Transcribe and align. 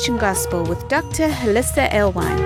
Transformation 0.00 0.16
Gospel 0.16 0.64
with 0.64 0.88
Dr. 0.88 1.28
Hollisa 1.28 1.90
Alewine. 1.90 2.38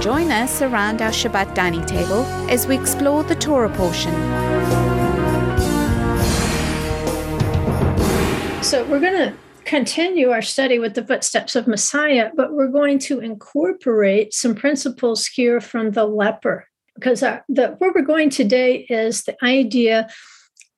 Join 0.00 0.30
us 0.30 0.62
around 0.62 1.02
our 1.02 1.10
Shabbat 1.10 1.52
dining 1.54 1.84
table 1.84 2.24
as 2.48 2.68
we 2.68 2.78
explore 2.78 3.24
the 3.24 3.34
Torah 3.34 3.70
portion. 3.70 4.14
So, 8.62 8.84
we're 8.84 9.00
going 9.00 9.32
to 9.32 9.47
continue 9.68 10.30
our 10.30 10.40
study 10.40 10.78
with 10.78 10.94
the 10.94 11.04
footsteps 11.04 11.54
of 11.54 11.68
Messiah, 11.68 12.30
but 12.34 12.54
we're 12.54 12.68
going 12.68 12.98
to 12.98 13.20
incorporate 13.20 14.32
some 14.32 14.54
principles 14.54 15.26
here 15.26 15.60
from 15.60 15.90
the 15.90 16.06
leper 16.06 16.66
because 16.94 17.22
our, 17.22 17.44
the, 17.50 17.68
where 17.76 17.92
we're 17.94 18.00
going 18.00 18.30
today 18.30 18.86
is 18.88 19.24
the 19.24 19.36
idea 19.44 20.08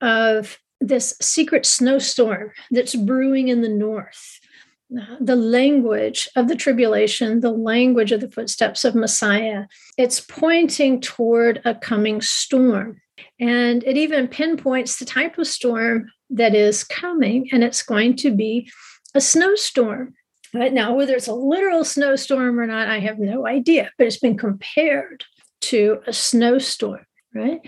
of 0.01 0.59
this 0.81 1.17
secret 1.23 1.67
snowstorm 1.67 2.51
that's 2.73 2.97
brewing 2.97 3.47
in 3.47 3.61
the 3.63 3.69
north. 3.69 4.41
The 5.21 5.37
language 5.37 6.29
of 6.35 6.49
the 6.49 6.57
tribulation, 6.57 7.41
the 7.41 7.53
language 7.53 8.11
of 8.11 8.21
the 8.21 8.31
footsteps 8.31 8.85
of 8.85 8.97
Messiah, 8.97 9.67
it's 9.99 10.21
pointing 10.21 11.01
toward 11.01 11.63
a 11.65 11.77
coming 11.77 12.21
storm. 12.21 13.01
And 13.39 13.83
it 13.85 13.97
even 13.97 14.29
pinpoints 14.29 14.99
the 14.99 15.05
type 15.05 15.39
of 15.39 15.47
storm 15.47 16.11
that 16.31 16.55
is 16.55 16.85
coming, 16.85 17.49
and 17.53 17.65
it's 17.65 17.83
going 17.83 18.17
to 18.17 18.31
be 18.31 18.71
a 19.15 19.21
snowstorm. 19.21 20.15
Right 20.53 20.73
now, 20.73 20.95
whether 20.95 21.15
it's 21.15 21.29
a 21.29 21.35
literal 21.35 21.85
snowstorm 21.85 22.59
or 22.59 22.67
not, 22.67 22.89
I 22.89 22.99
have 22.99 23.19
no 23.19 23.47
idea, 23.47 23.91
but 23.97 24.07
it's 24.07 24.19
been 24.19 24.37
compared 24.37 25.25
to 25.63 26.01
a 26.07 26.13
snowstorm, 26.13 27.07
right? 27.35 27.61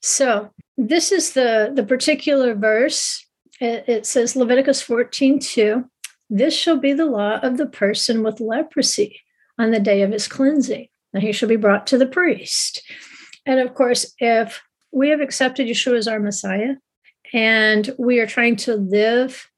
So 0.00 0.50
this 0.78 1.12
is 1.12 1.32
the, 1.32 1.70
the 1.74 1.84
particular 1.84 2.54
verse. 2.54 3.26
It, 3.60 3.84
it 3.88 4.06
says 4.06 4.36
Leviticus 4.36 4.80
14 4.80 5.38
2. 5.38 5.84
This 6.30 6.54
shall 6.56 6.78
be 6.78 6.92
the 6.92 7.06
law 7.06 7.40
of 7.40 7.56
the 7.56 7.66
person 7.66 8.22
with 8.22 8.40
leprosy 8.40 9.20
on 9.58 9.72
the 9.72 9.80
day 9.80 10.02
of 10.02 10.12
his 10.12 10.28
cleansing. 10.28 10.88
And 11.12 11.22
he 11.22 11.32
shall 11.32 11.48
be 11.48 11.56
brought 11.56 11.88
to 11.88 11.98
the 11.98 12.06
priest. 12.06 12.82
And 13.44 13.58
of 13.58 13.74
course, 13.74 14.14
if 14.18 14.62
we 14.92 15.10
have 15.10 15.20
accepted 15.20 15.66
Yeshua 15.66 15.96
as 15.96 16.08
our 16.08 16.20
Messiah, 16.20 16.74
and 17.32 17.94
we 17.98 18.18
are 18.18 18.26
trying 18.26 18.56
to 18.56 18.76
live 18.76 19.50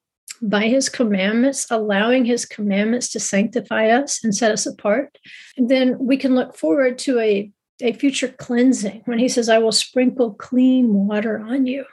by 0.43 0.67
his 0.67 0.89
commandments, 0.89 1.67
allowing 1.71 2.25
his 2.25 2.45
commandments 2.45 3.09
to 3.11 3.21
sanctify 3.21 3.89
us 3.89 4.23
and 4.25 4.35
set 4.35 4.51
us 4.51 4.67
apart, 4.67 5.17
then 5.57 5.97
we 6.01 6.17
can 6.17 6.35
look 6.35 6.57
forward 6.57 6.99
to 6.99 7.21
a, 7.21 7.51
a 7.81 7.93
future 7.93 8.29
cleansing 8.29 9.03
when 9.05 9.21
he 9.21 9.29
says, 9.29 9.49
I 9.49 9.59
will 9.59 9.73
sprinkle 9.73 10.35
clean 10.35 10.93
water 10.93 11.39
on 11.39 11.67
you. 11.67 11.85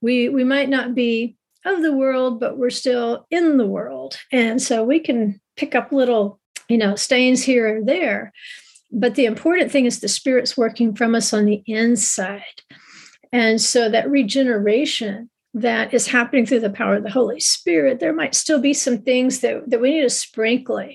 We, 0.00 0.28
we 0.28 0.42
might 0.42 0.68
not 0.68 0.96
be 0.96 1.36
of 1.64 1.82
the 1.82 1.92
world, 1.92 2.40
but 2.40 2.58
we're 2.58 2.70
still 2.70 3.26
in 3.30 3.56
the 3.56 3.66
world. 3.66 4.18
And 4.32 4.60
so 4.60 4.82
we 4.82 4.98
can 4.98 5.40
pick 5.56 5.76
up 5.76 5.92
little, 5.92 6.40
you 6.68 6.78
know, 6.78 6.96
stains 6.96 7.42
here 7.44 7.76
and 7.76 7.88
there. 7.88 8.32
But 8.90 9.14
the 9.14 9.26
important 9.26 9.70
thing 9.70 9.86
is 9.86 10.00
the 10.00 10.08
Spirit's 10.08 10.56
working 10.56 10.94
from 10.94 11.14
us 11.14 11.32
on 11.32 11.44
the 11.44 11.62
inside. 11.66 12.62
And 13.32 13.60
so 13.60 13.88
that 13.88 14.08
regeneration 14.08 15.30
that 15.54 15.92
is 15.94 16.06
happening 16.06 16.46
through 16.46 16.60
the 16.60 16.70
power 16.70 16.96
of 16.96 17.02
the 17.02 17.10
Holy 17.10 17.40
Spirit, 17.40 17.98
there 17.98 18.12
might 18.12 18.34
still 18.34 18.60
be 18.60 18.74
some 18.74 18.98
things 18.98 19.40
that, 19.40 19.68
that 19.68 19.80
we 19.80 19.90
need 19.90 20.02
to 20.02 20.10
sprinkle 20.10 20.86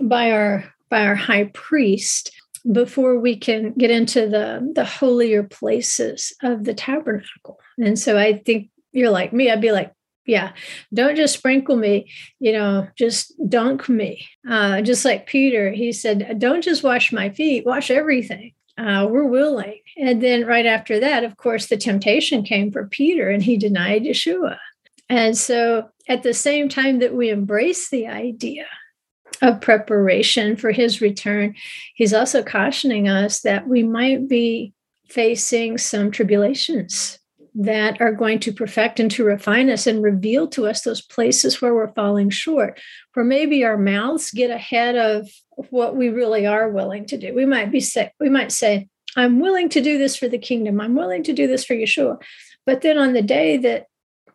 by 0.00 0.30
our 0.30 0.72
by 0.90 1.06
our 1.06 1.14
high 1.14 1.44
priest 1.54 2.30
before 2.72 3.18
we 3.18 3.36
can 3.36 3.72
get 3.74 3.90
into 3.90 4.28
the 4.28 4.70
the 4.74 4.84
holier 4.84 5.42
places 5.42 6.34
of 6.42 6.64
the 6.64 6.74
tabernacle. 6.74 7.58
And 7.78 7.98
so 7.98 8.18
I 8.18 8.38
think 8.38 8.70
you're 8.92 9.10
like 9.10 9.32
me, 9.32 9.50
I'd 9.50 9.60
be 9.60 9.72
like, 9.72 9.92
yeah, 10.28 10.52
don't 10.94 11.16
just 11.16 11.34
sprinkle 11.34 11.76
me, 11.76 12.08
you 12.38 12.52
know, 12.52 12.86
just 12.96 13.32
dunk 13.48 13.88
me. 13.88 14.28
Uh, 14.48 14.82
just 14.82 15.04
like 15.04 15.26
Peter, 15.26 15.72
he 15.72 15.90
said, 15.90 16.38
don't 16.38 16.62
just 16.62 16.84
wash 16.84 17.12
my 17.12 17.30
feet, 17.30 17.66
wash 17.66 17.90
everything 17.90 18.52
uh, 18.78 19.06
we're 19.10 19.24
willing. 19.24 19.80
And 19.96 20.22
then 20.22 20.46
right 20.46 20.66
after 20.66 21.00
that, 21.00 21.24
of 21.24 21.36
course, 21.36 21.66
the 21.66 21.76
temptation 21.76 22.44
came 22.44 22.70
for 22.70 22.86
Peter 22.86 23.28
and 23.28 23.42
he 23.42 23.56
denied 23.56 24.04
Yeshua. 24.04 24.58
And 25.08 25.36
so 25.36 25.88
at 26.08 26.22
the 26.22 26.34
same 26.34 26.68
time 26.68 27.00
that 27.00 27.14
we 27.14 27.30
embrace 27.30 27.90
the 27.90 28.06
idea 28.06 28.66
of 29.42 29.60
preparation 29.60 30.56
for 30.56 30.70
his 30.70 31.00
return, 31.00 31.54
he's 31.94 32.14
also 32.14 32.42
cautioning 32.42 33.08
us 33.08 33.40
that 33.40 33.66
we 33.66 33.82
might 33.82 34.28
be 34.28 34.72
facing 35.08 35.78
some 35.78 36.10
tribulations 36.10 37.18
that 37.60 38.00
are 38.00 38.12
going 38.12 38.38
to 38.38 38.52
perfect 38.52 39.00
and 39.00 39.10
to 39.10 39.24
refine 39.24 39.68
us 39.68 39.88
and 39.88 40.00
reveal 40.00 40.46
to 40.46 40.68
us 40.68 40.82
those 40.82 41.02
places 41.02 41.60
where 41.60 41.74
we're 41.74 41.92
falling 41.92 42.30
short, 42.30 42.78
where 43.14 43.24
maybe 43.24 43.64
our 43.64 43.76
mouths 43.76 44.30
get 44.30 44.48
ahead 44.48 44.94
of 44.94 45.28
what 45.70 45.96
we 45.96 46.08
really 46.08 46.46
are 46.46 46.70
willing 46.70 47.04
to 47.04 47.18
do. 47.18 47.34
We 47.34 47.46
might 47.46 47.72
be 47.72 47.80
say, 47.80 48.12
we 48.20 48.30
might 48.30 48.52
say, 48.52 48.88
I'm 49.16 49.40
willing 49.40 49.68
to 49.70 49.80
do 49.80 49.98
this 49.98 50.14
for 50.16 50.28
the 50.28 50.38
kingdom. 50.38 50.80
I'm 50.80 50.94
willing 50.94 51.24
to 51.24 51.32
do 51.32 51.48
this 51.48 51.64
for 51.64 51.74
Yeshua. 51.74 52.22
But 52.64 52.82
then 52.82 52.96
on 52.96 53.12
the 53.12 53.22
day 53.22 53.56
that 53.56 53.86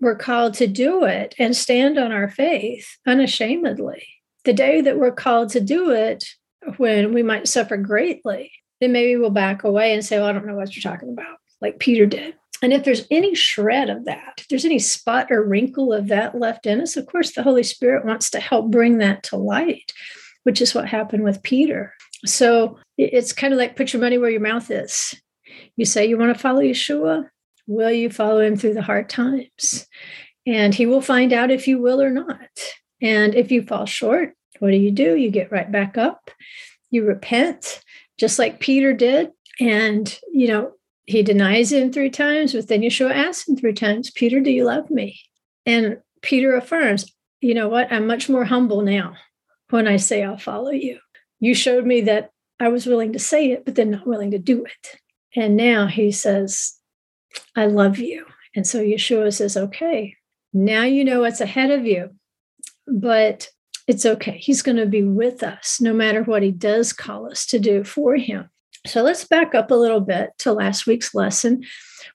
we're 0.01 0.17
called 0.17 0.55
to 0.55 0.67
do 0.67 1.05
it 1.05 1.33
and 1.39 1.55
stand 1.55 1.97
on 1.97 2.11
our 2.11 2.29
faith 2.29 2.97
unashamedly, 3.07 4.05
the 4.43 4.51
day 4.51 4.81
that 4.81 4.97
we're 4.97 5.13
called 5.13 5.49
to 5.51 5.61
do 5.61 5.91
it 5.91 6.25
when 6.75 7.13
we 7.13 7.23
might 7.23 7.47
suffer 7.47 7.77
greatly, 7.77 8.51
then 8.81 8.91
maybe 8.91 9.15
we'll 9.15 9.29
back 9.29 9.63
away 9.63 9.93
and 9.93 10.03
say, 10.03 10.17
Well, 10.17 10.27
I 10.27 10.33
don't 10.33 10.45
know 10.45 10.55
what 10.55 10.75
you're 10.75 10.91
talking 10.91 11.13
about, 11.13 11.37
like 11.61 11.79
Peter 11.79 12.05
did. 12.05 12.35
And 12.63 12.71
if 12.71 12.85
there's 12.85 13.05
any 13.11 13.35
shred 13.35 13.89
of 13.89 14.05
that, 14.05 14.35
if 14.37 14.47
there's 14.47 14.63
any 14.63 14.79
spot 14.79 15.27
or 15.29 15.43
wrinkle 15.43 15.91
of 15.91 16.07
that 16.07 16.39
left 16.39 16.65
in 16.65 16.79
us, 16.79 16.95
of 16.95 17.05
course, 17.05 17.33
the 17.33 17.43
Holy 17.43 17.61
Spirit 17.61 18.05
wants 18.05 18.29
to 18.31 18.39
help 18.39 18.71
bring 18.71 18.99
that 18.99 19.21
to 19.23 19.35
light, 19.35 19.91
which 20.43 20.61
is 20.61 20.73
what 20.73 20.87
happened 20.87 21.25
with 21.25 21.43
Peter. 21.43 21.93
So 22.25 22.79
it's 22.97 23.33
kind 23.33 23.53
of 23.53 23.59
like 23.59 23.75
put 23.75 23.91
your 23.91 24.01
money 24.01 24.17
where 24.17 24.29
your 24.29 24.39
mouth 24.39 24.71
is. 24.71 25.13
You 25.75 25.85
say 25.85 26.07
you 26.07 26.17
want 26.17 26.33
to 26.33 26.41
follow 26.41 26.61
Yeshua, 26.61 27.27
will 27.67 27.91
you 27.91 28.09
follow 28.09 28.39
him 28.39 28.55
through 28.55 28.75
the 28.75 28.81
hard 28.81 29.09
times? 29.09 29.85
And 30.45 30.73
he 30.73 30.85
will 30.85 31.01
find 31.01 31.33
out 31.33 31.51
if 31.51 31.67
you 31.67 31.81
will 31.81 32.01
or 32.01 32.11
not. 32.11 32.49
And 33.01 33.35
if 33.35 33.51
you 33.51 33.61
fall 33.61 33.85
short, 33.85 34.35
what 34.59 34.71
do 34.71 34.77
you 34.77 34.91
do? 34.91 35.17
You 35.17 35.31
get 35.31 35.51
right 35.51 35.69
back 35.69 35.97
up, 35.97 36.31
you 36.91 37.03
repent, 37.03 37.81
just 38.17 38.39
like 38.39 38.61
Peter 38.61 38.93
did. 38.93 39.31
And, 39.59 40.17
you 40.31 40.47
know, 40.47 40.71
he 41.05 41.23
denies 41.23 41.71
him 41.71 41.91
three 41.91 42.09
times, 42.09 42.53
but 42.53 42.67
then 42.67 42.81
Yeshua 42.81 43.11
asks 43.11 43.47
him 43.47 43.57
three 43.57 43.73
times, 43.73 44.11
Peter, 44.11 44.39
do 44.39 44.51
you 44.51 44.63
love 44.63 44.89
me? 44.89 45.19
And 45.65 45.97
Peter 46.21 46.55
affirms, 46.55 47.11
you 47.41 47.53
know 47.53 47.67
what? 47.67 47.91
I'm 47.91 48.07
much 48.07 48.29
more 48.29 48.45
humble 48.45 48.81
now 48.81 49.15
when 49.69 49.87
I 49.87 49.97
say 49.97 50.23
I'll 50.23 50.37
follow 50.37 50.71
you. 50.71 50.99
You 51.39 51.53
showed 51.53 51.85
me 51.85 52.01
that 52.01 52.31
I 52.59 52.69
was 52.69 52.85
willing 52.85 53.11
to 53.13 53.19
say 53.19 53.51
it, 53.51 53.65
but 53.65 53.75
then 53.75 53.91
not 53.91 54.07
willing 54.07 54.31
to 54.31 54.39
do 54.39 54.63
it. 54.63 54.99
And 55.35 55.57
now 55.57 55.87
he 55.87 56.11
says, 56.11 56.73
I 57.55 57.65
love 57.65 57.97
you. 57.97 58.25
And 58.55 58.65
so 58.65 58.79
Yeshua 58.79 59.33
says, 59.33 59.57
okay, 59.57 60.15
now 60.53 60.83
you 60.83 61.03
know 61.03 61.21
what's 61.21 61.41
ahead 61.41 61.71
of 61.71 61.85
you, 61.85 62.11
but 62.87 63.49
it's 63.87 64.05
okay. 64.05 64.37
He's 64.37 64.61
going 64.61 64.77
to 64.77 64.85
be 64.85 65.03
with 65.03 65.43
us 65.43 65.81
no 65.81 65.91
matter 65.93 66.23
what 66.23 66.43
he 66.43 66.51
does 66.51 66.93
call 66.93 67.29
us 67.29 67.45
to 67.47 67.59
do 67.59 67.83
for 67.83 68.15
him. 68.15 68.49
So 68.85 69.01
let's 69.01 69.23
back 69.23 69.55
up 69.55 69.71
a 69.71 69.75
little 69.75 70.01
bit 70.01 70.31
to 70.39 70.51
last 70.51 70.85
week's 70.85 71.15
lesson. 71.15 71.63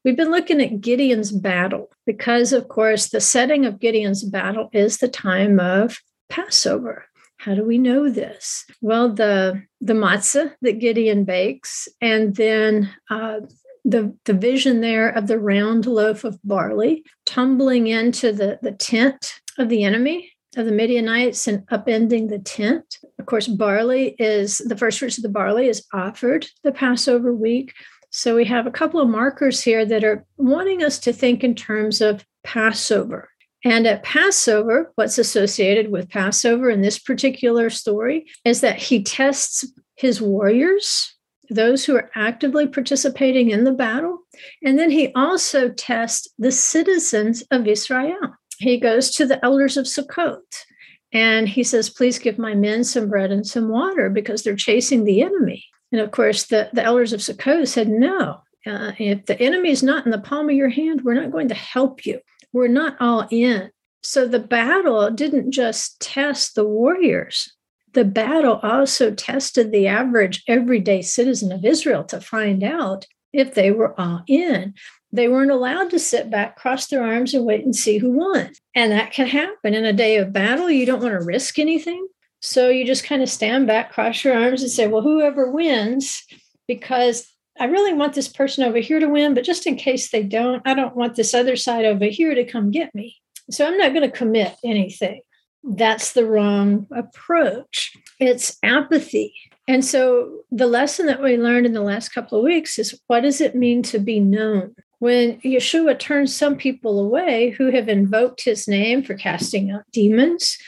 We've 0.05 0.17
been 0.17 0.31
looking 0.31 0.61
at 0.61 0.81
Gideon's 0.81 1.33
battle 1.33 1.91
because, 2.05 2.53
of 2.53 2.69
course, 2.69 3.09
the 3.09 3.21
setting 3.21 3.65
of 3.65 3.81
Gideon's 3.81 4.23
battle 4.23 4.69
is 4.73 4.99
the 4.99 5.09
time 5.09 5.61
of 5.61 5.99
Passover. 6.29 7.07
How 7.39 7.55
do 7.55 7.65
we 7.65 7.79
know 7.79 8.11
this? 8.11 8.67
Well, 8.83 9.15
the 9.15 9.63
the 9.81 9.95
matzah 9.95 10.55
that 10.61 10.81
Gideon 10.81 11.25
bakes, 11.25 11.89
and 12.01 12.35
then 12.35 12.91
uh, 13.09 13.41
the 13.85 14.15
the 14.25 14.35
vision 14.35 14.81
there 14.81 15.09
of 15.09 15.27
the 15.27 15.39
round 15.39 15.87
loaf 15.87 16.25
of 16.25 16.39
barley 16.45 17.05
tumbling 17.25 17.87
into 17.87 18.33
the 18.33 18.59
the 18.61 18.73
tent 18.73 19.41
of 19.57 19.69
the 19.69 19.85
enemy 19.85 20.33
of 20.59 20.67
the 20.67 20.73
Midianites 20.73 21.47
and 21.47 21.67
upending 21.69 22.29
the 22.29 22.39
tent. 22.39 22.99
Of 23.19 23.27
course, 23.27 23.47
barley 23.47 24.17
is 24.19 24.59
the 24.59 24.77
first 24.77 24.99
fruits 24.99 25.17
of 25.17 25.23
the 25.23 25.29
barley 25.29 25.69
is 25.69 25.87
offered 25.93 26.47
the 26.65 26.73
Passover 26.73 27.33
week. 27.33 27.73
So 28.11 28.35
we 28.35 28.45
have 28.47 28.67
a 28.67 28.73
couple 28.73 29.01
of 29.01 29.09
markers 29.09 29.61
here 29.61 29.85
that 29.87 30.05
are 30.05 30.25
wanting 30.37 30.83
us 30.83 30.99
to 31.01 31.13
think 31.13 31.45
in 31.45 31.55
terms 31.55 32.01
of 32.01 32.25
Passover. 32.43 33.31
And 33.65 33.87
at 33.87 34.03
Passover, 34.03 34.93
what's 34.95 35.19
associated 35.19 35.91
with 35.91 36.09
Passover 36.09 36.71
in 36.71 36.81
this 36.81 36.99
particular 36.99 37.71
story 37.71 38.27
is 38.45 38.61
that 38.61 38.79
he 38.79 39.03
tests 39.03 39.65
his 39.97 40.23
warriors, 40.23 41.15
those 41.51 41.85
who 41.85 41.97
are 41.97 42.11
actively 42.15 42.67
participating 42.67 43.51
in 43.51 43.65
the 43.65 43.73
battle. 43.73 44.21
And 44.65 44.79
then 44.79 44.91
he 44.91 45.13
also 45.15 45.71
tests 45.71 46.29
the 46.39 46.53
citizens 46.53 47.43
of 47.51 47.67
Israel 47.67 48.37
he 48.59 48.79
goes 48.79 49.11
to 49.13 49.27
the 49.27 49.43
elders 49.45 49.77
of 49.77 49.87
Sukkot 49.87 50.65
and 51.13 51.49
he 51.49 51.63
says, 51.63 51.91
Please 51.91 52.19
give 52.19 52.39
my 52.39 52.55
men 52.55 52.85
some 52.85 53.09
bread 53.09 53.31
and 53.31 53.47
some 53.47 53.69
water 53.69 54.11
because 54.11 54.43
they're 54.43 54.57
chasing 54.57 55.05
the 55.05 55.23
enemy. 55.23 55.65
And 55.93 56.01
of 56.01 56.11
course, 56.11 56.47
the, 56.47 56.69
the 56.73 56.83
elders 56.83 57.13
of 57.13 57.21
Sukkot 57.21 57.69
said, 57.69 57.89
no, 57.89 58.43
uh, 58.67 58.93
if 58.99 59.27
the 59.27 59.41
enemy 59.41 59.71
is 59.71 59.83
not 59.83 60.05
in 60.05 60.13
the 60.13 60.19
palm 60.19 60.51
of 60.51 60.55
your 60.55 60.69
hand, 60.69 61.03
we're 61.03 61.15
not 61.15 61.31
going 61.31 61.49
to 61.49 61.55
help 61.55 62.05
you. 62.05 62.21
We're 62.53 62.69
not 62.69 62.97
all 63.01 63.27
in. 63.31 63.71
So 64.03 64.27
the 64.27 64.39
battle 64.39 65.11
didn't 65.11 65.51
just 65.51 66.01
test 66.01 66.55
the 66.55 66.65
warriors, 66.65 67.53
the 67.95 68.05
battle 68.05 68.61
also 68.63 69.13
tested 69.13 69.73
the 69.73 69.89
average 69.89 70.45
everyday 70.47 71.03
citizen 71.03 71.51
of 71.51 71.65
Israel 71.65 72.05
to 72.05 72.21
find 72.21 72.63
out 72.63 73.07
if 73.33 73.55
they 73.55 73.71
were 73.71 73.99
all 73.99 74.23
in. 74.27 74.75
They 75.13 75.29
weren't 75.29 75.51
allowed 75.51 75.91
to 75.91 75.99
sit 75.99 76.31
back, 76.31 76.57
cross 76.57 76.87
their 76.87 77.03
arms, 77.03 77.33
and 77.35 77.45
wait 77.45 77.65
and 77.65 77.75
see 77.75 77.99
who 77.99 78.11
won. 78.11 78.53
And 78.75 78.93
that 78.93 79.13
can 79.13 79.27
happen 79.27 79.75
in 79.75 79.85
a 79.85 79.93
day 79.93 80.17
of 80.17 80.33
battle. 80.33 80.71
You 80.71 80.85
don't 80.85 81.03
want 81.03 81.19
to 81.19 81.25
risk 81.25 81.59
anything. 81.59 82.07
So 82.41 82.69
you 82.69 82.85
just 82.85 83.05
kind 83.05 83.23
of 83.23 83.29
stand 83.29 83.67
back, 83.67 83.93
cross 83.93 84.23
your 84.23 84.39
arms, 84.39 84.63
and 84.63 84.71
say, 84.71 84.87
well, 84.87 85.03
whoever 85.03 85.51
wins, 85.51 86.23
because 86.67 87.27
I 87.59 87.65
really 87.65 87.95
want 87.95 88.15
this 88.15 88.29
person 88.29 88.65
over 88.65 88.79
here 88.79 89.01
to 89.01 89.09
win, 89.09 89.35
but 89.35 89.45
just 89.45 89.67
in 89.67 89.77
case 89.77 90.11
they 90.11 90.23
don't, 90.23 90.63
I 90.65 90.75
don't 90.75 90.95
want 90.95 91.17
this 91.17 91.35
other 91.35 91.57
side 91.57 91.85
over 91.85 92.05
here 92.05 92.35
to 92.35 92.45
come 92.45 92.71
get 92.71 92.95
me. 92.95 93.17
So 93.51 93.67
I'm 93.67 93.79
not 93.79 93.93
going 93.93 94.09
to 94.09 94.17
commit 94.17 94.55
anything. 94.65 95.23
That's 95.65 96.13
the 96.13 96.27
wrong 96.27 96.87
approach. 96.95 97.97
It's 98.21 98.57
apathy. 98.63 99.35
And 99.67 99.85
so 99.85 100.43
the 100.51 100.67
lesson 100.67 101.07
that 101.07 101.23
we 101.23 101.37
learned 101.37 101.67
in 101.67 101.73
the 101.73 101.83
last 101.83 102.11
couple 102.11 102.39
of 102.39 102.45
weeks 102.45 102.79
is 102.79 102.99
what 103.07 103.21
does 103.21 103.41
it 103.41 103.57
mean 103.57 103.83
to 103.85 103.99
be 103.99 104.21
known? 104.21 104.77
When 104.99 105.41
Yeshua 105.41 105.99
turns 105.99 106.35
some 106.35 106.57
people 106.57 106.99
away 106.99 107.51
who 107.51 107.71
have 107.71 107.89
invoked 107.89 108.45
his 108.45 108.67
name 108.67 109.03
for 109.03 109.15
casting 109.15 109.71
out 109.71 109.85
demons, 109.93 110.59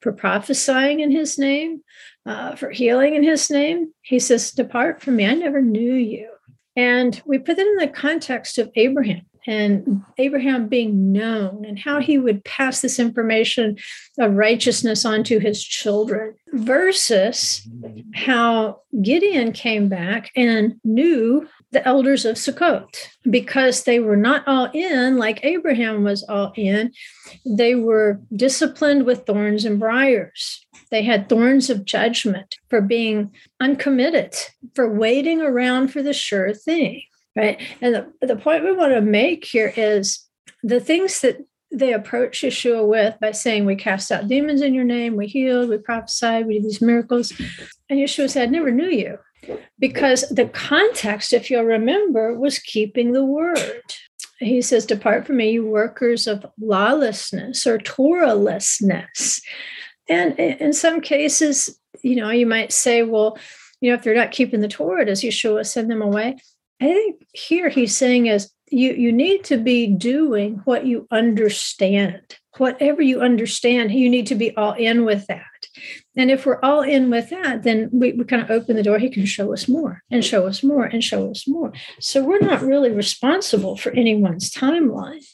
for 0.00 0.12
prophesying 0.12 1.00
in 1.00 1.10
his 1.10 1.38
name, 1.38 1.82
uh, 2.26 2.54
for 2.54 2.70
healing 2.70 3.14
in 3.14 3.22
his 3.22 3.50
name, 3.50 3.92
he 4.02 4.18
says, 4.18 4.52
Depart 4.52 5.00
from 5.00 5.16
me, 5.16 5.26
I 5.26 5.34
never 5.34 5.60
knew 5.60 5.94
you. 5.94 6.30
And 6.76 7.20
we 7.26 7.38
put 7.38 7.56
that 7.56 7.66
in 7.66 7.76
the 7.76 7.88
context 7.88 8.58
of 8.58 8.70
Abraham 8.76 9.26
and 9.46 10.02
Abraham 10.18 10.68
being 10.68 11.12
known 11.12 11.64
and 11.64 11.78
how 11.78 12.00
he 12.00 12.18
would 12.18 12.44
pass 12.44 12.80
this 12.80 12.98
information 12.98 13.76
of 14.18 14.34
righteousness 14.34 15.04
onto 15.04 15.38
his 15.38 15.64
children 15.64 16.34
versus 16.52 17.66
how 18.14 18.82
Gideon 19.02 19.52
came 19.52 19.88
back 19.88 20.30
and 20.36 20.76
knew 20.84 21.48
the 21.72 21.86
elders 21.86 22.24
of 22.24 22.36
Sukkot 22.36 22.96
because 23.28 23.84
they 23.84 24.00
were 24.00 24.16
not 24.16 24.46
all 24.46 24.70
in 24.72 25.18
like 25.18 25.44
Abraham 25.44 26.04
was 26.04 26.24
all 26.24 26.52
in. 26.56 26.92
They 27.46 27.74
were 27.74 28.20
disciplined 28.34 29.06
with 29.06 29.26
thorns 29.26 29.64
and 29.64 29.78
briars. 29.78 30.66
They 30.90 31.04
had 31.04 31.28
thorns 31.28 31.70
of 31.70 31.84
judgment 31.84 32.56
for 32.68 32.80
being 32.80 33.32
uncommitted, 33.60 34.34
for 34.74 34.92
waiting 34.92 35.40
around 35.40 35.88
for 35.88 36.02
the 36.02 36.12
sure 36.12 36.52
thing 36.52 37.02
right? 37.36 37.60
And 37.80 37.94
the, 37.94 38.26
the 38.26 38.36
point 38.36 38.64
we 38.64 38.72
want 38.72 38.92
to 38.92 39.00
make 39.00 39.44
here 39.44 39.72
is 39.76 40.26
the 40.62 40.80
things 40.80 41.20
that 41.20 41.38
they 41.72 41.92
approach 41.92 42.40
Yeshua 42.40 42.86
with 42.86 43.18
by 43.20 43.30
saying, 43.30 43.64
We 43.64 43.76
cast 43.76 44.10
out 44.10 44.28
demons 44.28 44.60
in 44.60 44.74
your 44.74 44.84
name, 44.84 45.16
we 45.16 45.26
healed, 45.26 45.68
we 45.68 45.78
prophesied, 45.78 46.46
we 46.46 46.54
did 46.54 46.64
these 46.64 46.82
miracles. 46.82 47.32
And 47.88 47.98
Yeshua 47.98 48.28
said, 48.28 48.48
I 48.48 48.50
never 48.50 48.70
knew 48.70 48.88
you. 48.88 49.18
Because 49.78 50.28
the 50.28 50.46
context, 50.46 51.32
if 51.32 51.50
you'll 51.50 51.64
remember, 51.64 52.38
was 52.38 52.58
keeping 52.58 53.12
the 53.12 53.24
word. 53.24 53.82
He 54.38 54.62
says, 54.62 54.86
Depart 54.86 55.26
from 55.26 55.38
me, 55.38 55.52
you 55.52 55.66
workers 55.66 56.26
of 56.26 56.46
lawlessness 56.58 57.66
or 57.66 57.78
Torahlessness. 57.78 59.40
And 60.08 60.38
in 60.38 60.72
some 60.72 61.00
cases, 61.00 61.78
you 62.02 62.16
know, 62.16 62.30
you 62.30 62.46
might 62.46 62.72
say, 62.72 63.02
well, 63.02 63.38
you 63.80 63.90
know, 63.90 63.96
if 63.96 64.02
they're 64.02 64.14
not 64.14 64.32
keeping 64.32 64.60
the 64.60 64.68
Torah, 64.68 65.04
does 65.04 65.22
Yeshua 65.22 65.66
send 65.66 65.90
them 65.90 66.02
away? 66.02 66.36
I 66.80 66.86
think 66.86 67.26
here 67.32 67.68
he's 67.68 67.96
saying 67.96 68.26
is 68.26 68.50
you 68.70 68.92
you 68.92 69.12
need 69.12 69.44
to 69.44 69.58
be 69.58 69.86
doing 69.86 70.62
what 70.64 70.86
you 70.86 71.06
understand. 71.10 72.22
Whatever 72.56 73.02
you 73.02 73.20
understand, 73.20 73.92
you 73.92 74.08
need 74.08 74.26
to 74.28 74.34
be 74.34 74.56
all 74.56 74.72
in 74.72 75.04
with 75.04 75.26
that. 75.26 75.44
And 76.16 76.30
if 76.30 76.44
we're 76.44 76.60
all 76.60 76.82
in 76.82 77.10
with 77.10 77.30
that, 77.30 77.62
then 77.62 77.88
we, 77.92 78.12
we 78.12 78.24
kind 78.24 78.42
of 78.42 78.50
open 78.50 78.76
the 78.76 78.82
door. 78.82 78.98
He 78.98 79.10
can 79.10 79.26
show 79.26 79.52
us 79.52 79.68
more 79.68 80.02
and 80.10 80.24
show 80.24 80.46
us 80.46 80.62
more 80.62 80.84
and 80.84 81.04
show 81.04 81.30
us 81.30 81.46
more. 81.46 81.72
So 82.00 82.24
we're 82.24 82.40
not 82.40 82.62
really 82.62 82.90
responsible 82.90 83.76
for 83.76 83.90
anyone's 83.92 84.50
timeline, 84.50 85.24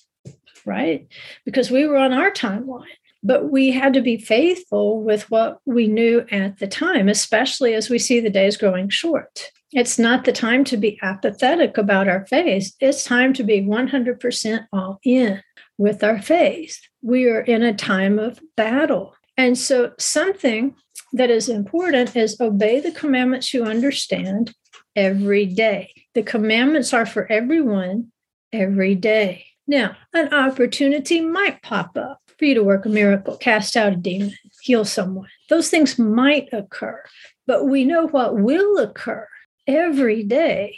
right? 0.66 1.06
Because 1.44 1.70
we 1.70 1.86
were 1.86 1.96
on 1.96 2.12
our 2.12 2.30
timeline 2.30 2.84
but 3.26 3.50
we 3.50 3.72
had 3.72 3.92
to 3.92 4.00
be 4.00 4.16
faithful 4.16 5.02
with 5.02 5.28
what 5.32 5.58
we 5.64 5.88
knew 5.88 6.24
at 6.30 6.58
the 6.58 6.66
time, 6.68 7.08
especially 7.08 7.74
as 7.74 7.90
we 7.90 7.98
see 7.98 8.20
the 8.20 8.30
days 8.30 8.56
growing 8.56 8.88
short. 8.88 9.50
It's 9.72 9.98
not 9.98 10.24
the 10.24 10.32
time 10.32 10.62
to 10.64 10.76
be 10.76 10.98
apathetic 11.02 11.76
about 11.76 12.06
our 12.08 12.24
faith. 12.26 12.72
It's 12.80 13.04
time 13.04 13.32
to 13.34 13.42
be 13.42 13.60
100% 13.60 14.66
all 14.72 15.00
in 15.02 15.42
with 15.76 16.04
our 16.04 16.22
faith. 16.22 16.78
We 17.02 17.28
are 17.28 17.40
in 17.40 17.64
a 17.64 17.74
time 17.74 18.18
of 18.20 18.40
battle. 18.56 19.16
And 19.36 19.56
so, 19.58 19.92
something 19.98 20.74
that 21.12 21.30
is 21.30 21.48
important 21.48 22.16
is 22.16 22.40
obey 22.40 22.80
the 22.80 22.92
commandments 22.92 23.52
you 23.52 23.64
understand 23.64 24.54
every 24.94 25.46
day. 25.46 25.92
The 26.14 26.22
commandments 26.22 26.92
are 26.92 27.06
for 27.06 27.30
everyone 27.30 28.12
every 28.52 28.94
day. 28.94 29.46
Now, 29.66 29.96
an 30.14 30.32
opportunity 30.32 31.20
might 31.20 31.62
pop 31.62 31.96
up 31.96 32.20
for 32.38 32.44
you 32.44 32.54
to 32.54 32.64
work 32.64 32.86
a 32.86 32.88
miracle, 32.88 33.36
cast 33.36 33.76
out 33.76 33.92
a 33.92 33.96
demon, 33.96 34.32
heal 34.62 34.84
someone. 34.84 35.28
Those 35.48 35.68
things 35.68 35.98
might 35.98 36.48
occur, 36.52 37.02
but 37.46 37.66
we 37.66 37.84
know 37.84 38.06
what 38.06 38.36
will 38.36 38.78
occur 38.78 39.26
every 39.66 40.22
day 40.22 40.76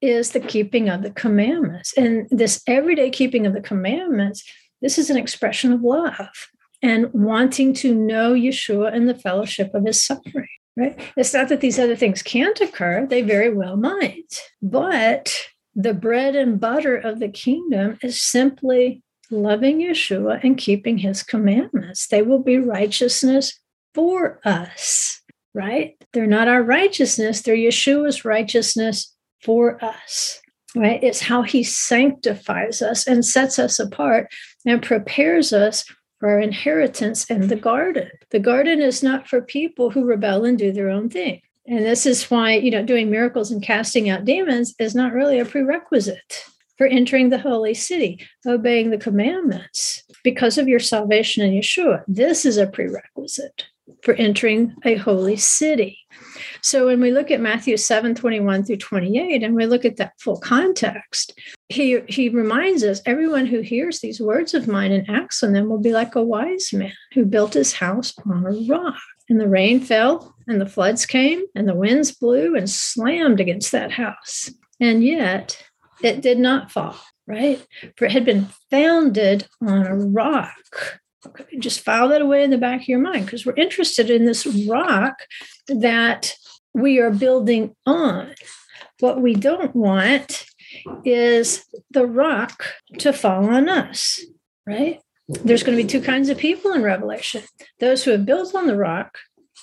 is 0.00 0.30
the 0.30 0.40
keeping 0.40 0.88
of 0.88 1.02
the 1.02 1.10
commandments. 1.10 1.92
And 1.96 2.26
this 2.30 2.62
everyday 2.66 3.10
keeping 3.10 3.46
of 3.46 3.54
the 3.54 3.60
commandments, 3.60 4.44
this 4.80 4.98
is 4.98 5.10
an 5.10 5.16
expression 5.16 5.72
of 5.72 5.82
love 5.82 6.48
and 6.82 7.12
wanting 7.12 7.74
to 7.74 7.94
know 7.94 8.34
Yeshua 8.34 8.94
and 8.94 9.08
the 9.08 9.14
fellowship 9.14 9.74
of 9.74 9.84
his 9.84 10.02
suffering, 10.02 10.48
right? 10.76 10.98
It's 11.16 11.34
not 11.34 11.48
that 11.48 11.60
these 11.60 11.78
other 11.78 11.96
things 11.96 12.22
can't 12.22 12.60
occur, 12.60 13.06
they 13.06 13.22
very 13.22 13.52
well 13.52 13.76
might. 13.76 14.40
But 14.62 15.34
the 15.74 15.94
bread 15.94 16.34
and 16.36 16.60
butter 16.60 16.96
of 16.96 17.18
the 17.20 17.28
kingdom 17.28 17.98
is 18.02 18.20
simply 18.20 19.02
loving 19.30 19.78
Yeshua 19.78 20.42
and 20.42 20.56
keeping 20.56 20.98
his 20.98 21.22
commandments. 21.22 22.06
They 22.06 22.22
will 22.22 22.42
be 22.42 22.58
righteousness 22.58 23.58
for 23.94 24.40
us 24.44 25.18
right? 25.58 25.96
They're 26.12 26.26
not 26.26 26.48
our 26.48 26.62
righteousness, 26.62 27.42
they're 27.42 27.56
Yeshua's 27.56 28.24
righteousness 28.24 29.14
for 29.42 29.82
us, 29.84 30.40
right? 30.76 31.02
It's 31.02 31.20
how 31.20 31.42
he 31.42 31.62
sanctifies 31.62 32.80
us 32.80 33.06
and 33.06 33.24
sets 33.24 33.58
us 33.58 33.78
apart 33.78 34.32
and 34.64 34.82
prepares 34.82 35.52
us 35.52 35.84
for 36.18 36.30
our 36.30 36.40
inheritance 36.40 37.24
in 37.26 37.48
the 37.48 37.56
garden. 37.56 38.10
The 38.30 38.40
garden 38.40 38.80
is 38.80 39.02
not 39.02 39.28
for 39.28 39.40
people 39.40 39.90
who 39.90 40.04
rebel 40.04 40.44
and 40.44 40.58
do 40.58 40.72
their 40.72 40.90
own 40.90 41.08
thing. 41.08 41.40
And 41.66 41.84
this 41.84 42.06
is 42.06 42.30
why, 42.30 42.54
you 42.54 42.70
know, 42.70 42.82
doing 42.82 43.10
miracles 43.10 43.50
and 43.50 43.62
casting 43.62 44.08
out 44.08 44.24
demons 44.24 44.74
is 44.78 44.94
not 44.94 45.12
really 45.12 45.38
a 45.38 45.44
prerequisite 45.44 46.44
for 46.78 46.86
entering 46.86 47.28
the 47.28 47.38
holy 47.38 47.74
city, 47.74 48.26
obeying 48.46 48.90
the 48.90 48.98
commandments 48.98 50.02
because 50.24 50.56
of 50.56 50.68
your 50.68 50.80
salvation 50.80 51.44
in 51.44 51.52
Yeshua. 51.52 52.04
This 52.08 52.46
is 52.46 52.56
a 52.56 52.66
prerequisite 52.66 53.66
for 54.02 54.14
entering 54.14 54.74
a 54.84 54.94
holy 54.96 55.36
city. 55.36 55.98
So 56.62 56.86
when 56.86 57.00
we 57.00 57.10
look 57.10 57.30
at 57.30 57.40
Matthew 57.40 57.76
7 57.76 58.14
21 58.14 58.64
through 58.64 58.76
28, 58.76 59.42
and 59.42 59.54
we 59.54 59.66
look 59.66 59.84
at 59.84 59.96
that 59.96 60.12
full 60.20 60.38
context, 60.38 61.38
he, 61.68 62.00
he 62.08 62.30
reminds 62.30 62.82
us 62.82 63.02
everyone 63.04 63.46
who 63.46 63.60
hears 63.60 64.00
these 64.00 64.20
words 64.20 64.54
of 64.54 64.68
mine 64.68 64.90
and 64.90 65.08
acts 65.10 65.42
on 65.42 65.52
them 65.52 65.68
will 65.68 65.80
be 65.80 65.92
like 65.92 66.14
a 66.14 66.22
wise 66.22 66.72
man 66.72 66.92
who 67.12 67.26
built 67.26 67.54
his 67.54 67.74
house 67.74 68.14
on 68.26 68.46
a 68.46 68.72
rock. 68.72 68.96
And 69.28 69.38
the 69.38 69.48
rain 69.48 69.80
fell, 69.80 70.34
and 70.46 70.58
the 70.58 70.66
floods 70.66 71.04
came, 71.04 71.44
and 71.54 71.68
the 71.68 71.74
winds 71.74 72.12
blew 72.12 72.56
and 72.56 72.68
slammed 72.68 73.40
against 73.40 73.72
that 73.72 73.92
house. 73.92 74.50
And 74.80 75.04
yet 75.04 75.62
it 76.02 76.22
did 76.22 76.38
not 76.38 76.72
fall, 76.72 76.96
right? 77.26 77.64
For 77.96 78.06
it 78.06 78.12
had 78.12 78.24
been 78.24 78.48
founded 78.70 79.46
on 79.60 79.86
a 79.86 79.94
rock. 79.94 80.98
Just 81.58 81.80
file 81.80 82.08
that 82.08 82.22
away 82.22 82.42
in 82.42 82.50
the 82.50 82.56
back 82.56 82.82
of 82.82 82.88
your 82.88 83.00
mind 83.00 83.26
because 83.26 83.44
we're 83.44 83.56
interested 83.56 84.08
in 84.08 84.24
this 84.24 84.46
rock 84.66 85.18
that 85.66 86.32
we 86.72 86.98
are 86.98 87.10
building 87.10 87.76
on. 87.84 88.34
What 89.00 89.20
we 89.20 89.34
don't 89.34 89.76
want 89.76 90.47
is 91.04 91.64
the 91.90 92.06
rock 92.06 92.64
to 92.98 93.12
fall 93.12 93.46
on 93.46 93.68
us, 93.68 94.20
right? 94.66 95.00
There's 95.28 95.62
going 95.62 95.76
to 95.76 95.82
be 95.82 95.88
two 95.88 96.00
kinds 96.00 96.28
of 96.28 96.38
people 96.38 96.72
in 96.72 96.82
Revelation 96.82 97.42
those 97.80 98.04
who 98.04 98.12
have 98.12 98.24
built 98.24 98.54
on 98.54 98.66
the 98.66 98.76
rock 98.76 99.18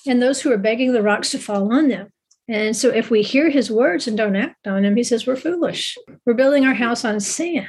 and 0.06 0.22
those 0.22 0.42
who 0.42 0.52
are 0.52 0.58
begging 0.58 0.94
the 0.94 1.02
rocks 1.02 1.32
to 1.32 1.40
fall 1.40 1.74
on 1.74 1.88
them. 1.88 2.10
And 2.48 2.76
so 2.78 2.90
if 2.90 3.10
we 3.10 3.24
hear 3.24 3.50
his 3.50 3.72
words 3.72 4.08
and 4.08 4.16
don't 4.16 4.36
act 4.36 4.68
on 4.68 4.86
him, 4.86 4.96
he 4.96 5.04
says 5.04 5.26
we're 5.26 5.36
foolish. 5.36 5.98
We're 6.26 6.36
building 6.36 6.64
our 6.64 6.76
house 6.76 7.04
on 7.04 7.20
sand 7.20 7.68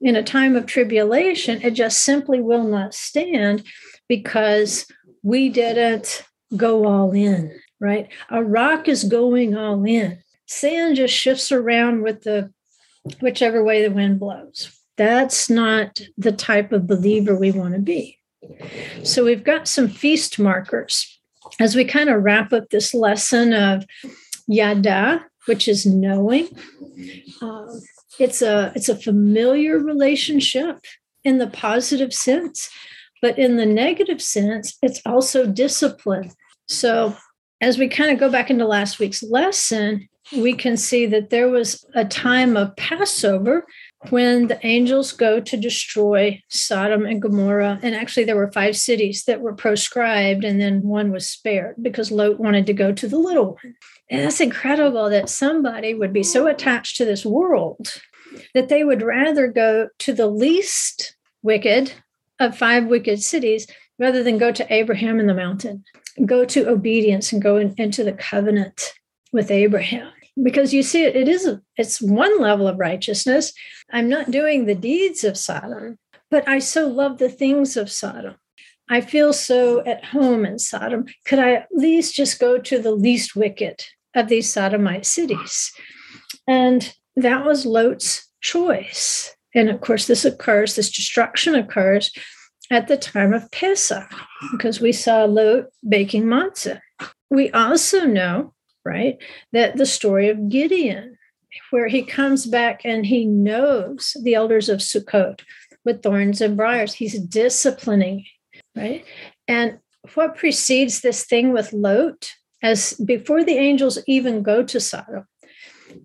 in 0.00 0.16
a 0.16 0.22
time 0.22 0.56
of 0.56 0.66
tribulation, 0.66 1.60
it 1.62 1.72
just 1.72 2.02
simply 2.02 2.40
will 2.40 2.64
not 2.64 2.94
stand 2.94 3.64
because 4.08 4.86
we 5.22 5.48
didn't 5.48 6.24
go 6.56 6.86
all 6.86 7.12
in. 7.12 7.58
right? 7.80 8.08
A 8.30 8.42
rock 8.42 8.88
is 8.88 9.04
going 9.04 9.56
all 9.56 9.84
in. 9.84 10.22
Sand 10.46 10.96
just 10.96 11.14
shifts 11.14 11.52
around 11.52 12.02
with 12.02 12.22
the 12.22 12.52
whichever 13.20 13.62
way 13.62 13.82
the 13.82 13.94
wind 13.94 14.20
blows. 14.20 14.72
That's 14.96 15.48
not 15.48 16.00
the 16.16 16.32
type 16.32 16.72
of 16.72 16.86
believer 16.86 17.38
we 17.38 17.52
want 17.52 17.74
to 17.74 17.80
be. 17.80 18.18
So 19.04 19.24
we've 19.24 19.44
got 19.44 19.68
some 19.68 19.88
feast 19.88 20.38
markers 20.38 21.20
as 21.60 21.74
we 21.74 21.84
kind 21.84 22.08
of 22.08 22.22
wrap 22.22 22.52
up 22.52 22.70
this 22.70 22.94
lesson 22.94 23.52
of 23.52 23.84
yada, 24.46 25.24
which 25.46 25.68
is 25.68 25.86
knowing. 25.86 26.48
Um, 27.40 27.80
it's 28.18 28.42
a 28.42 28.72
it's 28.74 28.88
a 28.88 28.96
familiar 28.96 29.78
relationship 29.78 30.78
in 31.24 31.38
the 31.38 31.46
positive 31.46 32.12
sense, 32.12 32.68
but 33.22 33.38
in 33.38 33.56
the 33.56 33.66
negative 33.66 34.20
sense, 34.20 34.76
it's 34.82 35.00
also 35.06 35.46
discipline. 35.46 36.32
So 36.66 37.16
as 37.60 37.78
we 37.78 37.88
kind 37.88 38.10
of 38.10 38.18
go 38.18 38.30
back 38.30 38.50
into 38.50 38.66
last 38.66 38.98
week's 38.98 39.22
lesson, 39.22 40.08
we 40.36 40.52
can 40.52 40.76
see 40.76 41.06
that 41.06 41.30
there 41.30 41.48
was 41.48 41.84
a 41.94 42.04
time 42.04 42.56
of 42.56 42.76
Passover 42.76 43.66
when 44.10 44.46
the 44.46 44.64
angels 44.64 45.12
go 45.12 45.40
to 45.40 45.56
destroy 45.56 46.40
Sodom 46.48 47.04
and 47.04 47.20
Gomorrah. 47.20 47.80
And 47.82 47.94
actually, 47.94 48.24
there 48.24 48.36
were 48.36 48.52
five 48.52 48.76
cities 48.76 49.24
that 49.24 49.40
were 49.40 49.54
proscribed, 49.54 50.44
and 50.44 50.60
then 50.60 50.82
one 50.82 51.10
was 51.10 51.28
spared 51.28 51.76
because 51.80 52.12
Lot 52.12 52.38
wanted 52.38 52.66
to 52.66 52.72
go 52.72 52.92
to 52.92 53.08
the 53.08 53.18
little 53.18 53.54
one. 53.62 53.74
And 54.10 54.22
that's 54.22 54.40
incredible 54.40 55.10
that 55.10 55.28
somebody 55.28 55.94
would 55.94 56.12
be 56.12 56.22
so 56.22 56.46
attached 56.46 56.96
to 56.96 57.04
this 57.04 57.26
world 57.26 58.00
that 58.54 58.68
they 58.68 58.84
would 58.84 59.02
rather 59.02 59.48
go 59.48 59.88
to 59.98 60.12
the 60.12 60.26
least 60.26 61.16
wicked 61.42 61.92
of 62.38 62.56
five 62.56 62.86
wicked 62.86 63.22
cities 63.22 63.66
rather 63.98 64.22
than 64.22 64.38
go 64.38 64.52
to 64.52 64.72
Abraham 64.72 65.18
in 65.18 65.26
the 65.26 65.34
mountain, 65.34 65.84
go 66.24 66.44
to 66.44 66.68
obedience 66.68 67.32
and 67.32 67.42
go 67.42 67.56
in, 67.56 67.74
into 67.78 68.04
the 68.04 68.12
covenant 68.12 68.92
with 69.32 69.50
Abraham 69.50 70.10
because 70.42 70.72
you 70.72 70.82
see 70.82 71.04
it 71.04 71.28
is 71.28 71.46
a, 71.46 71.60
it's 71.76 72.00
one 72.00 72.40
level 72.40 72.68
of 72.68 72.78
righteousness. 72.78 73.52
I'm 73.90 74.08
not 74.08 74.30
doing 74.30 74.66
the 74.66 74.74
deeds 74.74 75.24
of 75.24 75.36
sodom 75.36 75.98
but 76.30 76.46
i 76.48 76.58
so 76.58 76.86
love 76.86 77.18
the 77.18 77.28
things 77.28 77.76
of 77.76 77.90
sodom. 77.90 78.34
I 78.90 79.02
feel 79.02 79.34
so 79.34 79.84
at 79.84 80.02
home 80.02 80.46
in 80.46 80.58
sodom. 80.58 81.06
Could 81.26 81.38
i 81.38 81.52
at 81.52 81.68
least 81.72 82.14
just 82.14 82.40
go 82.40 82.58
to 82.58 82.78
the 82.78 82.92
least 82.92 83.36
wicked 83.36 83.84
of 84.14 84.28
these 84.28 84.50
sodomite 84.50 85.04
cities? 85.04 85.72
And 86.46 86.94
that 87.16 87.44
was 87.44 87.66
lot's 87.66 88.26
choice. 88.40 89.34
And 89.54 89.68
of 89.68 89.80
course 89.80 90.06
this 90.06 90.24
occurs 90.24 90.76
this 90.76 90.90
destruction 90.90 91.54
occurs 91.54 92.10
at 92.70 92.88
the 92.88 92.96
time 92.96 93.32
of 93.32 93.50
pesach 93.50 94.10
because 94.52 94.80
we 94.80 94.92
saw 94.92 95.24
lot 95.24 95.64
baking 95.86 96.24
matzah. 96.24 96.80
We 97.30 97.50
also 97.50 98.04
know 98.04 98.54
right? 98.88 99.18
That 99.52 99.76
the 99.76 99.86
story 99.86 100.28
of 100.30 100.48
Gideon, 100.48 101.18
where 101.70 101.88
he 101.88 102.02
comes 102.02 102.46
back 102.46 102.80
and 102.84 103.04
he 103.04 103.24
knows 103.24 104.16
the 104.22 104.34
elders 104.34 104.68
of 104.68 104.80
Sukkot 104.80 105.40
with 105.84 106.02
thorns 106.02 106.40
and 106.40 106.56
briars. 106.56 106.94
He's 106.94 107.18
disciplining, 107.20 108.24
right? 108.74 109.04
And 109.46 109.78
what 110.14 110.36
precedes 110.36 111.00
this 111.00 111.24
thing 111.24 111.52
with 111.52 111.72
Lot, 111.72 112.32
as 112.62 112.94
before 112.94 113.44
the 113.44 113.56
angels 113.56 113.98
even 114.06 114.42
go 114.42 114.62
to 114.62 114.80
Sodom, 114.80 115.26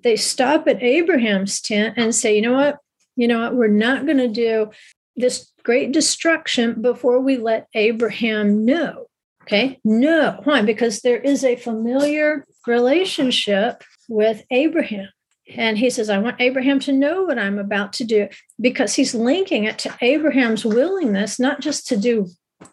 they 0.03 0.15
stop 0.15 0.67
at 0.67 0.83
Abraham's 0.83 1.61
tent 1.61 1.95
and 1.97 2.13
say, 2.13 2.35
you 2.35 2.41
know 2.41 2.53
what? 2.53 2.79
You 3.15 3.27
know 3.27 3.41
what? 3.41 3.55
We're 3.55 3.67
not 3.67 4.05
going 4.05 4.17
to 4.17 4.27
do 4.27 4.71
this 5.15 5.51
great 5.63 5.91
destruction 5.91 6.81
before 6.81 7.19
we 7.19 7.37
let 7.37 7.67
Abraham 7.73 8.65
know. 8.65 9.07
Okay. 9.43 9.79
No. 9.83 10.39
Why? 10.43 10.61
Because 10.61 11.01
there 11.01 11.19
is 11.19 11.43
a 11.43 11.57
familiar 11.57 12.45
relationship 12.67 13.83
with 14.07 14.43
Abraham. 14.51 15.09
And 15.55 15.77
he 15.77 15.89
says, 15.89 16.09
I 16.09 16.19
want 16.19 16.39
Abraham 16.39 16.79
to 16.81 16.93
know 16.93 17.23
what 17.23 17.37
I'm 17.37 17.59
about 17.59 17.93
to 17.93 18.05
do 18.05 18.29
because 18.59 18.95
he's 18.95 19.13
linking 19.13 19.65
it 19.65 19.77
to 19.79 19.95
Abraham's 20.01 20.63
willingness, 20.63 21.39
not 21.39 21.59
just 21.59 21.87
to 21.87 21.97
do 21.97 22.27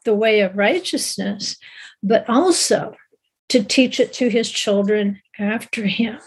the 0.04 0.14
way 0.14 0.40
of 0.40 0.56
righteousness, 0.56 1.56
but 2.02 2.28
also 2.28 2.94
to 3.49 3.64
teach 3.64 3.99
it 3.99 4.12
to 4.14 4.30
his 4.30 4.49
children 4.50 5.20
after 5.38 5.85
him. 5.85 6.18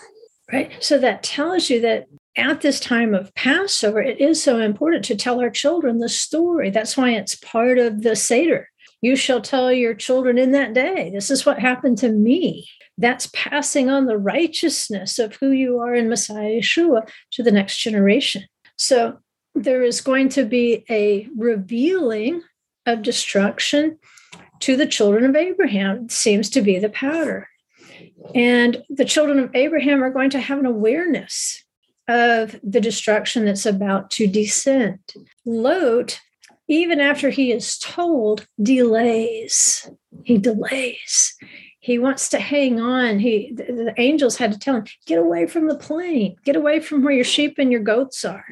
Right. 0.51 0.71
So 0.83 0.97
that 0.99 1.23
tells 1.23 1.69
you 1.69 1.79
that 1.81 2.07
at 2.35 2.61
this 2.61 2.79
time 2.79 3.13
of 3.13 3.33
Passover, 3.33 4.01
it 4.01 4.19
is 4.19 4.43
so 4.43 4.59
important 4.59 5.05
to 5.05 5.15
tell 5.15 5.39
our 5.39 5.49
children 5.49 5.99
the 5.99 6.09
story. 6.09 6.69
That's 6.69 6.97
why 6.97 7.11
it's 7.11 7.35
part 7.35 7.77
of 7.77 8.01
the 8.01 8.15
Seder. 8.15 8.69
You 9.03 9.17
shall 9.17 9.41
tell 9.41 9.69
your 9.69 9.93
children 9.93 10.37
in 10.37 10.51
that 10.51 10.73
day, 10.73 11.11
this 11.13 11.29
is 11.29 11.45
what 11.45 11.59
happened 11.59 11.97
to 11.97 12.09
me. 12.09 12.69
That's 12.97 13.29
passing 13.33 13.89
on 13.89 14.05
the 14.05 14.17
righteousness 14.17 15.19
of 15.19 15.35
who 15.35 15.51
you 15.51 15.79
are 15.79 15.93
in 15.93 16.07
Messiah 16.07 16.61
Yeshua 16.61 17.09
to 17.33 17.43
the 17.43 17.51
next 17.51 17.79
generation. 17.79 18.43
So 18.77 19.17
there 19.55 19.83
is 19.83 19.99
going 19.99 20.29
to 20.29 20.45
be 20.45 20.85
a 20.89 21.27
revealing 21.37 22.43
of 22.85 23.01
destruction 23.01 23.99
to 24.61 24.77
the 24.77 24.87
children 24.87 25.25
of 25.25 25.35
Abraham, 25.35 26.07
seems 26.07 26.49
to 26.51 26.61
be 26.61 26.79
the 26.79 26.87
pattern. 26.87 27.43
And 28.33 28.85
the 28.89 29.03
children 29.03 29.37
of 29.37 29.53
Abraham 29.53 30.01
are 30.01 30.11
going 30.11 30.29
to 30.29 30.39
have 30.39 30.59
an 30.59 30.65
awareness 30.65 31.61
of 32.07 32.57
the 32.63 32.79
destruction 32.79 33.43
that's 33.43 33.65
about 33.65 34.11
to 34.11 34.27
descend. 34.27 34.99
Lot, 35.45 36.21
even 36.67 36.99
after 36.99 37.29
he 37.29 37.51
is 37.51 37.77
told, 37.77 38.47
delays. 38.61 39.89
He 40.23 40.37
delays. 40.37 41.35
He 41.79 41.99
wants 41.99 42.29
to 42.29 42.39
hang 42.39 42.79
on. 42.79 43.19
He 43.19 43.51
the, 43.53 43.63
the, 43.63 43.93
angels 43.97 44.37
had 44.37 44.53
to 44.53 44.59
tell 44.59 44.77
him 44.77 44.85
get 45.05 45.19
away 45.19 45.47
from 45.47 45.67
the 45.67 45.75
plain, 45.75 46.37
get 46.45 46.55
away 46.55 46.79
from 46.79 47.03
where 47.03 47.13
your 47.13 47.25
sheep 47.25 47.55
and 47.57 47.71
your 47.71 47.81
goats 47.81 48.23
are. 48.23 48.45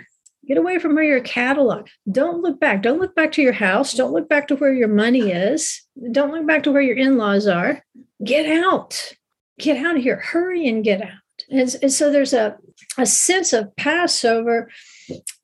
Get 0.47 0.57
away 0.57 0.79
from 0.79 0.95
where 0.95 1.03
your 1.03 1.21
cattle 1.21 1.71
are. 1.71 1.85
Don't 2.11 2.41
look 2.41 2.59
back. 2.59 2.81
Don't 2.81 2.99
look 2.99 3.15
back 3.15 3.31
to 3.33 3.41
your 3.41 3.53
house. 3.53 3.93
Don't 3.93 4.11
look 4.11 4.27
back 4.27 4.47
to 4.49 4.55
where 4.55 4.73
your 4.73 4.89
money 4.89 5.31
is. 5.31 5.81
Don't 6.11 6.31
look 6.31 6.45
back 6.45 6.63
to 6.63 6.71
where 6.71 6.81
your 6.81 6.97
in-laws 6.97 7.47
are. 7.47 7.81
Get 8.23 8.47
out. 8.47 9.13
Get 9.59 9.77
out 9.77 9.95
of 9.95 10.03
here. 10.03 10.17
Hurry 10.17 10.67
and 10.67 10.83
get 10.83 11.03
out. 11.03 11.11
And, 11.49 11.73
and 11.83 11.91
so 11.93 12.11
there's 12.11 12.33
a, 12.33 12.57
a 12.97 13.05
sense 13.05 13.53
of 13.53 13.73
passover 13.77 14.69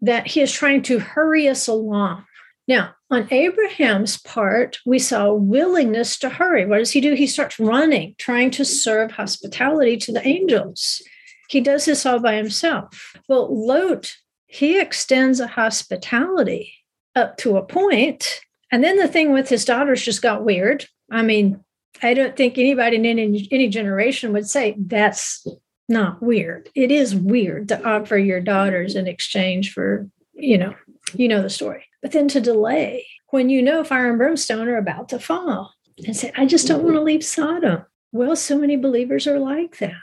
that 0.01 0.27
he 0.27 0.41
is 0.41 0.51
trying 0.51 0.81
to 0.83 0.99
hurry 0.99 1.47
us 1.47 1.67
along 1.67 2.25
now, 2.67 2.95
on 3.09 3.27
Abraham's 3.31 4.17
part, 4.17 4.79
we 4.85 4.99
saw 4.99 5.31
willingness 5.31 6.19
to 6.19 6.29
hurry. 6.29 6.65
What 6.65 6.79
does 6.79 6.91
he 6.91 6.99
do? 6.99 7.13
He 7.13 7.27
starts 7.27 7.59
running, 7.59 8.15
trying 8.17 8.51
to 8.51 8.65
serve 8.65 9.11
hospitality 9.11 9.95
to 9.97 10.11
the 10.11 10.27
angels. 10.27 11.01
He 11.47 11.61
does 11.61 11.85
this 11.85 12.05
all 12.05 12.19
by 12.19 12.35
himself. 12.35 13.15
Well, 13.29 13.47
Lot, 13.49 14.13
he 14.47 14.79
extends 14.79 15.39
a 15.39 15.47
hospitality 15.47 16.73
up 17.15 17.37
to 17.37 17.57
a 17.57 17.63
point, 17.63 18.41
And 18.69 18.83
then 18.83 18.97
the 18.97 19.07
thing 19.07 19.31
with 19.31 19.47
his 19.47 19.63
daughters 19.63 20.03
just 20.03 20.21
got 20.21 20.43
weird. 20.43 20.85
I 21.09 21.21
mean, 21.21 21.63
I 22.03 22.13
don't 22.13 22.35
think 22.35 22.57
anybody 22.57 22.97
in 22.97 23.05
any, 23.05 23.47
any 23.49 23.69
generation 23.69 24.33
would 24.33 24.47
say 24.47 24.75
that's 24.77 25.47
not 25.87 26.21
weird. 26.21 26.69
It 26.75 26.91
is 26.91 27.15
weird 27.15 27.69
to 27.69 27.81
offer 27.87 28.17
your 28.17 28.41
daughters 28.41 28.95
in 28.95 29.07
exchange 29.07 29.71
for, 29.71 30.09
you 30.33 30.57
know, 30.57 30.75
you 31.13 31.29
know 31.29 31.41
the 31.41 31.49
story 31.49 31.86
but 32.01 32.11
then 32.11 32.27
to 32.29 32.41
delay 32.41 33.05
when 33.29 33.49
you 33.49 33.61
know 33.61 33.83
fire 33.83 34.09
and 34.09 34.17
brimstone 34.17 34.67
are 34.67 34.77
about 34.77 35.09
to 35.09 35.19
fall 35.19 35.73
and 36.05 36.15
say, 36.15 36.31
I 36.35 36.45
just 36.45 36.67
don't 36.67 36.77
mm-hmm. 36.77 36.85
want 36.85 36.97
to 36.97 37.03
leave 37.03 37.23
Sodom. 37.23 37.85
Well, 38.11 38.35
so 38.35 38.57
many 38.57 38.75
believers 38.75 39.27
are 39.27 39.39
like 39.39 39.77
that. 39.79 39.95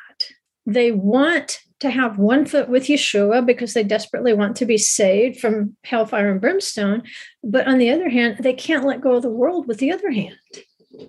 They 0.67 0.93
want 0.93 1.61
to 1.81 1.91
have 1.91 2.19
one 2.19 2.47
foot 2.47 2.69
with 2.69 2.85
Yeshua 2.85 3.45
because 3.45 3.75
they 3.75 3.85
desperately 3.85 4.33
want 4.33 4.57
to 4.57 4.67
be 4.67 4.79
saved 4.79 5.39
from 5.41 5.77
hellfire 5.85 6.31
and 6.31 6.41
brimstone. 6.41 7.03
But 7.43 7.67
on 7.67 7.79
the 7.79 7.91
other 7.91 8.09
hand, 8.09 8.39
they 8.41 8.55
can't 8.55 8.85
let 8.85 9.01
go 9.01 9.15
of 9.15 9.23
the 9.23 9.31
world 9.31 9.67
with 9.67 9.79
the 9.79 9.93
other 9.93 10.11
hand. 10.11 10.37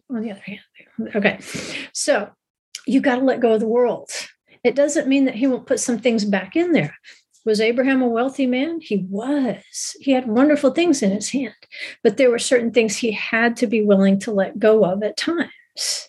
On 0.09 0.21
the 0.21 0.31
other 0.31 0.41
hand. 0.41 0.59
Okay. 1.15 1.39
So 1.93 2.29
you 2.85 3.01
got 3.01 3.15
to 3.15 3.21
let 3.21 3.39
go 3.39 3.53
of 3.53 3.59
the 3.59 3.67
world. 3.67 4.09
It 4.63 4.75
doesn't 4.75 5.07
mean 5.07 5.25
that 5.25 5.35
he 5.35 5.47
won't 5.47 5.67
put 5.67 5.79
some 5.79 5.99
things 5.99 6.25
back 6.25 6.55
in 6.55 6.71
there. 6.71 6.95
Was 7.45 7.61
Abraham 7.61 8.01
a 8.01 8.07
wealthy 8.07 8.47
man? 8.47 8.79
He 8.81 9.05
was. 9.07 9.95
He 9.99 10.11
had 10.11 10.27
wonderful 10.27 10.71
things 10.71 11.03
in 11.03 11.11
his 11.11 11.29
hand, 11.29 11.53
but 12.03 12.17
there 12.17 12.31
were 12.31 12.39
certain 12.39 12.71
things 12.71 12.97
he 12.97 13.11
had 13.11 13.55
to 13.57 13.67
be 13.67 13.83
willing 13.83 14.19
to 14.21 14.31
let 14.31 14.57
go 14.57 14.83
of 14.83 15.03
at 15.03 15.15
times. 15.15 16.07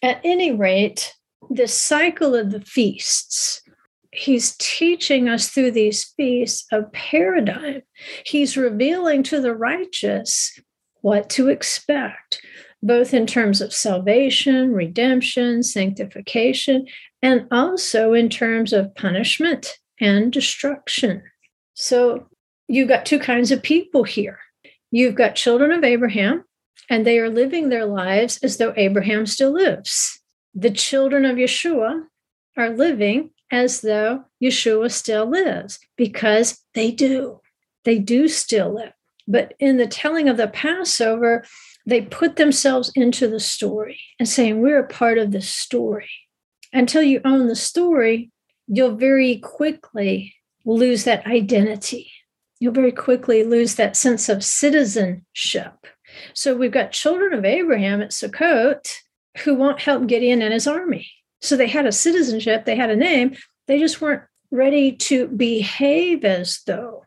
At 0.00 0.20
any 0.22 0.52
rate, 0.52 1.12
the 1.50 1.66
cycle 1.66 2.36
of 2.36 2.52
the 2.52 2.60
feasts, 2.60 3.62
he's 4.12 4.56
teaching 4.58 5.28
us 5.28 5.48
through 5.48 5.72
these 5.72 6.04
feasts 6.16 6.66
a 6.70 6.84
paradigm. 6.84 7.82
He's 8.24 8.56
revealing 8.56 9.24
to 9.24 9.40
the 9.40 9.56
righteous 9.56 10.56
what 11.00 11.28
to 11.30 11.48
expect, 11.48 12.40
both 12.80 13.12
in 13.12 13.26
terms 13.26 13.60
of 13.60 13.72
salvation, 13.72 14.72
redemption, 14.72 15.64
sanctification, 15.64 16.86
and 17.22 17.48
also 17.50 18.12
in 18.12 18.28
terms 18.28 18.72
of 18.72 18.94
punishment 18.94 19.78
and 20.00 20.32
destruction. 20.32 21.22
So 21.74 22.28
you've 22.68 22.88
got 22.88 23.06
two 23.06 23.18
kinds 23.18 23.50
of 23.50 23.62
people 23.62 24.04
here. 24.04 24.38
You've 24.90 25.14
got 25.14 25.34
children 25.34 25.72
of 25.72 25.84
Abraham, 25.84 26.44
and 26.88 27.06
they 27.06 27.18
are 27.18 27.30
living 27.30 27.68
their 27.68 27.86
lives 27.86 28.38
as 28.42 28.56
though 28.56 28.72
Abraham 28.76 29.26
still 29.26 29.52
lives. 29.52 30.20
the 30.58 30.70
children 30.70 31.26
of 31.26 31.36
Yeshua 31.36 32.04
are 32.56 32.70
living 32.70 33.30
as 33.52 33.82
though 33.82 34.24
Yeshua 34.42 34.90
still 34.90 35.28
lives 35.28 35.78
because 35.96 36.64
they 36.74 36.90
do. 36.90 37.40
They 37.84 37.98
do 37.98 38.26
still 38.26 38.74
live. 38.74 38.92
But 39.28 39.54
in 39.58 39.76
the 39.76 39.86
telling 39.86 40.28
of 40.28 40.36
the 40.36 40.48
Passover, 40.48 41.44
they 41.84 42.00
put 42.00 42.36
themselves 42.36 42.90
into 42.94 43.28
the 43.28 43.40
story 43.40 44.00
and 44.18 44.28
saying, 44.28 44.60
We're 44.60 44.78
a 44.78 44.88
part 44.88 45.18
of 45.18 45.32
the 45.32 45.42
story. 45.42 46.10
Until 46.72 47.02
you 47.02 47.20
own 47.24 47.46
the 47.46 47.56
story, 47.56 48.30
you'll 48.66 48.96
very 48.96 49.38
quickly 49.38 50.34
lose 50.64 51.04
that 51.04 51.26
identity. 51.26 52.10
You'll 52.58 52.72
very 52.72 52.92
quickly 52.92 53.44
lose 53.44 53.74
that 53.74 53.96
sense 53.96 54.28
of 54.28 54.44
citizenship. 54.44 55.74
So 56.34 56.54
we've 56.54 56.72
got 56.72 56.92
children 56.92 57.34
of 57.34 57.44
Abraham 57.44 58.00
at 58.00 58.10
Sukkot 58.10 58.92
who 59.38 59.54
won't 59.54 59.80
help 59.80 60.06
Gideon 60.06 60.42
and 60.42 60.52
his 60.52 60.66
army. 60.66 61.10
So 61.42 61.56
they 61.56 61.68
had 61.68 61.86
a 61.86 61.92
citizenship, 61.92 62.64
they 62.64 62.76
had 62.76 62.90
a 62.90 62.96
name, 62.96 63.36
they 63.66 63.78
just 63.78 64.00
weren't 64.00 64.22
ready 64.50 64.92
to 64.92 65.28
behave 65.28 66.24
as 66.24 66.60
though 66.66 67.04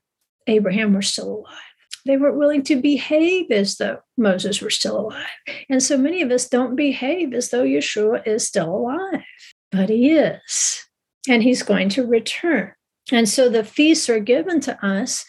Abraham 0.47 0.93
were 0.93 1.01
still 1.01 1.37
alive. 1.37 1.55
They 2.05 2.17
weren't 2.17 2.37
willing 2.37 2.63
to 2.63 2.81
behave 2.81 3.51
as 3.51 3.77
though 3.77 3.99
Moses 4.17 4.61
were 4.61 4.69
still 4.69 4.99
alive. 4.99 5.27
And 5.69 5.81
so 5.81 5.97
many 5.97 6.21
of 6.21 6.31
us 6.31 6.47
don't 6.47 6.75
behave 6.75 7.33
as 7.33 7.49
though 7.49 7.63
Yeshua 7.63 8.25
is 8.27 8.47
still 8.47 8.69
alive, 8.69 9.23
but 9.71 9.89
he 9.89 10.11
is, 10.11 10.88
and 11.29 11.43
he's 11.43 11.63
going 11.63 11.89
to 11.89 12.05
return. 12.05 12.73
And 13.11 13.29
so 13.29 13.49
the 13.49 13.63
feasts 13.63 14.09
are 14.09 14.19
given 14.19 14.59
to 14.61 14.85
us 14.85 15.25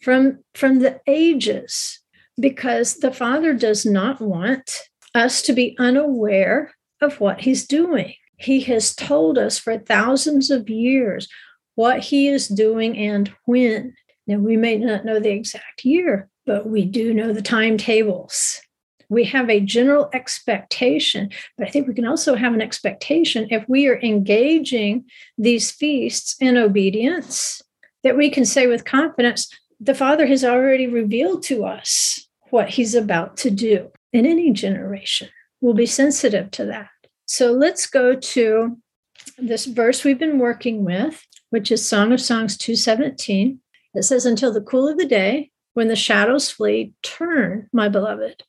from, 0.00 0.42
from 0.54 0.80
the 0.80 1.00
ages 1.06 2.00
because 2.40 2.96
the 2.96 3.12
Father 3.12 3.54
does 3.54 3.86
not 3.86 4.20
want 4.20 4.80
us 5.14 5.42
to 5.42 5.52
be 5.52 5.76
unaware 5.78 6.72
of 7.00 7.20
what 7.20 7.42
he's 7.42 7.66
doing. 7.66 8.14
He 8.38 8.60
has 8.62 8.94
told 8.94 9.38
us 9.38 9.58
for 9.58 9.78
thousands 9.78 10.50
of 10.50 10.68
years 10.68 11.28
what 11.74 12.00
he 12.00 12.28
is 12.28 12.48
doing 12.48 12.96
and 12.98 13.32
when. 13.46 13.94
Now, 14.26 14.36
we 14.36 14.56
may 14.56 14.78
not 14.78 15.04
know 15.04 15.20
the 15.20 15.30
exact 15.30 15.84
year, 15.84 16.28
but 16.46 16.66
we 16.66 16.84
do 16.84 17.14
know 17.14 17.32
the 17.32 17.42
timetables. 17.42 18.60
We 19.12 19.24
have 19.24 19.50
a 19.50 19.60
general 19.60 20.08
expectation, 20.14 21.28
but 21.58 21.66
I 21.66 21.70
think 21.70 21.86
we 21.86 21.92
can 21.92 22.06
also 22.06 22.34
have 22.34 22.54
an 22.54 22.62
expectation 22.62 23.46
if 23.50 23.62
we 23.68 23.86
are 23.88 24.00
engaging 24.00 25.04
these 25.36 25.70
feasts 25.70 26.34
in 26.40 26.56
obedience 26.56 27.60
that 28.04 28.16
we 28.16 28.30
can 28.30 28.46
say 28.46 28.66
with 28.66 28.86
confidence, 28.86 29.50
the 29.78 29.94
Father 29.94 30.26
has 30.26 30.42
already 30.42 30.86
revealed 30.86 31.42
to 31.42 31.66
us 31.66 32.26
what 32.48 32.70
he's 32.70 32.94
about 32.94 33.36
to 33.36 33.50
do 33.50 33.90
in 34.14 34.24
any 34.24 34.50
generation. 34.50 35.28
We'll 35.60 35.74
be 35.74 35.84
sensitive 35.84 36.50
to 36.52 36.64
that. 36.64 36.88
So 37.26 37.52
let's 37.52 37.86
go 37.86 38.14
to 38.14 38.78
this 39.36 39.66
verse 39.66 40.04
we've 40.04 40.18
been 40.18 40.38
working 40.38 40.84
with, 40.86 41.22
which 41.50 41.70
is 41.70 41.86
Song 41.86 42.12
of 42.12 42.20
Songs 42.22 42.56
217. 42.56 43.60
It 43.92 44.04
says, 44.04 44.24
Until 44.24 44.54
the 44.54 44.62
cool 44.62 44.88
of 44.88 44.96
the 44.96 45.04
day, 45.04 45.50
when 45.74 45.88
the 45.88 45.96
shadows 45.96 46.50
flee, 46.50 46.94
turn, 47.02 47.68
my 47.74 47.90
beloved, 47.90 48.42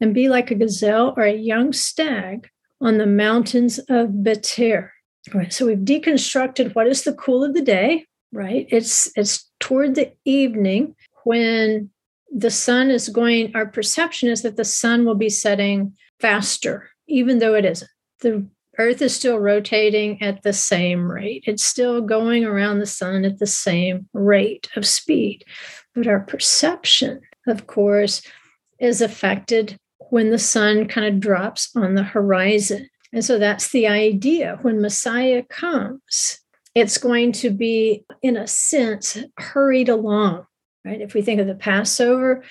and 0.00 0.14
be 0.14 0.28
like 0.28 0.50
a 0.50 0.54
gazelle 0.54 1.14
or 1.16 1.24
a 1.24 1.34
young 1.34 1.72
stag 1.72 2.48
on 2.80 2.98
the 2.98 3.06
mountains 3.06 3.78
of 3.88 4.22
Beter. 4.22 4.92
All 5.34 5.40
right, 5.40 5.52
so 5.52 5.66
we've 5.66 5.78
deconstructed 5.78 6.74
what 6.74 6.86
is 6.86 7.04
the 7.04 7.12
cool 7.12 7.44
of 7.44 7.54
the 7.54 7.62
day, 7.62 8.06
right? 8.32 8.66
It's 8.70 9.12
it's 9.16 9.50
toward 9.60 9.94
the 9.94 10.12
evening 10.24 10.94
when 11.24 11.90
the 12.32 12.50
sun 12.50 12.90
is 12.90 13.08
going, 13.08 13.54
our 13.54 13.66
perception 13.66 14.28
is 14.28 14.42
that 14.42 14.56
the 14.56 14.64
sun 14.64 15.04
will 15.04 15.16
be 15.16 15.28
setting 15.28 15.94
faster, 16.20 16.88
even 17.08 17.38
though 17.38 17.54
it 17.54 17.64
isn't. 17.64 17.90
The 18.20 18.46
Earth 18.78 19.02
is 19.02 19.14
still 19.14 19.38
rotating 19.38 20.22
at 20.22 20.42
the 20.42 20.52
same 20.52 21.10
rate. 21.10 21.44
It's 21.46 21.64
still 21.64 22.00
going 22.00 22.44
around 22.44 22.78
the 22.78 22.86
sun 22.86 23.24
at 23.24 23.38
the 23.38 23.46
same 23.46 24.08
rate 24.14 24.68
of 24.76 24.86
speed. 24.86 25.44
But 25.94 26.06
our 26.06 26.20
perception, 26.20 27.20
of 27.46 27.66
course, 27.66 28.22
is 28.78 29.02
affected 29.02 29.76
when 30.10 30.30
the 30.30 30.38
sun 30.38 30.86
kind 30.86 31.06
of 31.06 31.20
drops 31.20 31.70
on 31.74 31.94
the 31.94 32.02
horizon. 32.02 32.88
And 33.12 33.24
so 33.24 33.38
that's 33.38 33.70
the 33.70 33.88
idea. 33.88 34.58
When 34.62 34.80
Messiah 34.80 35.42
comes, 35.42 36.38
it's 36.74 36.98
going 36.98 37.32
to 37.32 37.50
be, 37.50 38.04
in 38.22 38.36
a 38.36 38.46
sense, 38.46 39.18
hurried 39.38 39.88
along, 39.88 40.46
right? 40.84 41.00
If 41.00 41.14
we 41.14 41.22
think 41.22 41.40
of 41.40 41.46
the 41.46 41.54
Passover 41.54 42.44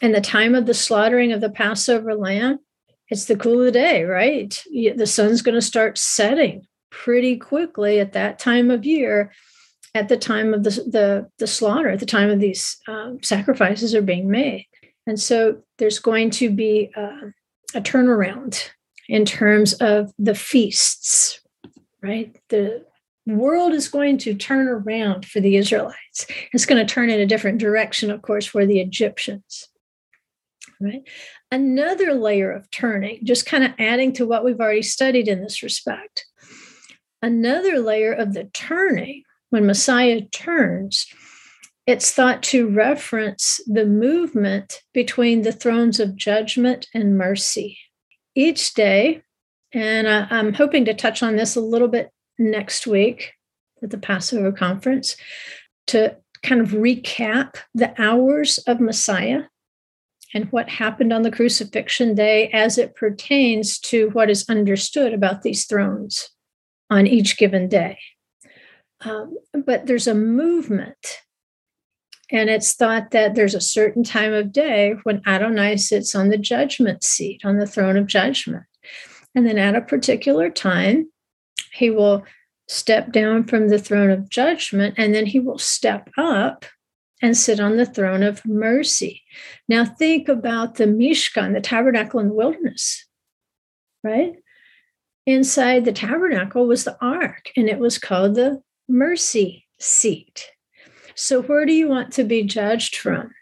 and 0.00 0.14
the 0.14 0.20
time 0.20 0.54
of 0.54 0.66
the 0.66 0.74
slaughtering 0.74 1.32
of 1.32 1.40
the 1.40 1.50
Passover 1.50 2.14
lamb, 2.14 2.60
it's 3.08 3.24
the 3.24 3.36
cool 3.36 3.60
of 3.60 3.66
the 3.66 3.72
day, 3.72 4.04
right? 4.04 4.62
The 4.72 5.06
sun's 5.06 5.42
going 5.42 5.54
to 5.54 5.62
start 5.62 5.98
setting 5.98 6.66
pretty 6.90 7.36
quickly 7.36 8.00
at 8.00 8.12
that 8.12 8.38
time 8.38 8.70
of 8.70 8.84
year, 8.84 9.32
at 9.94 10.08
the 10.08 10.16
time 10.16 10.54
of 10.54 10.64
the, 10.64 10.70
the, 10.70 11.30
the 11.38 11.46
slaughter, 11.46 11.88
at 11.88 12.00
the 12.00 12.06
time 12.06 12.30
of 12.30 12.40
these 12.40 12.78
um, 12.88 13.22
sacrifices 13.22 13.94
are 13.94 14.02
being 14.02 14.28
made. 14.30 14.66
And 15.06 15.20
so 15.20 15.62
there's 15.78 15.98
going 15.98 16.30
to 16.30 16.50
be 16.50 16.90
uh, 16.96 17.30
a 17.74 17.80
turnaround 17.80 18.68
in 19.08 19.24
terms 19.24 19.74
of 19.74 20.12
the 20.18 20.34
feasts, 20.34 21.40
right? 22.02 22.36
The 22.48 22.84
world 23.26 23.72
is 23.72 23.88
going 23.88 24.18
to 24.18 24.34
turn 24.34 24.68
around 24.68 25.26
for 25.26 25.40
the 25.40 25.56
Israelites. 25.56 26.26
It's 26.52 26.66
going 26.66 26.84
to 26.84 26.92
turn 26.92 27.10
in 27.10 27.20
a 27.20 27.26
different 27.26 27.58
direction, 27.58 28.10
of 28.10 28.22
course, 28.22 28.46
for 28.46 28.66
the 28.66 28.80
Egyptians. 28.80 29.68
Right. 30.78 31.08
Another 31.50 32.12
layer 32.12 32.50
of 32.50 32.70
turning, 32.70 33.24
just 33.24 33.46
kind 33.46 33.64
of 33.64 33.72
adding 33.78 34.12
to 34.14 34.26
what 34.26 34.44
we've 34.44 34.60
already 34.60 34.82
studied 34.82 35.26
in 35.26 35.40
this 35.40 35.62
respect. 35.62 36.26
Another 37.22 37.78
layer 37.78 38.12
of 38.12 38.34
the 38.34 38.44
turning, 38.52 39.22
when 39.50 39.64
Messiah 39.64 40.20
turns, 40.32 41.06
it's 41.86 42.12
thought 42.12 42.42
to 42.42 42.68
reference 42.68 43.60
the 43.66 43.86
movement 43.86 44.82
between 44.92 45.42
the 45.42 45.52
thrones 45.52 46.00
of 46.00 46.16
judgment 46.16 46.88
and 46.92 47.16
mercy. 47.16 47.78
Each 48.34 48.74
day, 48.74 49.22
and 49.72 50.08
I, 50.08 50.26
am 50.30 50.52
hoping 50.52 50.84
to 50.86 50.94
touch 50.94 51.22
on 51.22 51.36
this 51.36 51.56
a 51.56 51.60
little 51.60 51.88
bit 51.88 52.10
next 52.38 52.86
week 52.86 53.32
at 53.82 53.90
the 53.90 53.98
Passover 53.98 54.52
conference 54.52 55.16
to 55.88 56.16
kind 56.42 56.60
of 56.60 56.70
recap 56.70 57.56
the 57.74 57.94
hours 58.00 58.58
of 58.66 58.80
Messiah 58.80 59.42
and 60.34 60.50
what 60.52 60.68
happened 60.68 61.12
on 61.12 61.22
the 61.22 61.30
crucifixion 61.30 62.14
day 62.14 62.48
as 62.48 62.78
it 62.78 62.94
pertains 62.94 63.78
to 63.78 64.10
what 64.10 64.28
is 64.28 64.48
understood 64.48 65.14
about 65.14 65.42
these 65.42 65.66
thrones 65.66 66.30
on 66.90 67.06
each 67.06 67.38
given 67.38 67.68
day. 67.68 67.98
Um, 69.02 69.36
but 69.64 69.86
there's 69.86 70.06
a 70.06 70.14
movement, 70.14 71.18
and 72.30 72.50
it's 72.50 72.72
thought 72.72 73.12
that 73.12 73.34
there's 73.34 73.54
a 73.54 73.60
certain 73.60 74.02
time 74.02 74.32
of 74.32 74.52
day 74.52 74.94
when 75.04 75.22
Adonai 75.26 75.76
sits 75.76 76.14
on 76.14 76.28
the 76.28 76.38
judgment 76.38 77.04
seat, 77.04 77.42
on 77.44 77.58
the 77.58 77.66
throne 77.66 77.96
of 77.96 78.06
judgment. 78.06 78.64
And 79.34 79.46
then 79.46 79.58
at 79.58 79.76
a 79.76 79.80
particular 79.80 80.50
time, 80.50 81.10
he 81.72 81.90
will 81.90 82.24
step 82.68 83.12
down 83.12 83.44
from 83.44 83.68
the 83.68 83.78
throne 83.78 84.10
of 84.10 84.28
judgment, 84.28 84.94
and 84.96 85.14
then 85.14 85.26
he 85.26 85.38
will 85.38 85.58
step 85.58 86.10
up 86.18 86.64
and 87.22 87.36
sit 87.36 87.60
on 87.60 87.76
the 87.76 87.86
throne 87.86 88.22
of 88.22 88.44
mercy. 88.44 89.22
Now, 89.68 89.84
think 89.84 90.28
about 90.28 90.74
the 90.74 90.84
Mishkan, 90.84 91.54
the 91.54 91.60
tabernacle 91.60 92.20
in 92.20 92.28
the 92.28 92.34
wilderness, 92.34 93.06
right? 94.02 94.34
Inside 95.26 95.84
the 95.84 95.92
tabernacle 95.92 96.66
was 96.66 96.84
the 96.84 96.96
ark, 97.00 97.50
and 97.56 97.68
it 97.68 97.78
was 97.78 97.98
called 97.98 98.34
the 98.34 98.62
mercy 98.88 99.66
seat. 99.78 100.50
So, 101.16 101.42
where 101.42 101.64
do 101.64 101.72
you 101.72 101.88
want 101.88 102.12
to 102.12 102.24
be 102.24 102.42
judged 102.42 102.96
from? 102.96 103.32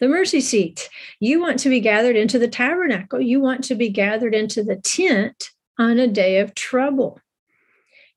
The 0.00 0.08
mercy 0.08 0.40
seat. 0.40 0.90
You 1.18 1.40
want 1.40 1.58
to 1.60 1.70
be 1.70 1.80
gathered 1.80 2.16
into 2.16 2.38
the 2.38 2.48
tabernacle. 2.48 3.20
You 3.20 3.40
want 3.40 3.64
to 3.64 3.74
be 3.74 3.88
gathered 3.88 4.34
into 4.34 4.62
the 4.62 4.76
tent 4.76 5.50
on 5.78 5.98
a 5.98 6.06
day 6.06 6.40
of 6.40 6.54
trouble. 6.54 7.20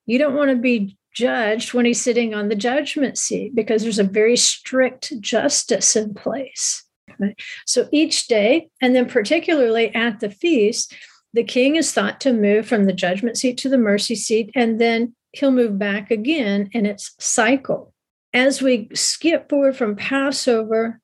You 0.06 0.17
don't 0.19 0.36
want 0.36 0.51
to 0.51 0.58
be 0.58 0.97
judged 1.13 1.73
when 1.73 1.86
he's 1.86 2.01
sitting 2.01 2.34
on 2.34 2.49
the 2.49 2.56
judgment 2.56 3.17
seat 3.17 3.56
because 3.56 3.82
there's 3.82 3.99
a 3.99 4.04
very 4.04 4.36
strict 4.36 5.19
justice 5.21 5.95
in 5.95 6.13
place. 6.13 6.84
Right? 7.17 7.39
So 7.65 7.88
each 7.93 8.28
day, 8.28 8.67
and 8.82 8.93
then 8.93 9.08
particularly 9.08 9.95
at 9.95 10.19
the 10.19 10.30
feast, 10.30 10.93
the 11.34 11.43
king 11.43 11.78
is 11.78 11.93
thought 11.93 12.19
to 12.21 12.34
move 12.34 12.67
from 12.67 12.84
the 12.84 12.93
judgment 12.93 13.38
seat 13.38 13.58
to 13.60 13.69
the 13.69 13.78
mercy 13.78 14.15
seat, 14.15 14.51
and 14.56 14.80
then 14.82 15.15
he'll 15.32 15.51
move 15.51 15.80
back 15.80 16.12
again 16.12 16.69
in 16.73 16.86
its 16.86 17.15
cycle. 17.19 17.93
As 18.35 18.61
we 18.61 18.89
skip 18.93 19.47
forward 19.49 19.77
from 19.77 19.95
Passover 19.95 20.99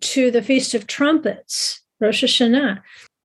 to 0.00 0.32
the 0.32 0.42
Feast 0.42 0.74
of 0.74 0.88
Trumpets, 0.88 1.80
Rosh 2.00 2.24
Hashanah, 2.24 2.82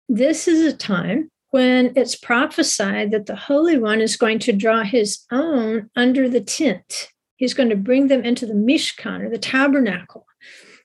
this 0.07 0.47
is 0.47 0.61
a 0.61 0.77
time 0.77 1.31
when 1.49 1.91
it's 1.95 2.15
prophesied 2.15 3.09
that 3.09 3.25
the 3.25 3.35
Holy 3.35 3.75
One 3.79 3.99
is 3.99 4.15
going 4.15 4.37
to 4.39 4.53
draw 4.53 4.83
his 4.83 5.25
own 5.31 5.89
under 5.95 6.29
the 6.29 6.39
tent. 6.39 7.09
He's 7.35 7.55
going 7.55 7.69
to 7.69 7.75
bring 7.75 8.09
them 8.09 8.23
into 8.23 8.45
the 8.45 8.53
Mishkan 8.53 9.23
or 9.23 9.29
the 9.31 9.39
tabernacle, 9.39 10.27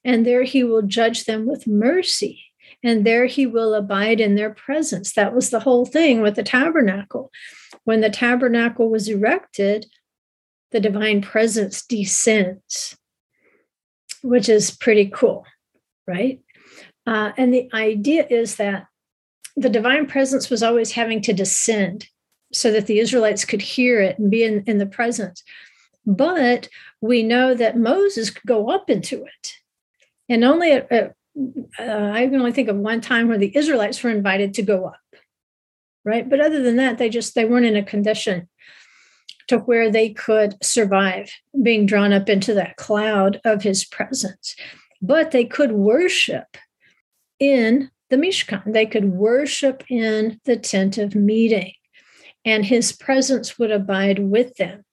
and 0.02 0.24
there 0.24 0.44
he 0.44 0.64
will 0.64 0.80
judge 0.80 1.26
them 1.26 1.44
with 1.46 1.66
mercy. 1.66 2.42
and 2.82 3.06
there 3.06 3.26
he 3.26 3.46
will 3.46 3.74
abide 3.74 4.18
in 4.18 4.35
their 4.35 4.54
presence. 4.54 5.12
That 5.12 5.35
was 5.35 5.50
the 5.50 5.61
whole 5.61 5.85
thing 5.85 6.22
with 6.22 6.37
the 6.37 6.42
tabernacle. 6.42 7.30
When 7.85 8.00
the 8.00 8.11
tabernacle 8.11 8.88
was 8.88 9.08
erected, 9.08 9.87
the 10.72 10.80
divine 10.80 11.22
presence 11.22 11.85
descends, 11.87 12.96
which 14.22 14.48
is 14.48 14.70
pretty 14.70 15.06
cool, 15.06 15.44
right? 16.06 16.40
Uh, 17.06 17.32
and 17.37 17.52
the 17.52 17.68
idea 17.74 18.26
is 18.28 18.56
that 18.56 18.87
the 19.56 19.68
divine 19.68 20.06
presence 20.06 20.48
was 20.48 20.62
always 20.62 20.92
having 20.92 21.20
to 21.22 21.32
descend 21.32 22.06
so 22.52 22.70
that 22.70 22.87
the 22.87 22.98
Israelites 22.98 23.44
could 23.44 23.62
hear 23.62 24.00
it 24.00 24.18
and 24.18 24.30
be 24.30 24.44
in, 24.44 24.64
in 24.66 24.78
the 24.78 24.87
presence. 24.87 25.42
But 26.06 26.68
we 27.00 27.22
know 27.22 27.54
that 27.54 27.78
Moses 27.78 28.30
could 28.30 28.46
go 28.46 28.70
up 28.70 28.90
into 28.90 29.24
it. 29.24 29.52
And 30.28 30.44
only 30.44 30.72
at, 30.72 30.90
at 30.90 31.14
uh, 31.78 32.11
I 32.12 32.26
can 32.26 32.37
only 32.37 32.52
think 32.52 32.68
of 32.68 32.76
one 32.76 33.00
time 33.00 33.28
where 33.28 33.38
the 33.38 33.54
Israelites 33.56 34.02
were 34.02 34.11
invited 34.11 34.54
to 34.54 34.62
go 34.62 34.87
up, 34.87 35.00
right? 36.04 36.28
But 36.28 36.40
other 36.40 36.62
than 36.62 36.76
that, 36.76 36.98
they 36.98 37.08
just 37.08 37.35
they 37.35 37.44
weren't 37.44 37.66
in 37.66 37.76
a 37.76 37.82
condition 37.82 38.48
to 39.53 39.59
where 39.59 39.91
they 39.91 40.09
could 40.09 40.57
survive 40.65 41.31
being 41.62 41.85
drawn 41.85 42.11
up 42.11 42.31
into 42.31 42.55
that 42.55 42.77
cloud 42.77 43.38
of 43.45 43.62
his 43.62 43.85
presence. 43.85 44.57
But 45.03 45.31
they 45.31 45.45
could 45.45 45.73
worship 45.73 46.57
in 47.38 47.91
the 48.09 48.17
Mishkan. 48.17 48.73
They 48.73 48.87
could 48.87 49.12
worship 49.12 49.85
in 49.91 50.41
the 50.47 50.57
tent 50.57 50.97
of 50.97 51.15
meeting, 51.15 51.75
and 52.47 52.65
his 52.65 52.93
presence 52.93 53.59
would 53.59 53.71
abide 53.71 54.21
with 54.21 54.57
them 54.57 54.87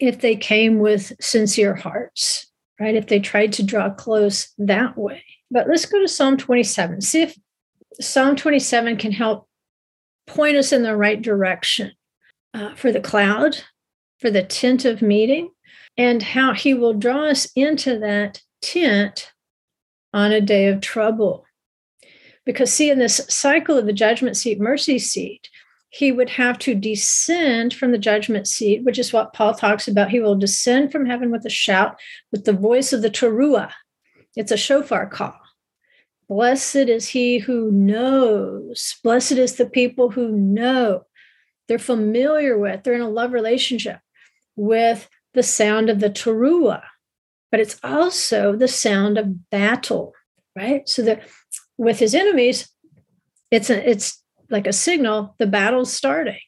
if 0.00 0.22
they 0.22 0.34
came 0.34 0.78
with 0.78 1.12
sincere 1.20 1.74
hearts, 1.74 2.50
right? 2.80 2.94
If 2.94 3.08
they 3.08 3.20
tried 3.20 3.52
to 3.54 3.62
draw 3.62 3.90
close 3.90 4.48
that 4.56 4.96
way. 4.96 5.22
But 5.50 5.68
let's 5.68 5.84
go 5.84 6.00
to 6.00 6.08
Psalm 6.08 6.38
27. 6.38 7.02
See 7.02 7.20
if 7.20 7.36
Psalm 8.00 8.34
27 8.34 8.96
can 8.96 9.12
help 9.12 9.46
point 10.26 10.56
us 10.56 10.72
in 10.72 10.82
the 10.84 10.96
right 10.96 11.20
direction 11.20 11.92
uh, 12.54 12.74
for 12.74 12.92
the 12.92 13.00
cloud, 13.00 13.56
for 14.18 14.30
the 14.30 14.42
tent 14.42 14.84
of 14.84 15.02
meeting, 15.02 15.50
and 15.96 16.22
how 16.22 16.54
he 16.54 16.74
will 16.74 16.94
draw 16.94 17.24
us 17.24 17.50
into 17.54 17.98
that 17.98 18.40
tent 18.62 19.32
on 20.12 20.32
a 20.32 20.40
day 20.40 20.66
of 20.66 20.80
trouble. 20.80 21.44
Because, 22.44 22.72
see, 22.72 22.90
in 22.90 22.98
this 22.98 23.20
cycle 23.28 23.76
of 23.76 23.86
the 23.86 23.92
judgment 23.92 24.36
seat, 24.36 24.58
mercy 24.58 24.98
seat, 24.98 25.48
he 25.90 26.12
would 26.12 26.30
have 26.30 26.58
to 26.60 26.74
descend 26.74 27.74
from 27.74 27.92
the 27.92 27.98
judgment 27.98 28.46
seat, 28.46 28.84
which 28.84 28.98
is 28.98 29.12
what 29.12 29.32
Paul 29.32 29.54
talks 29.54 29.88
about. 29.88 30.10
He 30.10 30.20
will 30.20 30.34
descend 30.34 30.92
from 30.92 31.06
heaven 31.06 31.30
with 31.30 31.44
a 31.46 31.50
shout, 31.50 31.98
with 32.30 32.44
the 32.44 32.52
voice 32.52 32.92
of 32.92 33.02
the 33.02 33.10
teruah. 33.10 33.72
It's 34.36 34.52
a 34.52 34.56
shofar 34.56 35.06
call. 35.08 35.38
Blessed 36.28 36.76
is 36.76 37.08
he 37.08 37.38
who 37.38 37.70
knows. 37.70 38.96
Blessed 39.02 39.32
is 39.32 39.56
the 39.56 39.68
people 39.68 40.10
who 40.10 40.30
know. 40.30 41.04
They're 41.68 41.78
familiar 41.78 42.58
with, 42.58 42.82
they're 42.82 42.94
in 42.94 43.00
a 43.00 43.08
love 43.08 43.32
relationship 43.32 43.98
with 44.56 45.08
the 45.34 45.42
sound 45.42 45.90
of 45.90 46.00
the 46.00 46.10
teruah, 46.10 46.82
but 47.50 47.60
it's 47.60 47.78
also 47.84 48.56
the 48.56 48.68
sound 48.68 49.18
of 49.18 49.50
battle, 49.50 50.14
right? 50.56 50.88
So 50.88 51.02
that 51.02 51.28
with 51.76 51.98
his 51.98 52.14
enemies, 52.14 52.68
it's 53.50 53.70
a, 53.70 53.88
it's 53.88 54.22
like 54.50 54.66
a 54.66 54.72
signal 54.72 55.34
the 55.38 55.46
battle's 55.46 55.92
starting. 55.92 56.40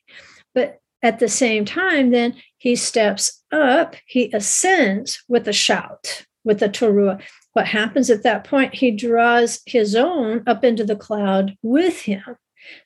But 0.55 0.79
at 1.03 1.19
the 1.19 1.29
same 1.29 1.65
time, 1.65 2.11
then 2.11 2.37
he 2.59 2.77
steps 2.77 3.43
up, 3.53 3.97
he 4.07 4.31
ascends 4.33 5.23
with 5.29 5.47
a 5.49 5.53
shout, 5.53 6.27
with 6.45 6.61
the 6.61 6.69
teruah. 6.69 7.23
What 7.53 7.67
happens 7.67 8.11
at 8.11 8.23
that 8.23 8.45
point? 8.45 8.75
He 8.75 8.91
draws 8.91 9.61
his 9.67 9.95
own 9.95 10.43
up 10.47 10.65
into 10.65 10.85
the 10.85 10.97
cloud 10.97 11.57
with 11.63 12.03
him, 12.03 12.37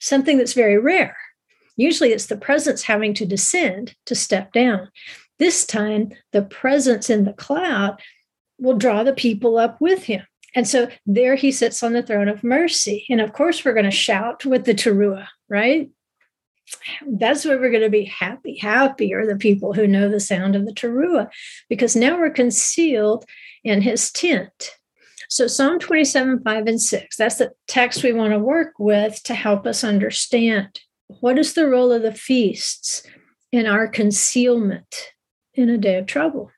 something 0.01 0.39
that's 0.39 0.53
very 0.53 0.79
rare. 0.79 1.17
Usually 1.77 2.13
it's 2.13 2.27
the 2.27 2.37
presence 2.37 2.83
having 2.83 3.15
to 3.15 3.27
descend 3.27 3.95
to 4.07 4.15
step 4.15 4.53
down. 4.53 4.91
This 5.39 5.67
time, 5.67 6.13
the 6.33 6.43
presence 6.43 7.11
in 7.11 7.25
the 7.25 7.33
cloud 7.33 8.01
will 8.59 8.77
draw 8.77 9.03
the 9.03 9.13
people 9.13 9.59
up 9.59 9.81
with 9.81 10.05
him. 10.05 10.23
And 10.55 10.69
so 10.69 10.89
there 11.05 11.35
he 11.35 11.51
sits 11.51 11.83
on 11.83 11.93
the 11.93 12.03
throne 12.03 12.29
of 12.29 12.45
mercy. 12.45 13.05
And 13.11 13.21
of 13.21 13.33
course, 13.33 13.65
we're 13.65 13.73
going 13.73 13.85
to 13.85 13.91
shout 13.91 14.45
with 14.45 14.65
the 14.65 14.75
teruah, 14.75 15.27
right? 15.49 15.91
That's 17.07 17.45
where 17.45 17.59
we're 17.59 17.71
going 17.71 17.83
to 17.83 17.91
be 17.91 18.05
happy. 18.05 18.57
Happy 18.57 19.13
are 19.13 19.27
the 19.27 19.37
people 19.37 19.73
who 19.73 19.87
know 19.87 20.09
the 20.09 20.21
sound 20.21 20.55
of 20.55 20.65
the 20.65 20.73
teruah, 20.73 21.29
because 21.69 21.97
now 21.97 22.17
we're 22.17 22.31
concealed 22.31 23.25
in 23.65 23.83
his 23.83 24.13
tent. 24.13 24.71
So 25.29 25.49
Psalm 25.49 25.79
27, 25.81 26.43
5 26.45 26.67
and 26.67 26.81
6, 26.81 27.17
that's 27.17 27.37
the 27.37 27.51
text 27.67 28.05
we 28.05 28.13
want 28.13 28.33
to 28.33 28.39
work 28.39 28.75
with 28.79 29.23
to 29.25 29.35
help 29.35 29.67
us 29.67 29.83
understand. 29.83 30.81
What 31.09 31.39
is 31.39 31.55
the 31.55 31.69
role 31.69 31.93
of 31.93 32.03
the 32.03 32.15
feasts 32.15 33.03
in 33.53 33.67
our 33.67 33.87
concealment 33.87 35.13
in 35.55 35.69
a 35.69 35.79
day 35.79 35.97
of 35.97 36.07
trouble? 36.07 36.51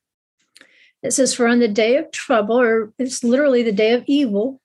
It 1.02 1.12
says, 1.12 1.34
For 1.34 1.46
on 1.46 1.58
the 1.58 1.68
day 1.68 1.96
of 1.96 2.10
trouble, 2.10 2.60
or 2.60 2.92
it's 2.98 3.22
literally 3.22 3.62
the 3.62 3.72
day 3.72 3.92
of 3.92 4.04
evil, 4.06 4.60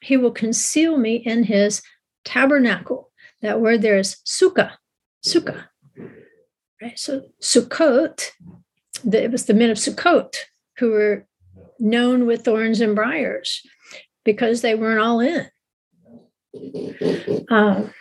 he 0.00 0.16
will 0.16 0.32
conceal 0.32 0.96
me 0.96 1.16
in 1.16 1.44
his 1.44 1.82
tabernacle. 2.24 3.10
That 3.42 3.60
word 3.60 3.82
there 3.82 3.98
is 3.98 4.16
sukkah, 4.26 4.72
sukkah. 5.24 5.64
Right? 6.80 6.98
So 6.98 7.22
Sukkot, 7.42 8.30
the, 9.04 9.24
it 9.24 9.32
was 9.32 9.46
the 9.46 9.54
men 9.54 9.70
of 9.70 9.78
Sukkot 9.78 10.34
who 10.78 10.90
were 10.90 11.26
known 11.78 12.26
with 12.26 12.44
thorns 12.44 12.80
and 12.80 12.94
briars 12.94 13.62
because 14.24 14.60
they 14.60 14.74
weren't 14.74 15.00
all 15.00 15.20
in. 15.20 15.48
Um, 17.50 17.92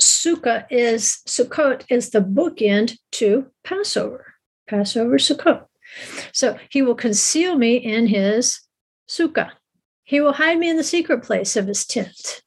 Sukkah 0.00 0.66
is 0.70 1.22
Sukkot 1.26 1.84
is 1.88 2.10
the 2.10 2.20
bookend 2.20 2.98
to 3.12 3.46
Passover. 3.64 4.34
Passover, 4.68 5.16
Sukkot. 5.16 5.66
So 6.32 6.58
he 6.68 6.82
will 6.82 6.94
conceal 6.94 7.56
me 7.56 7.76
in 7.76 8.06
his 8.06 8.60
sukkah. 9.08 9.50
He 10.04 10.20
will 10.20 10.32
hide 10.32 10.58
me 10.58 10.68
in 10.68 10.76
the 10.76 10.84
secret 10.84 11.22
place 11.22 11.56
of 11.56 11.66
his 11.66 11.86
tent. 11.86 12.42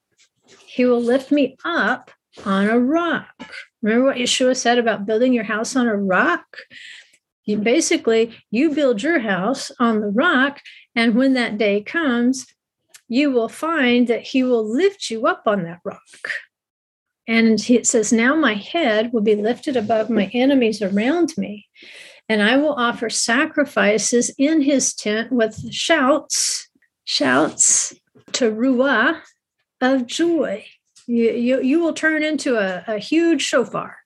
He 0.66 0.86
will 0.86 1.02
lift 1.02 1.32
me 1.32 1.58
up 1.66 2.12
on 2.46 2.70
a 2.70 2.80
rock. 2.80 3.54
Remember 3.82 4.06
what 4.06 4.18
Yeshua 4.18 4.56
said 4.56 4.78
about 4.78 5.06
building 5.06 5.34
your 5.34 5.44
house 5.44 5.76
on 5.76 5.88
a 5.88 5.96
rock? 5.96 6.46
You 7.46 7.58
basically 7.58 8.38
you 8.52 8.72
build 8.72 9.02
your 9.02 9.20
house 9.20 9.72
on 9.80 10.02
the 10.02 10.08
rock, 10.08 10.62
and 10.96 11.16
when 11.16 11.34
that 11.34 11.58
day 11.58 11.82
comes, 11.82 12.46
you 13.08 13.32
will 13.32 13.50
find 13.50 14.08
that 14.08 14.22
he 14.22 14.44
will 14.44 14.64
lift 14.64 15.10
you 15.10 15.26
up 15.26 15.44
on 15.48 15.64
that 15.64 15.80
rock. 15.84 16.00
And 17.30 17.70
it 17.70 17.88
says, 17.88 18.12
Now 18.12 18.36
my 18.36 18.56
head 18.56 19.14
will 19.14 19.22
be 19.22 19.36
lifted 19.36 19.78
above 19.78 20.10
my 20.10 20.26
enemies 20.34 20.82
around 20.82 21.38
me 21.38 21.68
and 22.30 22.44
I 22.44 22.58
will 22.58 22.74
offer 22.74 23.10
sacrifices 23.10 24.32
in 24.38 24.62
his 24.62 24.94
tent 24.94 25.32
with 25.32 25.74
shouts, 25.74 26.70
shouts 27.04 27.94
teruah 28.32 29.20
of 29.82 30.06
joy. 30.06 30.64
You, 31.08 31.32
you, 31.32 31.62
you 31.64 31.80
will 31.80 31.94
turn 31.94 32.22
into 32.22 32.56
a, 32.56 32.84
a 32.88 33.00
huge 33.00 33.42
shofar. 33.42 33.98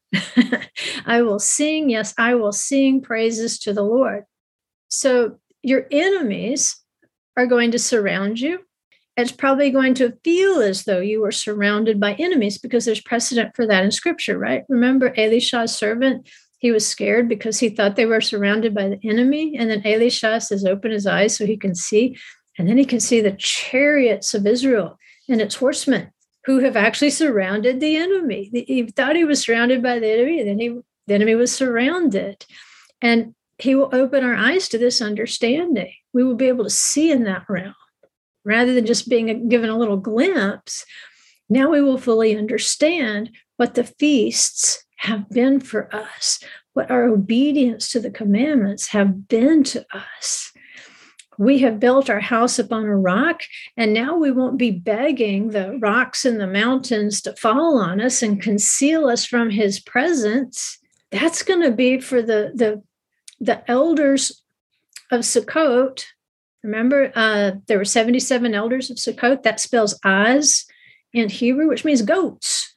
I 1.05 1.21
will 1.21 1.39
sing, 1.39 1.89
yes, 1.89 2.13
I 2.17 2.35
will 2.35 2.53
sing 2.53 3.01
praises 3.01 3.59
to 3.59 3.73
the 3.73 3.83
Lord. 3.83 4.23
So 4.87 5.39
your 5.61 5.85
enemies 5.91 6.77
are 7.35 7.45
going 7.45 7.71
to 7.71 7.79
surround 7.79 8.39
you. 8.39 8.59
It's 9.15 9.31
probably 9.31 9.69
going 9.69 9.93
to 9.95 10.17
feel 10.23 10.59
as 10.59 10.85
though 10.85 10.99
you 10.99 11.21
were 11.21 11.31
surrounded 11.31 11.99
by 11.99 12.13
enemies 12.13 12.57
because 12.57 12.85
there's 12.85 13.01
precedent 13.01 13.55
for 13.55 13.67
that 13.67 13.83
in 13.83 13.91
scripture, 13.91 14.39
right? 14.39 14.63
Remember 14.69 15.13
Elisha's 15.15 15.75
servant 15.75 16.27
he 16.63 16.71
was 16.71 16.87
scared 16.87 17.27
because 17.27 17.59
he 17.59 17.67
thought 17.67 17.97
they 17.97 18.05
were 18.05 18.21
surrounded 18.21 18.73
by 18.73 18.87
the 18.87 18.99
enemy. 19.03 19.53
And 19.59 19.69
then 19.69 19.85
Elisha 19.85 20.39
says, 20.39 20.63
Open 20.63 20.91
his 20.91 21.05
eyes 21.05 21.35
so 21.35 21.45
he 21.45 21.57
can 21.57 21.75
see. 21.75 22.17
And 22.57 22.69
then 22.69 22.77
he 22.77 22.85
can 22.85 23.01
see 23.01 23.19
the 23.19 23.33
chariots 23.33 24.33
of 24.33 24.47
Israel 24.47 24.97
and 25.27 25.41
its 25.41 25.55
horsemen 25.55 26.11
who 26.45 26.59
have 26.59 26.77
actually 26.77 27.09
surrounded 27.09 27.81
the 27.81 27.97
enemy. 27.97 28.49
He 28.65 28.83
thought 28.87 29.17
he 29.17 29.25
was 29.25 29.41
surrounded 29.41 29.83
by 29.83 29.99
the 29.99 30.09
enemy, 30.09 30.39
and 30.39 30.49
then 30.49 30.59
he, 30.59 30.79
the 31.07 31.15
enemy 31.15 31.35
was 31.35 31.53
surrounded. 31.53 32.45
And 33.01 33.35
he 33.57 33.75
will 33.75 33.89
open 33.91 34.23
our 34.23 34.35
eyes 34.35 34.69
to 34.69 34.77
this 34.77 35.01
understanding. 35.01 35.91
We 36.13 36.23
will 36.23 36.35
be 36.35 36.47
able 36.47 36.63
to 36.63 36.69
see 36.69 37.11
in 37.11 37.25
that 37.25 37.43
realm 37.49 37.75
rather 38.45 38.73
than 38.73 38.85
just 38.85 39.09
being 39.09 39.47
given 39.49 39.69
a 39.69 39.77
little 39.77 39.97
glimpse. 39.97 40.85
Now 41.49 41.69
we 41.69 41.81
will 41.81 41.97
fully 41.97 42.35
understand 42.35 43.31
what 43.57 43.75
the 43.75 43.83
feasts 43.83 44.83
have 44.97 45.29
been 45.29 45.59
for 45.59 45.93
us, 45.93 46.39
what 46.73 46.89
our 46.89 47.05
obedience 47.05 47.91
to 47.91 47.99
the 47.99 48.11
commandments 48.11 48.87
have 48.87 49.27
been 49.27 49.63
to 49.65 49.85
us. 49.93 50.51
We 51.37 51.59
have 51.59 51.79
built 51.79 52.09
our 52.09 52.19
house 52.19 52.59
upon 52.59 52.85
a 52.85 52.95
rock, 52.95 53.41
and 53.75 53.93
now 53.93 54.15
we 54.15 54.31
won't 54.31 54.57
be 54.57 54.71
begging 54.71 55.49
the 55.49 55.77
rocks 55.79 56.25
and 56.25 56.39
the 56.39 56.47
mountains 56.47 57.21
to 57.23 57.35
fall 57.35 57.79
on 57.79 57.99
us 57.99 58.21
and 58.21 58.41
conceal 58.41 59.07
us 59.07 59.25
from 59.25 59.49
his 59.49 59.79
presence. 59.79 60.77
That's 61.11 61.43
going 61.43 61.61
to 61.63 61.71
be 61.71 61.99
for 61.99 62.21
the, 62.21 62.51
the, 62.53 62.83
the 63.39 63.69
elders 63.69 64.43
of 65.11 65.21
Sukkot 65.21 66.05
Remember, 66.63 67.11
uh, 67.15 67.51
there 67.67 67.77
were 67.77 67.85
77 67.85 68.53
elders 68.53 68.89
of 68.89 68.97
Sukkot. 68.97 69.43
That 69.43 69.59
spells 69.59 69.99
Az 70.03 70.65
in 71.13 71.29
Hebrew, 71.29 71.67
which 71.67 71.85
means 71.85 72.01
goats. 72.01 72.75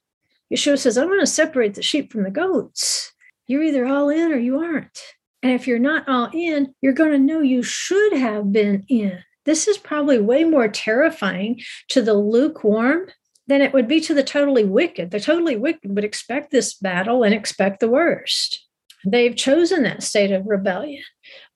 Yeshua 0.53 0.79
says, 0.79 0.99
I'm 0.99 1.09
going 1.09 1.21
to 1.21 1.27
separate 1.27 1.75
the 1.75 1.83
sheep 1.83 2.13
from 2.13 2.23
the 2.23 2.31
goats. 2.31 3.13
You're 3.47 3.63
either 3.63 3.87
all 3.87 4.09
in 4.09 4.33
or 4.33 4.39
you 4.39 4.59
aren't. 4.59 5.01
And 5.43 5.53
if 5.53 5.67
you're 5.67 5.79
not 5.79 6.09
all 6.09 6.31
in, 6.33 6.75
you're 6.81 6.93
going 6.93 7.13
to 7.13 7.19
know 7.19 7.41
you 7.41 7.63
should 7.63 8.15
have 8.15 8.53
been 8.53 8.85
in. 8.89 9.23
This 9.45 9.69
is 9.69 9.79
probably 9.79 10.19
way 10.19 10.43
more 10.43 10.67
terrifying 10.67 11.61
to 11.89 12.03
the 12.03 12.15
lukewarm 12.15 13.09
than 13.47 13.63
it 13.63 13.73
would 13.73 13.87
be 13.87 14.01
to 14.01 14.15
the 14.15 14.25
totally 14.25 14.65
wicked. 14.65 15.13
The 15.13 15.21
totally 15.21 15.57
wicked 15.57 15.95
would 15.95 16.05
expect 16.05 16.51
this 16.51 16.75
battle 16.75 17.23
and 17.23 17.33
expect 17.33 17.79
the 17.79 17.89
worst. 17.89 18.66
They've 19.09 19.37
chosen 19.37 19.85
that 19.85 20.03
state 20.03 20.33
of 20.33 20.47
rebellion. 20.47 21.03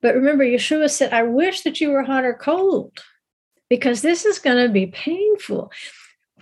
But 0.01 0.15
remember, 0.15 0.45
Yeshua 0.45 0.89
said, 0.89 1.11
I 1.11 1.23
wish 1.23 1.61
that 1.61 1.81
you 1.81 1.89
were 1.89 2.03
hot 2.03 2.23
or 2.23 2.33
cold 2.33 3.03
because 3.69 4.01
this 4.01 4.25
is 4.25 4.39
going 4.39 4.65
to 4.65 4.71
be 4.71 4.87
painful. 4.87 5.69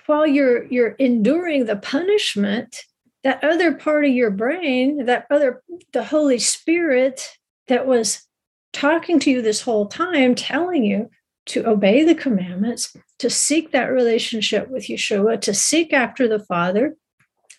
While 0.06 0.28
you're 0.28 0.66
you're 0.66 0.96
enduring 1.00 1.66
the 1.66 1.78
punishment, 1.78 2.84
that 3.24 3.44
other 3.44 3.74
part 3.74 4.06
of 4.06 4.12
your 4.12 4.30
brain, 4.30 5.06
that 5.06 5.26
other 5.32 5.64
the 5.94 6.04
Holy 6.04 6.38
Spirit 6.38 7.38
that 7.68 7.88
was 7.88 8.28
talking 8.72 9.20
to 9.20 9.32
you 9.32 9.42
this 9.42 9.62
whole 9.62 9.88
time, 9.88 10.36
telling 10.36 10.84
you 10.84 11.10
to 11.48 11.68
obey 11.68 12.04
the 12.04 12.16
commandments, 12.16 12.96
to 13.18 13.32
seek 13.32 13.72
that 13.72 13.86
relationship 13.86 14.70
with 14.70 14.84
Yeshua, 14.84 15.42
to 15.42 15.56
seek 15.56 15.92
after 15.92 16.28
the 16.28 16.40
Father, 16.40 16.96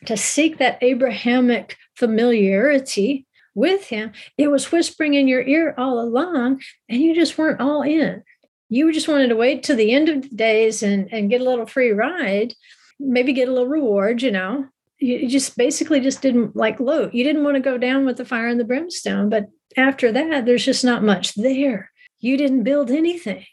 to 0.06 0.16
seek 0.16 0.58
that 0.58 0.78
Abrahamic 0.82 1.76
familiarity 1.96 3.26
with 3.54 3.88
him, 3.88 4.12
it 4.36 4.48
was 4.48 4.70
whispering 4.70 5.14
in 5.14 5.28
your 5.28 5.42
ear 5.42 5.74
all 5.76 6.00
along, 6.00 6.62
and 6.88 7.00
you 7.00 7.14
just 7.14 7.36
weren't 7.38 7.60
all 7.60 7.82
in. 7.82 8.22
You 8.68 8.92
just 8.92 9.08
wanted 9.08 9.28
to 9.28 9.36
wait 9.36 9.62
till 9.62 9.76
the 9.76 9.92
end 9.92 10.08
of 10.08 10.22
the 10.22 10.36
days 10.36 10.82
and, 10.82 11.12
and 11.12 11.30
get 11.30 11.40
a 11.40 11.44
little 11.44 11.66
free 11.66 11.90
ride, 11.90 12.54
maybe 12.98 13.32
get 13.32 13.48
a 13.48 13.52
little 13.52 13.68
reward, 13.68 14.22
you 14.22 14.30
know. 14.30 14.66
You 14.98 15.28
just 15.28 15.56
basically 15.56 16.00
just 16.00 16.22
didn't 16.22 16.54
like 16.54 16.78
Lot. 16.78 17.14
You 17.14 17.24
didn't 17.24 17.42
want 17.42 17.56
to 17.56 17.60
go 17.60 17.78
down 17.78 18.04
with 18.04 18.18
the 18.18 18.24
fire 18.24 18.48
and 18.48 18.60
the 18.60 18.64
brimstone. 18.64 19.30
But 19.30 19.46
after 19.76 20.12
that, 20.12 20.44
there's 20.44 20.64
just 20.64 20.84
not 20.84 21.02
much 21.02 21.34
there. 21.34 21.90
You 22.18 22.36
didn't 22.36 22.64
build 22.64 22.90
anything. 22.90 23.46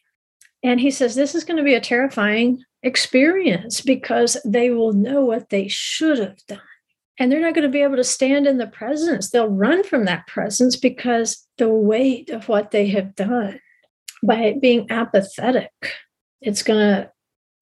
And 0.62 0.79
he 0.79 0.91
says, 0.91 1.15
This 1.15 1.33
is 1.33 1.45
going 1.45 1.57
to 1.57 1.63
be 1.63 1.73
a 1.73 1.79
terrifying 1.79 2.63
experience 2.83 3.81
because 3.81 4.38
they 4.43 4.71
will 4.71 4.93
know 4.93 5.23
what 5.23 5.49
they 5.49 5.67
should 5.67 6.19
have 6.19 6.45
done 6.47 6.60
and 7.19 7.32
they're 7.32 7.41
not 7.41 7.56
going 7.56 7.63
to 7.63 7.71
be 7.71 7.82
able 7.82 7.95
to 7.95 8.03
stand 8.03 8.45
in 8.45 8.58
the 8.58 8.67
presence. 8.67 9.30
They'll 9.30 9.49
run 9.49 9.84
from 9.84 10.06
that 10.06 10.27
presence 10.27 10.75
because 10.75 11.47
the 11.58 11.69
weight 11.69 12.30
of 12.30 12.47
what 12.47 12.71
they 12.71 12.88
have 12.89 13.15
done 13.15 13.60
by 14.23 14.56
being 14.62 14.88
apathetic, 14.89 15.71
it's 16.41 16.63
going 16.63 16.80
to 16.80 17.12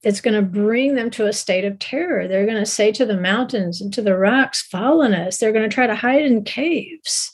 it's 0.02 0.20
going 0.20 0.34
to 0.34 0.42
bring 0.42 0.94
them 0.94 1.10
to 1.10 1.26
a 1.26 1.32
state 1.32 1.64
of 1.64 1.80
terror. 1.80 2.28
They're 2.28 2.46
going 2.46 2.58
to 2.58 2.66
say 2.66 2.92
to 2.92 3.04
the 3.04 3.16
mountains 3.16 3.80
and 3.80 3.92
to 3.94 4.02
the 4.02 4.16
rocks, 4.16 4.62
"Fall 4.62 5.02
on 5.02 5.14
us." 5.14 5.38
They're 5.38 5.52
going 5.52 5.68
to 5.68 5.74
try 5.74 5.86
to 5.86 5.94
hide 5.94 6.24
in 6.24 6.44
caves. 6.44 7.32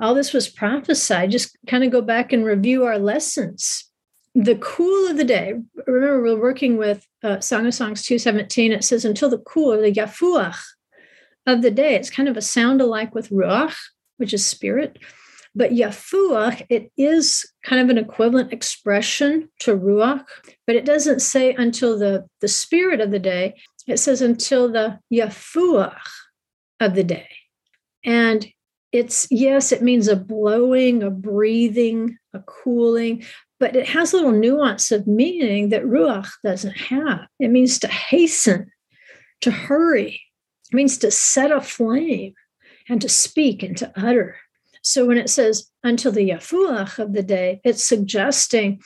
All 0.00 0.14
this 0.14 0.32
was 0.32 0.48
prophesied. 0.48 1.30
Just 1.30 1.56
kind 1.66 1.84
of 1.84 1.90
go 1.90 2.02
back 2.02 2.32
and 2.32 2.44
review 2.44 2.84
our 2.84 2.98
lessons. 2.98 3.86
The 4.34 4.56
cool 4.56 5.08
of 5.08 5.16
the 5.16 5.24
day. 5.24 5.54
Remember, 5.86 6.22
we're 6.22 6.40
working 6.40 6.76
with 6.76 7.06
uh, 7.22 7.40
Song 7.40 7.66
of 7.66 7.74
Songs 7.74 8.02
217. 8.02 8.72
It 8.72 8.84
says, 8.84 9.04
until 9.04 9.28
the 9.28 9.38
cool, 9.38 9.72
or 9.72 9.80
the 9.80 9.92
yafuach, 9.92 10.58
of 11.46 11.62
the 11.62 11.70
day. 11.70 11.94
It's 11.94 12.10
kind 12.10 12.28
of 12.28 12.36
a 12.36 12.42
sound 12.42 12.80
alike 12.80 13.14
with 13.14 13.30
ruach, 13.30 13.74
which 14.16 14.34
is 14.34 14.44
spirit. 14.44 14.98
But 15.54 15.72
yafuach, 15.72 16.64
it 16.68 16.92
is 16.96 17.44
kind 17.64 17.82
of 17.82 17.88
an 17.88 17.98
equivalent 17.98 18.52
expression 18.52 19.48
to 19.60 19.76
ruach, 19.76 20.24
but 20.66 20.76
it 20.76 20.84
doesn't 20.84 21.20
say 21.20 21.54
until 21.54 21.98
the, 21.98 22.26
the 22.40 22.48
spirit 22.48 23.00
of 23.00 23.10
the 23.10 23.18
day. 23.18 23.60
It 23.86 23.98
says 23.98 24.22
until 24.22 24.70
the 24.70 25.00
yafuach 25.12 25.98
of 26.78 26.94
the 26.94 27.02
day. 27.02 27.28
And 28.04 28.46
it's, 28.92 29.26
yes, 29.30 29.72
it 29.72 29.82
means 29.82 30.08
a 30.08 30.16
blowing, 30.16 31.02
a 31.02 31.10
breathing, 31.10 32.16
a 32.32 32.40
cooling, 32.40 33.24
but 33.58 33.76
it 33.76 33.88
has 33.88 34.12
a 34.12 34.16
little 34.16 34.32
nuance 34.32 34.90
of 34.90 35.06
meaning 35.06 35.68
that 35.68 35.84
ruach 35.84 36.28
doesn't 36.44 36.76
have. 36.76 37.26
It 37.38 37.48
means 37.50 37.78
to 37.80 37.88
hasten, 37.88 38.70
to 39.42 39.50
hurry, 39.50 40.22
it 40.70 40.74
means 40.74 40.98
to 40.98 41.10
set 41.10 41.50
a 41.50 41.60
flame 41.60 42.34
and 42.88 43.00
to 43.00 43.08
speak 43.08 43.62
and 43.62 43.76
to 43.78 43.92
utter. 43.96 44.36
So 44.82 45.06
when 45.06 45.18
it 45.18 45.28
says 45.28 45.70
until 45.82 46.12
the 46.12 46.30
yafuach 46.30 46.98
of 46.98 47.12
the 47.12 47.22
day, 47.22 47.60
it's 47.64 47.86
suggesting 47.86 48.80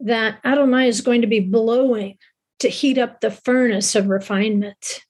that 0.00 0.38
Adonai 0.44 0.88
is 0.88 1.00
going 1.00 1.20
to 1.20 1.26
be 1.26 1.40
blowing 1.40 2.18
to 2.60 2.68
heat 2.68 2.98
up 2.98 3.20
the 3.20 3.30
furnace 3.30 3.94
of 3.94 4.08
refinement, 4.08 5.04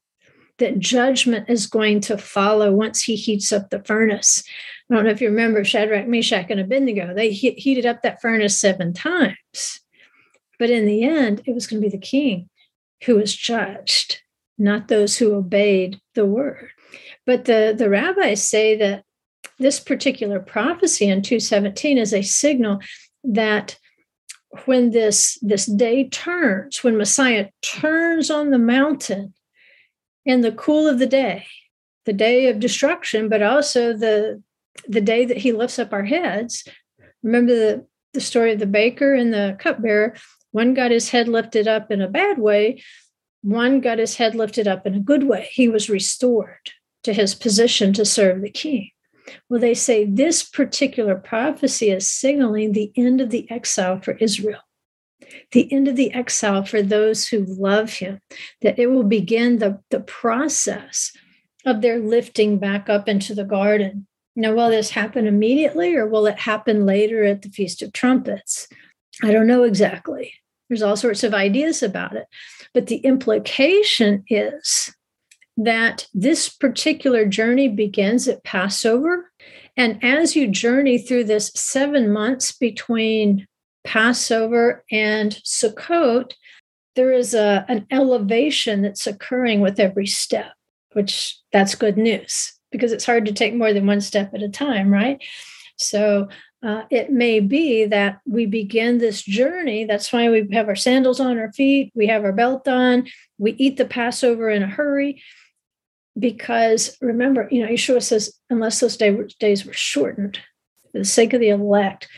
that 0.58 0.78
judgment 0.78 1.48
is 1.48 1.66
going 1.66 2.00
to 2.00 2.16
follow 2.16 2.72
once 2.72 3.02
he 3.02 3.16
heats 3.16 3.52
up 3.52 3.70
the 3.70 3.82
furnace. 3.82 4.44
I 4.90 4.94
don't 4.94 5.04
know 5.04 5.10
if 5.10 5.20
you 5.20 5.28
remember 5.28 5.64
Shadrach, 5.64 6.06
Meshach, 6.06 6.46
and 6.50 6.60
Abednego, 6.60 7.14
they 7.14 7.30
he- 7.32 7.52
heated 7.52 7.86
up 7.86 8.02
that 8.02 8.20
furnace 8.20 8.60
seven 8.60 8.92
times. 8.92 9.80
But 10.58 10.70
in 10.70 10.86
the 10.86 11.02
end, 11.04 11.42
it 11.46 11.54
was 11.54 11.66
going 11.66 11.82
to 11.82 11.88
be 11.88 11.96
the 11.96 12.00
king 12.00 12.48
who 13.04 13.16
was 13.16 13.34
judged 13.34 14.22
not 14.60 14.88
those 14.88 15.16
who 15.16 15.34
obeyed 15.34 16.00
the 16.14 16.26
word. 16.26 16.68
But 17.26 17.46
the, 17.46 17.74
the 17.76 17.88
rabbis 17.88 18.46
say 18.46 18.76
that 18.76 19.04
this 19.58 19.80
particular 19.80 20.38
prophecy 20.38 21.08
in 21.08 21.22
217 21.22 21.98
is 21.98 22.12
a 22.12 22.22
signal 22.22 22.80
that 23.24 23.78
when 24.64 24.90
this, 24.90 25.38
this 25.42 25.66
day 25.66 26.08
turns, 26.08 26.82
when 26.82 26.96
Messiah 26.96 27.48
turns 27.62 28.30
on 28.30 28.50
the 28.50 28.58
mountain 28.58 29.32
in 30.26 30.40
the 30.40 30.52
cool 30.52 30.86
of 30.88 30.98
the 30.98 31.06
day, 31.06 31.46
the 32.04 32.12
day 32.12 32.48
of 32.48 32.58
destruction, 32.58 33.28
but 33.28 33.42
also 33.42 33.92
the, 33.92 34.42
the 34.88 35.00
day 35.00 35.24
that 35.24 35.36
he 35.38 35.52
lifts 35.52 35.78
up 35.78 35.92
our 35.92 36.04
heads. 36.04 36.66
Remember 37.22 37.54
the, 37.54 37.86
the 38.12 38.20
story 38.20 38.52
of 38.52 38.58
the 38.58 38.66
baker 38.66 39.14
and 39.14 39.32
the 39.32 39.56
cupbearer? 39.58 40.16
One 40.52 40.74
got 40.74 40.90
his 40.90 41.10
head 41.10 41.28
lifted 41.28 41.68
up 41.68 41.90
in 41.90 42.00
a 42.00 42.08
bad 42.08 42.38
way, 42.38 42.82
one 43.42 43.80
got 43.80 43.98
his 43.98 44.16
head 44.16 44.34
lifted 44.34 44.68
up 44.68 44.86
in 44.86 44.94
a 44.94 45.00
good 45.00 45.24
way. 45.24 45.48
He 45.52 45.68
was 45.68 45.88
restored 45.88 46.70
to 47.04 47.12
his 47.12 47.34
position 47.34 47.92
to 47.94 48.04
serve 48.04 48.42
the 48.42 48.50
king. 48.50 48.90
Well, 49.48 49.60
they 49.60 49.74
say 49.74 50.04
this 50.04 50.42
particular 50.42 51.14
prophecy 51.14 51.90
is 51.90 52.10
signaling 52.10 52.72
the 52.72 52.92
end 52.96 53.20
of 53.20 53.30
the 53.30 53.50
exile 53.50 54.00
for 54.00 54.12
Israel, 54.16 54.60
the 55.52 55.72
end 55.72 55.88
of 55.88 55.96
the 55.96 56.12
exile 56.12 56.64
for 56.64 56.82
those 56.82 57.28
who 57.28 57.44
love 57.46 57.94
him, 57.94 58.20
that 58.62 58.78
it 58.78 58.88
will 58.88 59.04
begin 59.04 59.58
the, 59.58 59.80
the 59.90 60.00
process 60.00 61.12
of 61.64 61.80
their 61.80 61.98
lifting 61.98 62.58
back 62.58 62.88
up 62.88 63.08
into 63.08 63.34
the 63.34 63.44
garden. 63.44 64.06
Now, 64.34 64.54
will 64.54 64.70
this 64.70 64.90
happen 64.90 65.26
immediately 65.26 65.94
or 65.94 66.06
will 66.06 66.26
it 66.26 66.38
happen 66.38 66.86
later 66.86 67.24
at 67.24 67.42
the 67.42 67.50
Feast 67.50 67.82
of 67.82 67.92
Trumpets? 67.92 68.68
I 69.22 69.32
don't 69.32 69.46
know 69.46 69.64
exactly. 69.64 70.34
There's 70.70 70.82
all 70.82 70.96
sorts 70.96 71.24
of 71.24 71.34
ideas 71.34 71.82
about 71.82 72.16
it. 72.16 72.26
But 72.72 72.86
the 72.86 72.98
implication 72.98 74.24
is 74.28 74.94
that 75.56 76.06
this 76.14 76.48
particular 76.48 77.26
journey 77.26 77.68
begins 77.68 78.28
at 78.28 78.44
Passover. 78.44 79.30
And 79.76 80.02
as 80.02 80.36
you 80.36 80.46
journey 80.46 80.96
through 80.96 81.24
this 81.24 81.50
seven 81.54 82.12
months 82.12 82.52
between 82.52 83.46
Passover 83.84 84.84
and 84.92 85.32
Sukkot, 85.44 86.32
there 86.94 87.12
is 87.12 87.34
a, 87.34 87.64
an 87.68 87.86
elevation 87.90 88.82
that's 88.82 89.06
occurring 89.06 89.60
with 89.60 89.80
every 89.80 90.06
step, 90.06 90.52
which 90.92 91.36
that's 91.52 91.74
good 91.74 91.98
news 91.98 92.52
because 92.70 92.92
it's 92.92 93.06
hard 93.06 93.26
to 93.26 93.32
take 93.32 93.54
more 93.54 93.72
than 93.72 93.86
one 93.86 94.00
step 94.00 94.32
at 94.34 94.42
a 94.42 94.48
time, 94.48 94.92
right? 94.92 95.20
So 95.76 96.28
uh, 96.62 96.82
it 96.90 97.10
may 97.10 97.40
be 97.40 97.86
that 97.86 98.20
we 98.26 98.44
begin 98.44 98.98
this 98.98 99.22
journey. 99.22 99.84
That's 99.84 100.12
why 100.12 100.28
we 100.28 100.46
have 100.52 100.68
our 100.68 100.76
sandals 100.76 101.18
on 101.18 101.38
our 101.38 101.52
feet, 101.52 101.90
we 101.94 102.06
have 102.08 102.24
our 102.24 102.32
belt 102.32 102.68
on, 102.68 103.06
we 103.38 103.52
eat 103.52 103.76
the 103.76 103.86
Passover 103.86 104.50
in 104.50 104.62
a 104.62 104.66
hurry. 104.66 105.22
Because 106.18 106.96
remember, 107.00 107.48
you 107.50 107.62
know, 107.62 107.68
Yeshua 107.68 108.02
says, 108.02 108.34
unless 108.50 108.80
those 108.80 108.96
day, 108.96 109.16
days 109.38 109.64
were 109.64 109.72
shortened 109.72 110.38
for 110.92 110.98
the 110.98 111.04
sake 111.04 111.32
of 111.32 111.40
the 111.40 111.48
elect, 111.48 112.08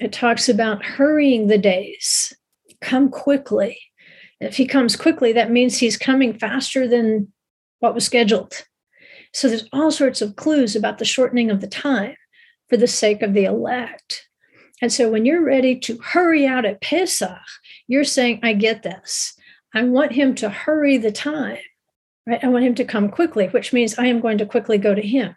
it 0.00 0.12
talks 0.12 0.48
about 0.48 0.84
hurrying 0.84 1.48
the 1.48 1.58
days, 1.58 2.32
come 2.80 3.10
quickly. 3.10 3.78
If 4.40 4.56
he 4.56 4.66
comes 4.66 4.96
quickly, 4.96 5.32
that 5.34 5.50
means 5.50 5.76
he's 5.76 5.98
coming 5.98 6.38
faster 6.38 6.88
than 6.88 7.32
what 7.80 7.94
was 7.94 8.06
scheduled. 8.06 8.64
So 9.34 9.48
there's 9.48 9.68
all 9.72 9.90
sorts 9.90 10.22
of 10.22 10.36
clues 10.36 10.74
about 10.74 10.98
the 10.98 11.04
shortening 11.04 11.50
of 11.50 11.60
the 11.60 11.66
time 11.66 12.16
for 12.68 12.76
the 12.76 12.86
sake 12.86 13.22
of 13.22 13.34
the 13.34 13.44
elect. 13.44 14.28
And 14.80 14.92
so 14.92 15.10
when 15.10 15.24
you're 15.24 15.44
ready 15.44 15.78
to 15.80 15.98
hurry 15.98 16.46
out 16.46 16.64
at 16.64 16.80
Pesach, 16.80 17.38
you're 17.86 18.04
saying, 18.04 18.40
I 18.42 18.52
get 18.52 18.82
this. 18.82 19.34
I 19.74 19.84
want 19.84 20.12
him 20.12 20.34
to 20.36 20.50
hurry 20.50 20.98
the 20.98 21.12
time, 21.12 21.58
right? 22.26 22.42
I 22.42 22.48
want 22.48 22.64
him 22.64 22.74
to 22.74 22.84
come 22.84 23.08
quickly, 23.08 23.46
which 23.48 23.72
means 23.72 23.98
I 23.98 24.06
am 24.06 24.20
going 24.20 24.38
to 24.38 24.46
quickly 24.46 24.78
go 24.78 24.94
to 24.94 25.02
him. 25.02 25.36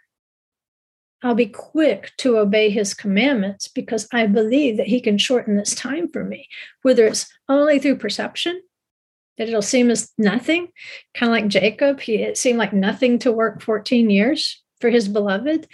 I'll 1.24 1.36
be 1.36 1.48
quick 1.48 2.12
to 2.18 2.38
obey 2.38 2.70
his 2.70 2.94
commandments 2.94 3.68
because 3.68 4.08
I 4.12 4.28
believe 4.28 4.78
that 4.78 4.88
he 4.88 5.00
can 5.00 5.18
shorten 5.18 5.56
this 5.56 5.74
time 5.74 6.08
for 6.10 6.24
me, 6.24 6.48
whether 6.82 7.06
it's 7.06 7.32
only 7.48 7.80
through 7.80 7.98
perception, 7.98 8.62
that 9.38 9.48
it'll 9.48 9.62
seem 9.62 9.90
as 9.90 10.12
nothing, 10.18 10.70
kind 11.14 11.30
of 11.30 11.34
like 11.34 11.48
Jacob, 11.48 12.00
he, 12.00 12.16
it 12.16 12.38
seemed 12.38 12.60
like 12.60 12.74
nothing 12.74 13.20
to 13.20 13.32
work 13.32 13.62
14 13.62 14.10
years 14.10 14.62
for 14.80 14.90
his 14.90 15.08
beloved, 15.08 15.68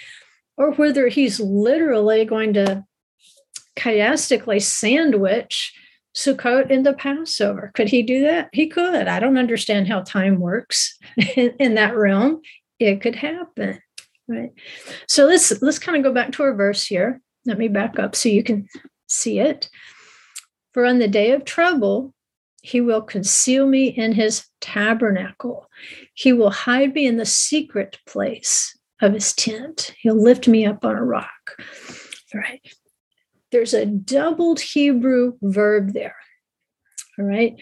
or 0.58 0.72
whether 0.72 1.08
he's 1.08 1.40
literally 1.40 2.26
going 2.26 2.54
to 2.54 2.84
chiastically 3.78 4.62
sandwich 4.62 5.74
Sukkot 6.16 6.84
the 6.84 6.94
Passover. 6.94 7.72
Could 7.74 7.90
he 7.90 8.04
do 8.04 8.22
that? 8.24 8.50
He 8.52 8.68
could. 8.68 9.08
I 9.08 9.20
don't 9.20 9.38
understand 9.38 9.88
how 9.88 10.02
time 10.02 10.40
works 10.40 10.98
in, 11.36 11.54
in 11.60 11.76
that 11.76 11.96
realm. 11.96 12.42
It 12.80 13.02
could 13.02 13.16
happen. 13.16 13.80
Right. 14.28 14.52
So 15.08 15.26
let's 15.26 15.62
let's 15.62 15.80
kind 15.80 15.98
of 15.98 16.04
go 16.04 16.14
back 16.14 16.32
to 16.34 16.44
our 16.44 16.54
verse 16.54 16.86
here. 16.86 17.22
Let 17.46 17.58
me 17.58 17.68
back 17.68 18.00
up 18.00 18.16
so 18.16 18.30
you 18.30 18.44
can 18.44 18.68
see 19.08 19.40
it. 19.40 19.70
For 20.74 20.86
on 20.86 21.00
the 21.00 21.08
day 21.08 21.32
of 21.32 21.44
trouble, 21.44 22.14
he 22.62 22.80
will 22.80 23.02
conceal 23.02 23.68
me 23.68 23.88
in 23.88 24.14
his 24.14 24.46
tabernacle. 24.62 25.68
He 26.14 26.32
will 26.32 26.52
hide 26.52 26.94
me 26.94 27.08
in 27.08 27.18
the 27.18 27.26
secret 27.26 28.00
place 28.06 28.78
of 29.02 29.14
his 29.14 29.34
tent. 29.34 29.94
He'll 30.00 30.22
lift 30.22 30.48
me 30.48 30.66
up 30.66 30.86
on 30.86 30.96
a 30.96 31.04
rock. 31.04 31.58
All 32.34 32.40
right. 32.40 32.62
There's 33.52 33.74
a 33.74 33.86
doubled 33.86 34.62
Hebrew 34.62 35.34
verb 35.42 35.94
there. 35.94 36.16
All 37.20 37.26
right. 37.26 37.56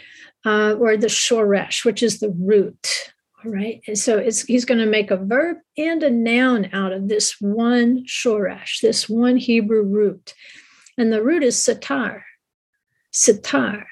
Uh, 0.45 0.73
or 0.73 0.97
the 0.97 1.07
shoresh, 1.07 1.83
which 1.83 2.03
is 2.03 2.19
the 2.19 2.29
root. 2.29 3.11
All 3.43 3.51
right. 3.51 3.81
And 3.87 3.97
so 3.97 4.19
he's 4.21 4.65
going 4.65 4.79
to 4.79 4.85
make 4.85 5.11
a 5.11 5.17
verb 5.17 5.57
and 5.77 6.03
a 6.03 6.09
noun 6.09 6.69
out 6.73 6.91
of 6.91 7.07
this 7.07 7.35
one 7.39 8.05
shoresh, 8.05 8.81
this 8.81 9.09
one 9.09 9.37
Hebrew 9.37 9.83
root. 9.83 10.33
And 10.97 11.11
the 11.11 11.23
root 11.23 11.43
is 11.43 11.61
sitar. 11.61 12.25
Sitar. 13.11 13.87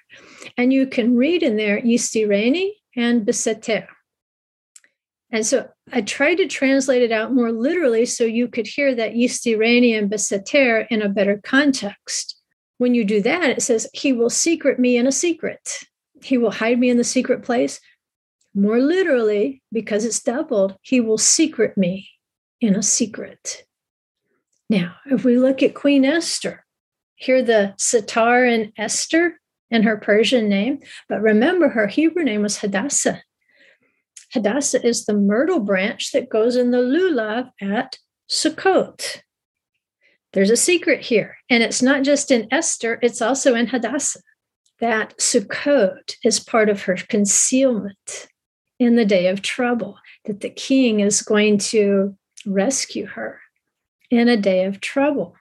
And 0.58 0.72
you 0.72 0.86
can 0.86 1.16
read 1.16 1.44
in 1.44 1.56
there 1.56 1.82
Yistireni 1.82 2.72
and 2.96 3.26
Beseter. 3.26 3.88
And 5.32 5.46
so 5.46 5.68
I 5.92 6.02
tried 6.02 6.36
to 6.36 6.48
translate 6.48 7.02
it 7.02 7.12
out 7.12 7.34
more 7.34 7.52
literally 7.52 8.06
so 8.06 8.24
you 8.24 8.48
could 8.48 8.68
hear 8.68 8.96
that 8.96 9.13
Yistireni 9.13 9.56
Iranian 9.56 10.10
Beseter 10.10 10.88
in 10.90 11.02
a 11.02 11.10
better 11.10 11.42
context. 11.44 12.40
When 12.78 12.96
you 12.96 13.04
do 13.04 13.22
that, 13.22 13.50
it 13.50 13.62
says, 13.62 13.90
He 13.94 14.13
will 14.13 14.30
secret 14.30 14.80
me 14.80 14.98
in 14.98 15.08
a 15.08 15.12
secret. 15.12 15.80
He 16.24 16.38
will 16.38 16.52
hide 16.52 16.80
me 16.80 16.90
in 16.90 16.98
the 16.98 17.04
secret 17.04 17.44
place. 17.44 17.80
More 18.56 18.80
literally, 18.80 19.62
because 19.72 20.06
it's 20.06 20.22
doubled, 20.22 20.78
He 20.82 21.02
will 21.02 21.18
secret 21.18 21.78
me 21.78 22.10
in 22.62 22.76
a 22.76 22.84
secret. 22.84 23.66
Now, 24.70 24.96
if 25.06 25.24
we 25.24 25.38
look 25.38 25.62
at 25.62 25.76
Queen 25.76 26.06
Esther, 26.06 26.66
hear 27.16 27.42
the 27.42 27.74
sitar 27.78 28.46
in 28.46 28.74
Esther, 28.78 29.40
and 29.70 29.84
her 29.84 29.98
Persian 29.98 30.48
name. 30.48 30.80
But 31.10 31.22
remember, 31.22 31.70
her 31.70 31.88
Hebrew 31.88 32.24
name 32.24 32.42
was 32.42 32.58
Hadassah. 32.58 33.22
Hadassah 34.38 34.86
is 34.86 35.06
the 35.06 35.15
myrtle 35.15 35.60
branch 35.60 36.12
that 36.12 36.30
goes 36.30 36.56
in 36.56 36.69
the 36.69 36.78
lulav 36.78 37.50
at 37.60 37.97
Sukkot. 38.30 39.21
There's 40.34 40.52
a 40.52 40.56
secret 40.56 41.02
here, 41.02 41.38
and 41.50 41.63
it's 41.63 41.82
not 41.82 42.04
just 42.04 42.30
in 42.30 42.47
Esther, 42.52 43.00
it's 43.02 43.19
also 43.19 43.56
in 43.56 43.65
Hadassah. 43.65 44.19
That 44.80 45.17
Sukkot 45.17 46.17
is 46.23 46.39
part 46.39 46.69
of 46.69 46.84
her 46.84 46.97
concealment 47.10 48.28
in 48.78 48.95
the 48.95 49.06
day 49.06 49.26
of 49.26 49.41
trouble, 49.41 49.97
that 50.26 50.41
the 50.41 50.52
king 50.52 51.00
is 51.00 51.23
going 51.23 51.58
to 51.58 52.15
rescue 52.45 53.08
her 53.08 53.39
in 54.12 54.28
a 54.28 54.38
day 54.38 54.65
of 54.65 54.80
trouble. 54.80 55.36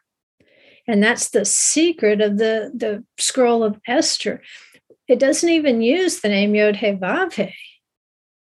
And 0.89 1.03
that's 1.03 1.29
the 1.29 1.45
secret 1.45 2.23
of 2.23 2.39
the, 2.39 2.71
the 2.75 3.05
scroll 3.19 3.63
of 3.63 3.79
Esther. 3.87 4.41
It 5.07 5.19
doesn't 5.19 5.51
even 5.51 5.83
use 5.83 6.21
the 6.21 6.29
name 6.31 6.55
Yod 6.55 6.77
He 6.77 6.93
Vav 6.93 7.35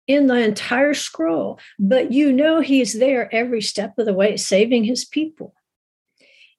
in 0.09 0.25
the 0.25 0.43
entire 0.43 0.95
scroll, 0.95 1.59
but 1.77 2.11
you 2.11 2.33
know 2.33 2.61
he's 2.61 2.97
there 2.97 3.33
every 3.33 3.61
step 3.61 3.93
of 3.99 4.07
the 4.07 4.13
way, 4.13 4.35
saving 4.35 4.83
his 4.83 5.05
people. 5.05 5.53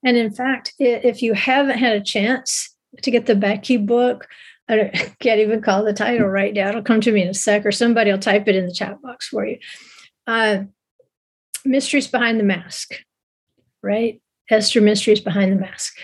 And 0.04 0.16
in 0.16 0.30
fact, 0.30 0.72
if 0.78 1.20
you 1.20 1.34
haven't 1.34 1.78
had 1.78 1.96
a 1.96 2.00
chance 2.00 2.72
to 3.02 3.10
get 3.10 3.26
the 3.26 3.34
Becky 3.34 3.76
book, 3.76 4.28
I 4.68 5.12
can't 5.18 5.40
even 5.40 5.62
call 5.62 5.84
the 5.84 5.92
title 5.92 6.28
right 6.28 6.54
now. 6.54 6.68
It'll 6.68 6.82
come 6.82 7.00
to 7.00 7.10
me 7.10 7.22
in 7.22 7.28
a 7.28 7.34
sec, 7.34 7.66
or 7.66 7.72
somebody 7.72 8.12
will 8.12 8.20
type 8.20 8.46
it 8.46 8.54
in 8.54 8.66
the 8.66 8.72
chat 8.72 9.02
box 9.02 9.26
for 9.26 9.44
you. 9.44 9.58
Uh, 10.28 10.64
Mysteries 11.64 12.06
Behind 12.06 12.38
the 12.38 12.44
Mask, 12.44 13.04
right? 13.82 14.22
Esther 14.48 14.80
Mysteries 14.80 15.20
Behind 15.20 15.50
the 15.50 15.56
Mask. 15.56 15.98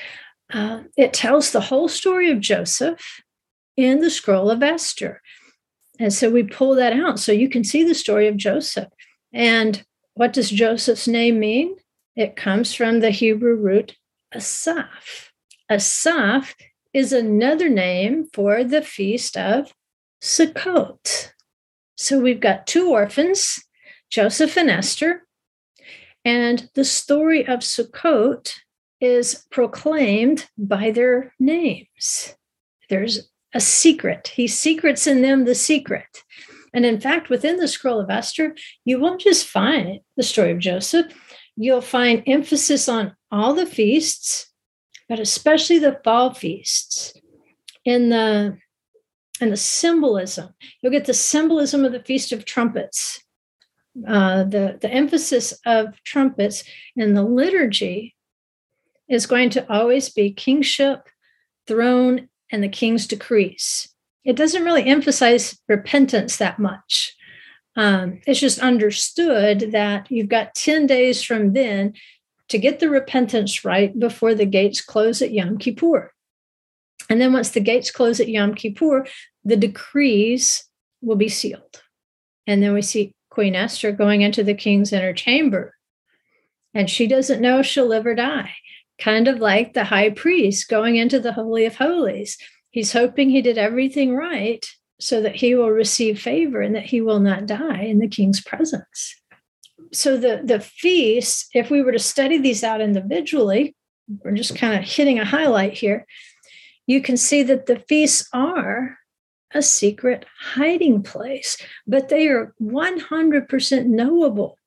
Uh, 0.52 0.80
it 0.96 1.12
tells 1.12 1.52
the 1.52 1.60
whole 1.60 1.86
story 1.86 2.28
of 2.28 2.40
Joseph 2.40 3.22
in 3.76 4.00
the 4.00 4.10
scroll 4.10 4.50
of 4.50 4.64
Esther. 4.64 5.22
And 5.98 6.12
so 6.12 6.30
we 6.30 6.42
pull 6.42 6.74
that 6.74 6.92
out 6.92 7.18
so 7.18 7.32
you 7.32 7.48
can 7.48 7.64
see 7.64 7.82
the 7.82 7.94
story 7.94 8.28
of 8.28 8.36
Joseph. 8.36 8.88
And 9.32 9.84
what 10.14 10.32
does 10.32 10.50
Joseph's 10.50 11.08
name 11.08 11.40
mean? 11.40 11.76
It 12.14 12.36
comes 12.36 12.74
from 12.74 13.00
the 13.00 13.10
Hebrew 13.10 13.56
root 13.56 13.96
Asaph. 14.34 15.32
Asaph 15.70 16.54
is 16.92 17.12
another 17.12 17.68
name 17.68 18.26
for 18.32 18.64
the 18.64 18.82
feast 18.82 19.36
of 19.36 19.72
Sukkot. 20.22 21.32
So 21.96 22.18
we've 22.18 22.40
got 22.40 22.66
two 22.66 22.90
orphans, 22.90 23.62
Joseph 24.10 24.56
and 24.56 24.70
Esther, 24.70 25.26
and 26.24 26.68
the 26.74 26.84
story 26.84 27.46
of 27.46 27.60
Sukkot 27.60 28.52
is 29.00 29.46
proclaimed 29.50 30.48
by 30.56 30.90
their 30.90 31.34
names. 31.38 32.34
There's 32.88 33.30
a 33.54 33.60
secret. 33.60 34.28
He 34.28 34.46
secrets 34.46 35.06
in 35.06 35.22
them 35.22 35.44
the 35.44 35.54
secret. 35.54 36.22
And 36.74 36.84
in 36.84 37.00
fact, 37.00 37.30
within 37.30 37.56
the 37.56 37.68
scroll 37.68 38.00
of 38.00 38.10
Esther, 38.10 38.54
you 38.84 39.00
won't 39.00 39.20
just 39.20 39.46
find 39.46 40.00
the 40.16 40.22
story 40.22 40.50
of 40.50 40.58
Joseph, 40.58 41.12
you'll 41.56 41.80
find 41.80 42.22
emphasis 42.26 42.88
on 42.88 43.16
all 43.30 43.54
the 43.54 43.66
feasts, 43.66 44.52
but 45.08 45.18
especially 45.18 45.78
the 45.78 46.00
fall 46.04 46.34
feasts. 46.34 47.14
In 47.84 48.08
the 48.08 48.58
and 49.40 49.52
the 49.52 49.56
symbolism, 49.56 50.54
you'll 50.80 50.92
get 50.92 51.04
the 51.04 51.14
symbolism 51.14 51.84
of 51.84 51.92
the 51.92 52.02
Feast 52.02 52.32
of 52.32 52.46
Trumpets, 52.46 53.22
uh, 54.06 54.44
the, 54.44 54.78
the 54.80 54.90
emphasis 54.90 55.54
of 55.64 56.02
trumpets 56.04 56.64
in 56.96 57.14
the 57.14 57.22
liturgy 57.22 58.14
is 59.08 59.26
going 59.26 59.50
to 59.50 59.72
always 59.72 60.10
be 60.10 60.32
kingship, 60.32 61.08
throne, 61.66 62.28
and 62.50 62.62
the 62.62 62.68
king's 62.68 63.06
decrees. 63.06 63.88
It 64.24 64.36
doesn't 64.36 64.64
really 64.64 64.86
emphasize 64.86 65.58
repentance 65.68 66.36
that 66.36 66.58
much. 66.58 67.16
Um, 67.76 68.20
it's 68.26 68.40
just 68.40 68.58
understood 68.58 69.72
that 69.72 70.10
you've 70.10 70.28
got 70.28 70.54
10 70.54 70.86
days 70.86 71.22
from 71.22 71.52
then 71.52 71.94
to 72.48 72.58
get 72.58 72.80
the 72.80 72.88
repentance 72.88 73.64
right 73.64 73.96
before 73.98 74.34
the 74.34 74.46
gates 74.46 74.80
close 74.80 75.20
at 75.20 75.32
Yom 75.32 75.58
Kippur. 75.58 76.12
And 77.08 77.20
then 77.20 77.32
once 77.32 77.50
the 77.50 77.60
gates 77.60 77.90
close 77.90 78.18
at 78.18 78.28
Yom 78.28 78.54
Kippur, 78.54 79.06
the 79.44 79.56
decrees 79.56 80.64
will 81.02 81.16
be 81.16 81.28
sealed. 81.28 81.82
And 82.46 82.62
then 82.62 82.72
we 82.72 82.82
see 82.82 83.12
Queen 83.30 83.54
Esther 83.54 83.92
going 83.92 84.22
into 84.22 84.42
the 84.42 84.54
king's 84.54 84.92
inner 84.92 85.12
chamber. 85.12 85.74
And 86.74 86.88
she 86.88 87.06
doesn't 87.06 87.40
know 87.40 87.60
if 87.60 87.66
she'll 87.66 87.86
live 87.86 88.06
or 88.06 88.14
die, 88.14 88.54
kind 88.98 89.28
of 89.28 89.38
like 89.38 89.74
the 89.74 89.84
high 89.84 90.10
priest 90.10 90.68
going 90.68 90.96
into 90.96 91.20
the 91.20 91.32
Holy 91.32 91.66
of 91.66 91.76
Holies. 91.76 92.38
He's 92.70 92.92
hoping 92.92 93.30
he 93.30 93.42
did 93.42 93.58
everything 93.58 94.14
right 94.14 94.66
so 94.98 95.20
that 95.20 95.36
he 95.36 95.54
will 95.54 95.70
receive 95.70 96.20
favor 96.20 96.60
and 96.60 96.74
that 96.74 96.86
he 96.86 97.00
will 97.00 97.20
not 97.20 97.46
die 97.46 97.82
in 97.82 97.98
the 97.98 98.08
king's 98.08 98.40
presence. 98.40 99.14
So 99.92 100.16
the, 100.16 100.40
the 100.42 100.60
feasts, 100.60 101.48
if 101.54 101.70
we 101.70 101.82
were 101.82 101.92
to 101.92 101.98
study 101.98 102.38
these 102.38 102.64
out 102.64 102.80
individually, 102.80 103.74
we're 104.08 104.32
just 104.32 104.56
kind 104.56 104.78
of 104.78 104.88
hitting 104.88 105.18
a 105.18 105.24
highlight 105.24 105.74
here. 105.74 106.06
You 106.86 107.02
can 107.02 107.16
see 107.16 107.42
that 107.42 107.66
the 107.66 107.82
feasts 107.88 108.28
are 108.32 108.98
a 109.52 109.62
secret 109.62 110.24
hiding 110.40 111.02
place, 111.02 111.56
but 111.86 112.08
they 112.08 112.28
are 112.28 112.54
100% 112.60 113.86
knowable. 113.86 114.58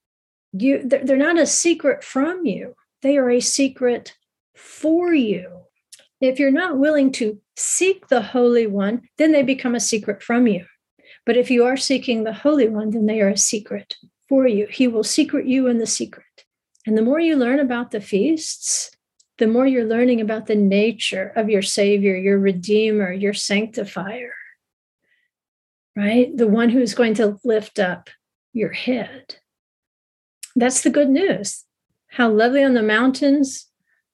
You, 0.51 0.81
they're 0.83 1.15
not 1.15 1.37
a 1.37 1.45
secret 1.45 2.03
from 2.03 2.45
you, 2.45 2.75
they 3.01 3.17
are 3.17 3.29
a 3.29 3.39
secret 3.39 4.15
for 4.59 5.13
you. 5.13 5.61
If 6.21 6.39
you're 6.39 6.51
not 6.51 6.77
willing 6.77 7.11
to 7.13 7.39
seek 7.55 8.07
the 8.07 8.21
Holy 8.21 8.67
One, 8.67 9.03
then 9.17 9.31
they 9.31 9.43
become 9.43 9.75
a 9.75 9.79
secret 9.79 10.21
from 10.21 10.47
you. 10.47 10.65
But 11.25 11.37
if 11.37 11.49
you 11.49 11.65
are 11.65 11.77
seeking 11.77 12.23
the 12.23 12.33
Holy 12.33 12.67
One, 12.67 12.91
then 12.91 13.05
they 13.05 13.21
are 13.21 13.29
a 13.29 13.37
secret 13.37 13.95
for 14.27 14.47
you. 14.47 14.67
He 14.67 14.87
will 14.87 15.03
secret 15.03 15.47
you 15.47 15.67
in 15.67 15.77
the 15.77 15.87
secret. 15.87 16.25
And 16.85 16.97
the 16.97 17.01
more 17.01 17.19
you 17.19 17.35
learn 17.35 17.59
about 17.59 17.91
the 17.91 18.01
feasts, 18.01 18.91
the 19.37 19.47
more 19.47 19.65
you're 19.65 19.85
learning 19.85 20.19
about 20.21 20.47
the 20.47 20.55
nature 20.55 21.31
of 21.35 21.49
your 21.49 21.61
Savior, 21.61 22.15
your 22.15 22.39
Redeemer, 22.39 23.11
your 23.11 23.33
Sanctifier 23.33 24.33
right? 25.99 26.35
The 26.35 26.47
one 26.47 26.69
who's 26.69 26.93
going 26.93 27.15
to 27.15 27.37
lift 27.43 27.77
up 27.77 28.09
your 28.53 28.71
head. 28.71 29.35
That's 30.55 30.81
the 30.81 30.89
good 30.89 31.09
news. 31.09 31.65
How 32.07 32.29
lovely 32.29 32.63
on 32.63 32.73
the 32.73 32.81
mountains 32.81 33.67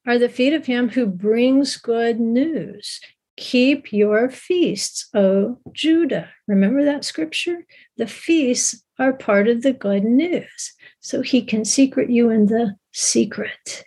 are 0.08 0.20
the 0.20 0.30
feet 0.30 0.54
of 0.54 0.66
him 0.66 0.90
who 0.90 1.06
brings 1.08 1.78
good 1.78 2.20
news. 2.20 3.00
Keep 3.38 3.92
your 3.92 4.30
feasts, 4.30 5.10
O 5.14 5.58
Judah. 5.74 6.30
Remember 6.48 6.86
that 6.86 7.04
scripture? 7.04 7.66
The 7.98 8.08
feasts 8.08 8.84
are 8.98 9.14
part 9.14 9.48
of 9.48 9.62
the 9.62 9.74
good 9.74 10.04
news. 10.04 10.74
So 11.00 11.22
he 11.22 11.42
can 11.42 11.66
secret 11.66 12.10
you 12.10 12.30
in 12.30 12.46
the 12.46 12.76
secret. 12.94 13.84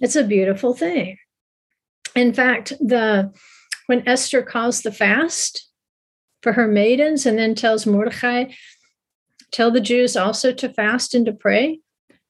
It's 0.00 0.16
a 0.16 0.24
beautiful 0.24 0.74
thing. 0.74 1.16
In 2.14 2.32
fact, 2.32 2.74
the 2.80 3.32
when 3.86 4.06
Esther 4.08 4.42
calls 4.42 4.82
the 4.82 4.92
fast 4.92 5.70
for 6.42 6.52
her 6.52 6.68
maidens 6.68 7.26
and 7.26 7.38
then 7.38 7.54
tells 7.54 7.86
Mordecai, 7.86 8.46
tell 9.50 9.70
the 9.70 9.80
Jews 9.80 10.16
also 10.16 10.52
to 10.52 10.68
fast 10.68 11.14
and 11.14 11.26
to 11.26 11.32
pray, 11.32 11.80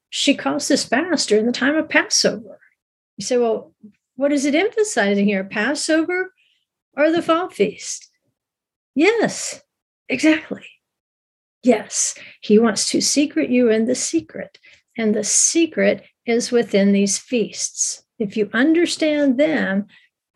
she 0.09 0.35
calls 0.35 0.67
this 0.67 0.85
fast 0.85 1.29
during 1.29 1.45
the 1.45 1.51
time 1.51 1.75
of 1.75 1.89
Passover. 1.89 2.59
You 3.17 3.25
say, 3.25 3.37
well, 3.37 3.73
what 4.15 4.31
is 4.31 4.45
it 4.45 4.55
emphasizing 4.55 5.25
here? 5.25 5.43
Passover 5.43 6.33
or 6.95 7.11
the 7.11 7.21
fall 7.21 7.49
feast? 7.49 8.09
Yes, 8.93 9.61
exactly. 10.09 10.65
Yes, 11.63 12.15
he 12.41 12.59
wants 12.59 12.89
to 12.89 13.01
secret 13.01 13.49
you 13.49 13.69
in 13.69 13.85
the 13.85 13.95
secret. 13.95 14.59
And 14.97 15.13
the 15.13 15.23
secret 15.23 16.03
is 16.25 16.51
within 16.51 16.91
these 16.91 17.17
feasts. 17.17 18.03
If 18.19 18.37
you 18.37 18.49
understand 18.53 19.37
them, 19.37 19.87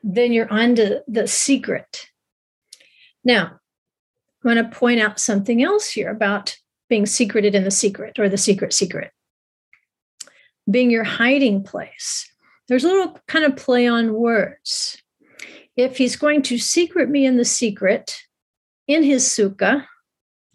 then 0.03 0.33
you're 0.33 0.51
on 0.51 0.75
to 0.75 1.01
the 1.07 1.27
secret. 1.27 2.07
Now, 3.23 3.59
I 4.43 4.47
want 4.47 4.59
to 4.59 4.77
point 4.77 4.99
out 4.99 5.19
something 5.19 5.61
else 5.61 5.89
here 5.89 6.09
about 6.09 6.57
being 6.89 7.05
secreted 7.05 7.55
in 7.55 7.63
the 7.63 7.71
secret 7.71 8.19
or 8.19 8.29
the 8.29 8.37
secret 8.37 8.73
secret. 8.73 9.11
Being 10.69 10.89
your 10.89 11.03
hiding 11.03 11.63
place. 11.63 12.28
There's 12.69 12.83
a 12.83 12.87
little 12.87 13.19
kind 13.27 13.45
of 13.45 13.57
play 13.57 13.87
on 13.87 14.13
words. 14.13 15.01
If 15.75 15.97
he's 15.97 16.15
going 16.15 16.43
to 16.43 16.59
secret 16.59 17.09
me 17.09 17.25
in 17.25 17.35
the 17.35 17.45
secret 17.45 18.21
in 18.87 19.01
his 19.01 19.25
sukkah 19.25 19.87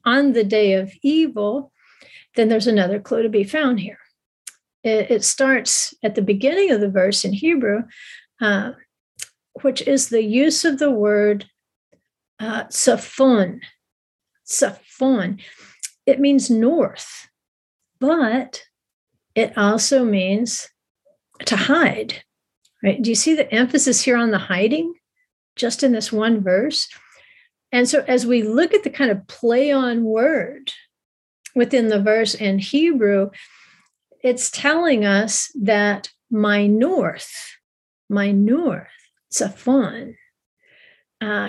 on 0.05 0.33
the 0.33 0.45
day 0.45 0.75
of 0.75 0.93
evil, 1.03 1.73
then 2.37 2.49
there's 2.49 2.69
another 2.69 3.01
clue 3.01 3.23
to 3.23 3.29
be 3.29 3.43
found 3.43 3.81
here. 3.81 3.99
It, 4.85 5.11
it 5.11 5.25
starts 5.25 5.93
at 6.05 6.15
the 6.15 6.23
beginning 6.23 6.71
of 6.71 6.81
the 6.81 6.91
verse 6.91 7.25
in 7.25 7.33
Hebrew, 7.33 7.83
uh, 8.41 8.73
which 9.63 9.83
is 9.83 10.09
the 10.09 10.23
use 10.23 10.65
of 10.65 10.79
the 10.79 10.91
word 10.91 11.47
uh, 12.39 12.65
safon. 12.65 13.61
Safon. 14.47 15.41
It 16.07 16.21
means 16.21 16.49
north, 16.49 17.29
but 17.99 18.63
it 19.35 19.57
also 19.57 20.05
means 20.05 20.69
to 21.47 21.57
hide. 21.57 22.23
Right? 22.83 23.01
Do 23.01 23.11
you 23.11 23.17
see 23.17 23.35
the 23.35 23.53
emphasis 23.53 24.03
here 24.03 24.17
on 24.17 24.31
the 24.31 24.39
hiding 24.39 24.95
just 25.57 25.83
in 25.83 25.93
this 25.93 26.13
one 26.13 26.43
verse? 26.43 26.89
And 27.73 27.89
so 27.89 28.05
as 28.07 28.27
we 28.27 28.43
look 28.43 28.75
at 28.75 28.85
the 28.85 28.91
kind 28.91 29.11
of 29.11 29.27
play 29.27 29.73
on 29.73 30.05
word 30.05 30.73
within 31.55 31.89
the 31.89 32.01
verse 32.01 32.35
in 32.35 32.59
Hebrew, 32.59 33.31
it's 34.23 34.51
telling 34.51 35.05
us 35.05 35.51
that 35.61 36.11
my 36.31 36.67
north, 36.67 37.33
my 38.09 38.31
north, 38.31 38.87
Safon, 39.33 40.15
uh, 41.21 41.49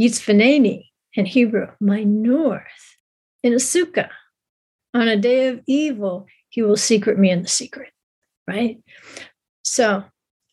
Yitzfaneni 0.00 0.84
in 1.14 1.26
Hebrew, 1.26 1.68
my 1.80 2.02
north, 2.02 2.96
in 3.42 3.52
a 3.52 3.56
sukkah, 3.56 4.10
on 4.94 5.08
a 5.08 5.16
day 5.16 5.48
of 5.48 5.60
evil, 5.66 6.26
he 6.48 6.62
will 6.62 6.76
secret 6.76 7.18
me 7.18 7.30
in 7.30 7.42
the 7.42 7.48
secret 7.48 7.92
right? 8.46 8.78
So, 9.62 10.04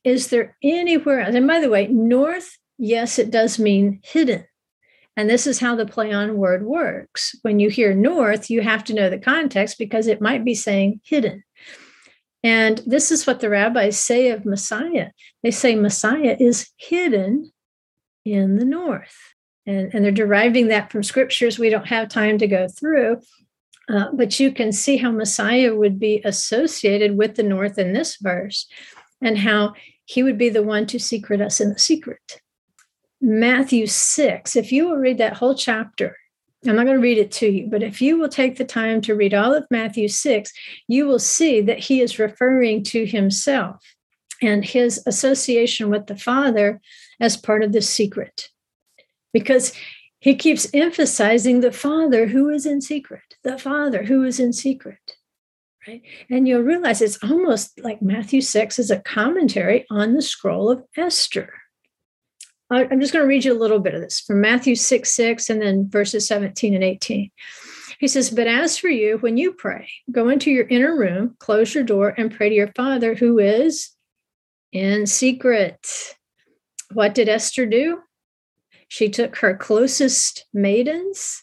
is 0.04 0.28
there 0.28 0.58
anywhere 0.62 1.22
else? 1.22 1.36
And 1.36 1.48
by 1.48 1.60
the 1.60 1.70
way, 1.70 1.88
north, 1.88 2.58
yes, 2.78 3.18
it 3.20 3.32
does 3.32 3.58
mean 3.58 4.02
hidden. 4.04 4.46
And 5.16 5.30
this 5.30 5.46
is 5.46 5.60
how 5.60 5.76
the 5.76 5.86
play 5.86 6.12
on 6.12 6.38
word 6.38 6.66
works. 6.66 7.36
When 7.44 7.60
you 7.60 7.70
hear 7.70 7.94
north, 7.94 8.50
you 8.50 8.62
have 8.62 8.84
to 8.86 8.94
know 8.94 9.10
the 9.10 9.20
context 9.20 9.78
because 9.78 10.08
it 10.08 10.22
might 10.22 10.44
be 10.44 10.56
saying 10.56 11.02
hidden. 11.04 11.44
And 12.44 12.82
this 12.86 13.12
is 13.12 13.26
what 13.26 13.40
the 13.40 13.50
rabbis 13.50 13.98
say 13.98 14.32
of 14.32 14.46
Messiah. 14.46 15.12
They 15.44 15.52
say 15.52 15.76
Messiah 15.76 16.36
is 16.40 16.70
hidden 16.78 17.54
in 18.26 18.58
the 18.58 18.66
north. 18.66 19.16
And, 19.66 19.94
and 19.94 20.04
they're 20.04 20.12
deriving 20.12 20.68
that 20.68 20.92
from 20.92 21.04
scriptures 21.04 21.58
we 21.58 21.70
don't 21.70 21.88
have 21.88 22.10
time 22.10 22.38
to 22.40 22.48
go 22.48 22.68
through. 22.68 23.22
Uh, 23.90 24.08
but 24.14 24.40
you 24.40 24.52
can 24.52 24.72
see 24.72 24.98
how 24.98 25.12
Messiah 25.12 25.76
would 25.76 26.00
be 26.00 26.22
associated 26.24 27.18
with 27.18 27.36
the 27.36 27.44
North 27.44 27.78
in 27.78 27.94
this 27.94 28.18
verse 28.18 28.68
and 29.22 29.38
how 29.38 29.74
he 30.06 30.24
would 30.24 30.38
be 30.38 30.50
the 30.50 30.64
one 30.64 30.86
to 30.88 31.00
secret 31.00 31.42
us 31.42 31.60
in 31.60 31.70
the 31.70 31.80
secret. 31.80 32.42
Matthew 33.22 33.88
6, 33.88 34.56
if 34.56 34.72
you 34.72 34.88
will 34.88 34.98
read 34.98 35.18
that 35.18 35.38
whole 35.38 35.56
chapter, 35.56 36.18
I'm 36.66 36.76
not 36.76 36.86
going 36.86 36.98
to 36.98 37.04
read 37.04 37.18
it 37.18 37.32
to 37.34 37.48
you, 37.48 37.68
but 37.68 37.84
if 37.84 38.02
you 38.02 38.18
will 38.18 38.30
take 38.30 38.58
the 38.58 38.66
time 38.66 39.02
to 39.02 39.16
read 39.16 39.34
all 39.34 39.54
of 39.54 39.66
Matthew 39.70 40.08
6, 40.08 40.52
you 40.88 41.06
will 41.06 41.20
see 41.20 41.62
that 41.62 41.80
he 41.80 42.02
is 42.02 42.20
referring 42.20 42.84
to 42.86 43.06
himself 43.06 43.82
and 44.42 44.64
his 44.64 45.02
association 45.06 45.90
with 45.90 46.08
the 46.08 46.18
Father 46.18 46.80
as 47.20 47.38
part 47.38 47.64
of 47.64 47.74
the 47.74 47.82
secret. 47.82 48.50
Because 49.34 49.74
he 50.20 50.36
keeps 50.36 50.68
emphasizing 50.74 51.60
the 51.60 51.72
Father 51.72 52.28
who 52.28 52.50
is 52.50 52.66
in 52.66 52.82
secret, 52.82 53.33
the 53.44 53.58
Father 53.58 54.04
who 54.04 54.24
is 54.24 54.40
in 54.40 54.54
secret. 54.54 55.18
Right? 55.88 56.02
And 56.30 56.48
you'll 56.48 56.62
realize 56.62 57.02
it's 57.02 57.22
almost 57.22 57.80
like 57.84 58.02
Matthew 58.02 58.42
6 58.42 58.80
is 58.80 58.90
a 58.90 59.02
commentary 59.02 59.86
on 59.90 60.14
the 60.14 60.22
scroll 60.22 60.72
of 60.72 60.84
Esther. 60.96 61.54
I'm 62.70 63.00
just 63.00 63.14
going 63.14 63.24
to 63.24 63.28
read 63.28 63.46
you 63.46 63.54
a 63.54 63.60
little 63.60 63.80
bit 63.80 63.94
of 63.94 64.02
this 64.02 64.22
from 64.22 64.42
Matthew 64.42 64.76
6 64.76 65.14
6 65.14 65.50
and 65.50 65.62
then 65.62 65.90
verses 65.90 66.28
17 66.28 66.74
and 66.74 66.84
18. 66.84 67.30
He 68.00 68.08
says, 68.08 68.32
But 68.32 68.48
as 68.48 68.78
for 68.78 68.90
you, 68.90 69.18
when 69.20 69.38
you 69.38 69.54
pray, 69.54 69.90
go 70.12 70.30
into 70.30 70.50
your 70.50 70.68
inner 70.68 70.98
room, 70.98 71.36
close 71.40 71.76
your 71.76 71.84
door, 71.84 72.14
and 72.18 72.34
pray 72.34 72.50
to 72.50 72.56
your 72.56 72.72
Father 72.76 73.14
who 73.14 73.38
is 73.38 73.92
in 74.72 75.06
secret. 75.06 75.88
What 76.92 77.14
did 77.14 77.30
Esther 77.30 77.66
do? 77.66 78.00
She 78.88 79.10
took 79.10 79.38
her 79.38 79.56
closest 79.56 80.46
maidens 80.54 81.43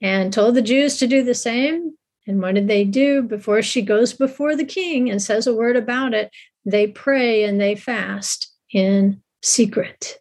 and 0.00 0.32
told 0.32 0.54
the 0.54 0.62
Jews 0.62 0.96
to 0.98 1.06
do 1.06 1.22
the 1.22 1.34
same. 1.34 1.94
And 2.26 2.40
what 2.40 2.54
did 2.54 2.68
they 2.68 2.84
do 2.84 3.22
before 3.22 3.62
she 3.62 3.82
goes 3.82 4.12
before 4.12 4.54
the 4.54 4.64
king 4.64 5.10
and 5.10 5.20
says 5.20 5.46
a 5.46 5.54
word 5.54 5.76
about 5.76 6.14
it? 6.14 6.30
They 6.64 6.86
pray 6.86 7.44
and 7.44 7.60
they 7.60 7.74
fast 7.74 8.52
in 8.72 9.22
secret. 9.42 10.18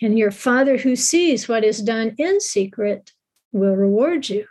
And 0.00 0.18
your 0.18 0.30
Father 0.30 0.78
who 0.78 0.96
sees 0.96 1.48
what 1.48 1.64
is 1.64 1.82
done 1.82 2.14
in 2.18 2.40
secret 2.40 3.12
will 3.52 3.76
reward 3.76 4.28
you. 4.28 4.46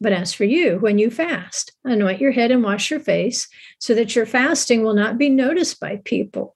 But 0.00 0.12
as 0.12 0.32
for 0.32 0.44
you, 0.44 0.78
when 0.78 0.98
you 0.98 1.10
fast, 1.10 1.72
anoint 1.84 2.20
your 2.20 2.32
head 2.32 2.50
and 2.50 2.62
wash 2.62 2.90
your 2.90 3.00
face, 3.00 3.48
so 3.78 3.94
that 3.94 4.14
your 4.14 4.26
fasting 4.26 4.82
will 4.82 4.94
not 4.94 5.16
be 5.16 5.30
noticed 5.30 5.80
by 5.80 6.00
people, 6.04 6.54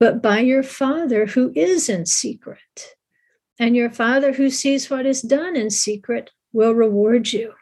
but 0.00 0.22
by 0.22 0.40
your 0.40 0.62
Father 0.62 1.26
who 1.26 1.52
is 1.54 1.88
in 1.88 2.06
secret 2.06 2.96
and 3.58 3.74
your 3.74 3.90
Father 3.90 4.32
who 4.32 4.50
sees 4.50 4.88
what 4.88 5.06
is 5.06 5.22
done 5.22 5.56
in 5.56 5.70
secret 5.70 6.30
will 6.52 6.72
reward 6.72 7.32
you. 7.32 7.52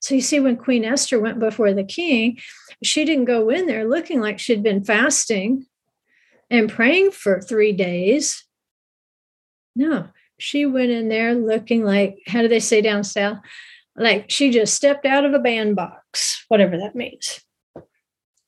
So 0.00 0.14
you 0.14 0.20
see, 0.20 0.40
when 0.40 0.56
Queen 0.56 0.84
Esther 0.84 1.20
went 1.20 1.38
before 1.38 1.72
the 1.74 1.84
king, 1.84 2.38
she 2.82 3.04
didn't 3.04 3.26
go 3.26 3.50
in 3.50 3.66
there 3.66 3.86
looking 3.86 4.20
like 4.20 4.38
she'd 4.38 4.62
been 4.62 4.82
fasting 4.82 5.66
and 6.48 6.70
praying 6.70 7.10
for 7.10 7.40
three 7.40 7.72
days. 7.72 8.44
No, 9.76 10.08
she 10.38 10.64
went 10.64 10.90
in 10.90 11.08
there 11.08 11.34
looking 11.34 11.84
like, 11.84 12.18
how 12.26 12.40
do 12.40 12.48
they 12.48 12.60
say 12.60 12.80
down 12.80 13.04
south? 13.04 13.38
Like 13.94 14.30
she 14.30 14.50
just 14.50 14.74
stepped 14.74 15.04
out 15.04 15.26
of 15.26 15.34
a 15.34 15.38
bandbox, 15.38 16.44
whatever 16.48 16.78
that 16.78 16.94
means. 16.94 17.40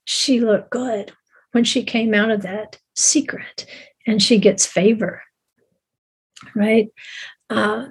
She 0.04 0.40
looked 0.40 0.70
good 0.70 1.12
when 1.52 1.64
she 1.64 1.84
came 1.84 2.14
out 2.14 2.30
of 2.30 2.42
that 2.42 2.78
secret 2.94 3.66
and 4.06 4.22
she 4.22 4.38
gets 4.38 4.64
favor 4.64 5.22
right? 6.54 6.88
Uh, 7.50 7.86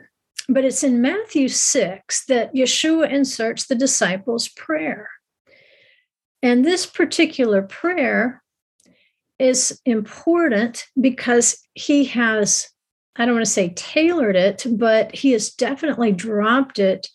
but 0.54 0.66
it's 0.66 0.84
in 0.84 1.02
Matthew 1.02 1.48
6 1.48 2.26
that 2.26 2.54
Yeshua 2.54 3.12
inserts 3.12 3.68
the 3.68 3.76
disciples' 3.76 4.50
prayer. 4.50 5.10
And 6.44 6.66
this 6.66 6.86
particular 6.86 7.62
prayer 7.62 8.42
is 9.40 9.80
important 9.86 10.86
because 11.00 11.58
he 11.74 12.06
has, 12.06 12.70
I 13.16 13.26
don't 13.26 13.36
want 13.36 13.46
to 13.46 13.52
say 13.52 13.70
tailored 13.70 14.36
it, 14.36 14.66
but 14.70 15.16
he 15.16 15.32
has 15.32 15.52
definitely 15.52 16.12
dropped 16.12 16.80
it 16.80 17.08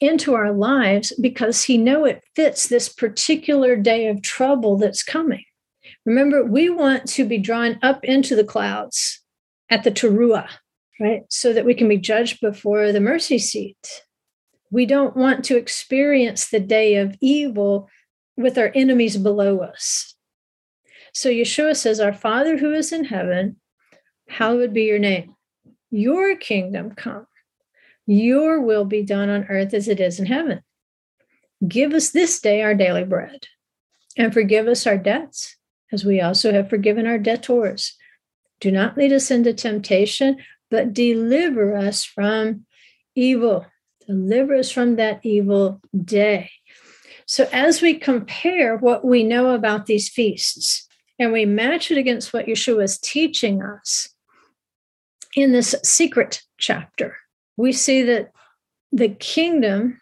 into 0.00 0.34
our 0.34 0.52
lives 0.52 1.12
because 1.20 1.64
he 1.64 1.76
know 1.76 2.04
it 2.04 2.24
fits 2.36 2.68
this 2.68 2.88
particular 2.88 3.76
day 3.76 4.08
of 4.08 4.22
trouble 4.22 4.76
that's 4.76 5.02
coming. 5.02 5.44
Remember, 6.04 6.44
we 6.44 6.70
want 6.70 7.06
to 7.10 7.24
be 7.24 7.38
drawn 7.38 7.78
up 7.82 8.04
into 8.04 8.36
the 8.36 8.44
clouds 8.44 9.20
at 9.70 9.84
the 9.84 9.90
Teruah, 9.90 10.48
right? 11.00 11.22
So 11.28 11.52
that 11.52 11.64
we 11.64 11.74
can 11.74 11.88
be 11.88 11.98
judged 11.98 12.40
before 12.40 12.92
the 12.92 13.00
mercy 13.00 13.38
seat. 13.38 14.02
We 14.70 14.86
don't 14.86 15.16
want 15.16 15.44
to 15.46 15.56
experience 15.56 16.48
the 16.48 16.60
day 16.60 16.96
of 16.96 17.16
evil 17.20 17.88
with 18.36 18.58
our 18.58 18.70
enemies 18.74 19.16
below 19.16 19.58
us. 19.58 20.14
So 21.14 21.30
Yeshua 21.30 21.76
says, 21.76 22.00
Our 22.00 22.12
Father 22.12 22.58
who 22.58 22.72
is 22.72 22.92
in 22.92 23.04
heaven, 23.04 23.56
hallowed 24.28 24.72
be 24.72 24.84
your 24.84 24.98
name. 24.98 25.34
Your 25.90 26.36
kingdom 26.36 26.92
come. 26.94 27.26
Your 28.06 28.60
will 28.60 28.84
be 28.84 29.02
done 29.02 29.28
on 29.28 29.44
earth 29.44 29.74
as 29.74 29.88
it 29.88 30.00
is 30.00 30.20
in 30.20 30.26
heaven. 30.26 30.60
Give 31.66 31.92
us 31.92 32.10
this 32.10 32.40
day 32.40 32.62
our 32.62 32.74
daily 32.74 33.04
bread 33.04 33.46
and 34.16 34.32
forgive 34.32 34.68
us 34.68 34.86
our 34.86 34.98
debts 34.98 35.56
as 35.92 36.04
we 36.04 36.20
also 36.20 36.52
have 36.52 36.70
forgiven 36.70 37.06
our 37.06 37.18
debtors. 37.18 37.94
Do 38.60 38.70
not 38.70 38.96
lead 38.96 39.12
us 39.12 39.30
into 39.30 39.52
temptation, 39.52 40.36
but 40.70 40.92
deliver 40.92 41.76
us 41.76 42.04
from 42.04 42.66
evil. 43.14 43.66
Deliver 44.06 44.54
us 44.56 44.70
from 44.70 44.96
that 44.96 45.20
evil 45.24 45.80
day. 46.04 46.50
So, 47.26 47.48
as 47.52 47.82
we 47.82 47.94
compare 47.94 48.76
what 48.76 49.04
we 49.04 49.22
know 49.22 49.50
about 49.50 49.86
these 49.86 50.08
feasts 50.08 50.86
and 51.18 51.32
we 51.32 51.44
match 51.44 51.90
it 51.90 51.98
against 51.98 52.32
what 52.32 52.46
Yeshua 52.46 52.84
is 52.84 52.98
teaching 52.98 53.62
us 53.62 54.08
in 55.36 55.52
this 55.52 55.74
secret 55.84 56.42
chapter, 56.56 57.16
we 57.56 57.72
see 57.72 58.02
that 58.02 58.32
the 58.92 59.10
kingdom 59.10 60.00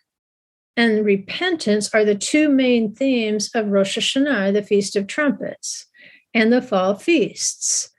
and 0.77 1.05
repentance 1.05 1.93
are 1.95 2.05
the 2.05 2.15
two 2.15 2.49
main 2.49 2.95
themes 2.95 3.51
of 3.55 3.69
Rosh 3.69 3.99
Hashanah, 3.99 4.53
the 4.53 4.63
Feast 4.63 4.95
of 4.95 5.07
Trumpets, 5.07 5.87
and 6.35 6.53
the 6.53 6.63
fall 6.63 6.95
feasts. 6.95 7.91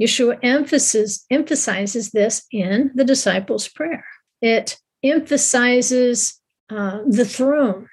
Yeshua 0.00 0.38
emphasis, 0.42 1.26
emphasizes 1.30 2.10
this 2.10 2.46
in 2.50 2.90
the 2.94 3.04
disciples' 3.04 3.68
prayer. 3.68 4.04
It 4.40 4.78
emphasizes 5.02 6.40
uh, 6.70 7.00
the 7.06 7.24
throne, 7.24 7.88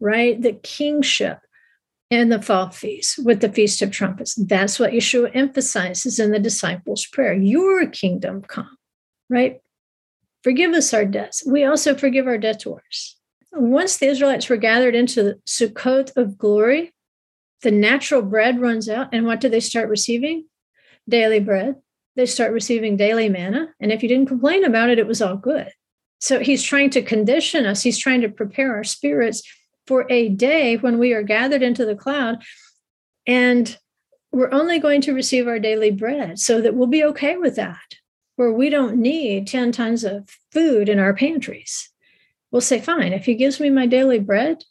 right? 0.00 0.40
The 0.40 0.52
kingship 0.52 1.38
and 2.10 2.30
the 2.30 2.40
fall 2.40 2.70
feast 2.70 3.18
with 3.24 3.40
the 3.40 3.50
Feast 3.50 3.82
of 3.82 3.90
Trumpets. 3.90 4.34
That's 4.34 4.78
what 4.78 4.92
Yeshua 4.92 5.30
emphasizes 5.34 6.20
in 6.20 6.30
the 6.30 6.38
disciples' 6.38 7.06
prayer. 7.06 7.34
Your 7.34 7.86
kingdom 7.86 8.42
come, 8.42 8.76
right? 9.28 9.60
Forgive 10.44 10.72
us 10.74 10.92
our 10.94 11.04
debts. 11.04 11.44
We 11.46 11.64
also 11.64 11.94
forgive 11.94 12.26
our 12.26 12.38
debtors. 12.38 13.16
Once 13.52 13.96
the 13.96 14.06
Israelites 14.06 14.48
were 14.48 14.56
gathered 14.56 14.94
into 14.94 15.22
the 15.22 15.40
Sukkot 15.46 16.16
of 16.16 16.36
glory, 16.36 16.92
the 17.62 17.70
natural 17.70 18.20
bread 18.20 18.60
runs 18.60 18.88
out. 18.88 19.08
And 19.12 19.24
what 19.24 19.40
do 19.40 19.48
they 19.48 19.60
start 19.60 19.88
receiving? 19.88 20.46
Daily 21.08 21.40
bread. 21.40 21.76
They 22.16 22.26
start 22.26 22.52
receiving 22.52 22.96
daily 22.96 23.28
manna. 23.28 23.68
And 23.80 23.90
if 23.92 24.02
you 24.02 24.08
didn't 24.08 24.28
complain 24.28 24.64
about 24.64 24.90
it, 24.90 24.98
it 24.98 25.06
was 25.06 25.20
all 25.20 25.36
good. 25.36 25.70
So 26.20 26.40
he's 26.40 26.62
trying 26.62 26.90
to 26.90 27.02
condition 27.02 27.66
us, 27.66 27.82
he's 27.82 27.98
trying 27.98 28.22
to 28.22 28.28
prepare 28.28 28.74
our 28.74 28.84
spirits 28.84 29.42
for 29.86 30.06
a 30.10 30.30
day 30.30 30.76
when 30.76 30.98
we 30.98 31.12
are 31.12 31.22
gathered 31.22 31.62
into 31.62 31.84
the 31.84 31.96
cloud 31.96 32.42
and 33.26 33.76
we're 34.32 34.52
only 34.52 34.78
going 34.78 35.00
to 35.02 35.12
receive 35.12 35.46
our 35.46 35.58
daily 35.58 35.90
bread 35.90 36.38
so 36.38 36.60
that 36.60 36.74
we'll 36.74 36.86
be 36.86 37.04
okay 37.04 37.36
with 37.36 37.56
that, 37.56 37.96
where 38.36 38.52
we 38.52 38.68
don't 38.68 38.96
need 38.96 39.46
10 39.46 39.72
tons 39.72 40.02
of 40.02 40.28
food 40.50 40.88
in 40.88 40.98
our 40.98 41.14
pantries. 41.14 41.90
We'll 42.50 42.60
say, 42.60 42.80
fine, 42.80 43.12
if 43.12 43.26
he 43.26 43.34
gives 43.34 43.60
me 43.60 43.70
my 43.70 43.86
daily 43.86 44.18
bread, 44.18 44.64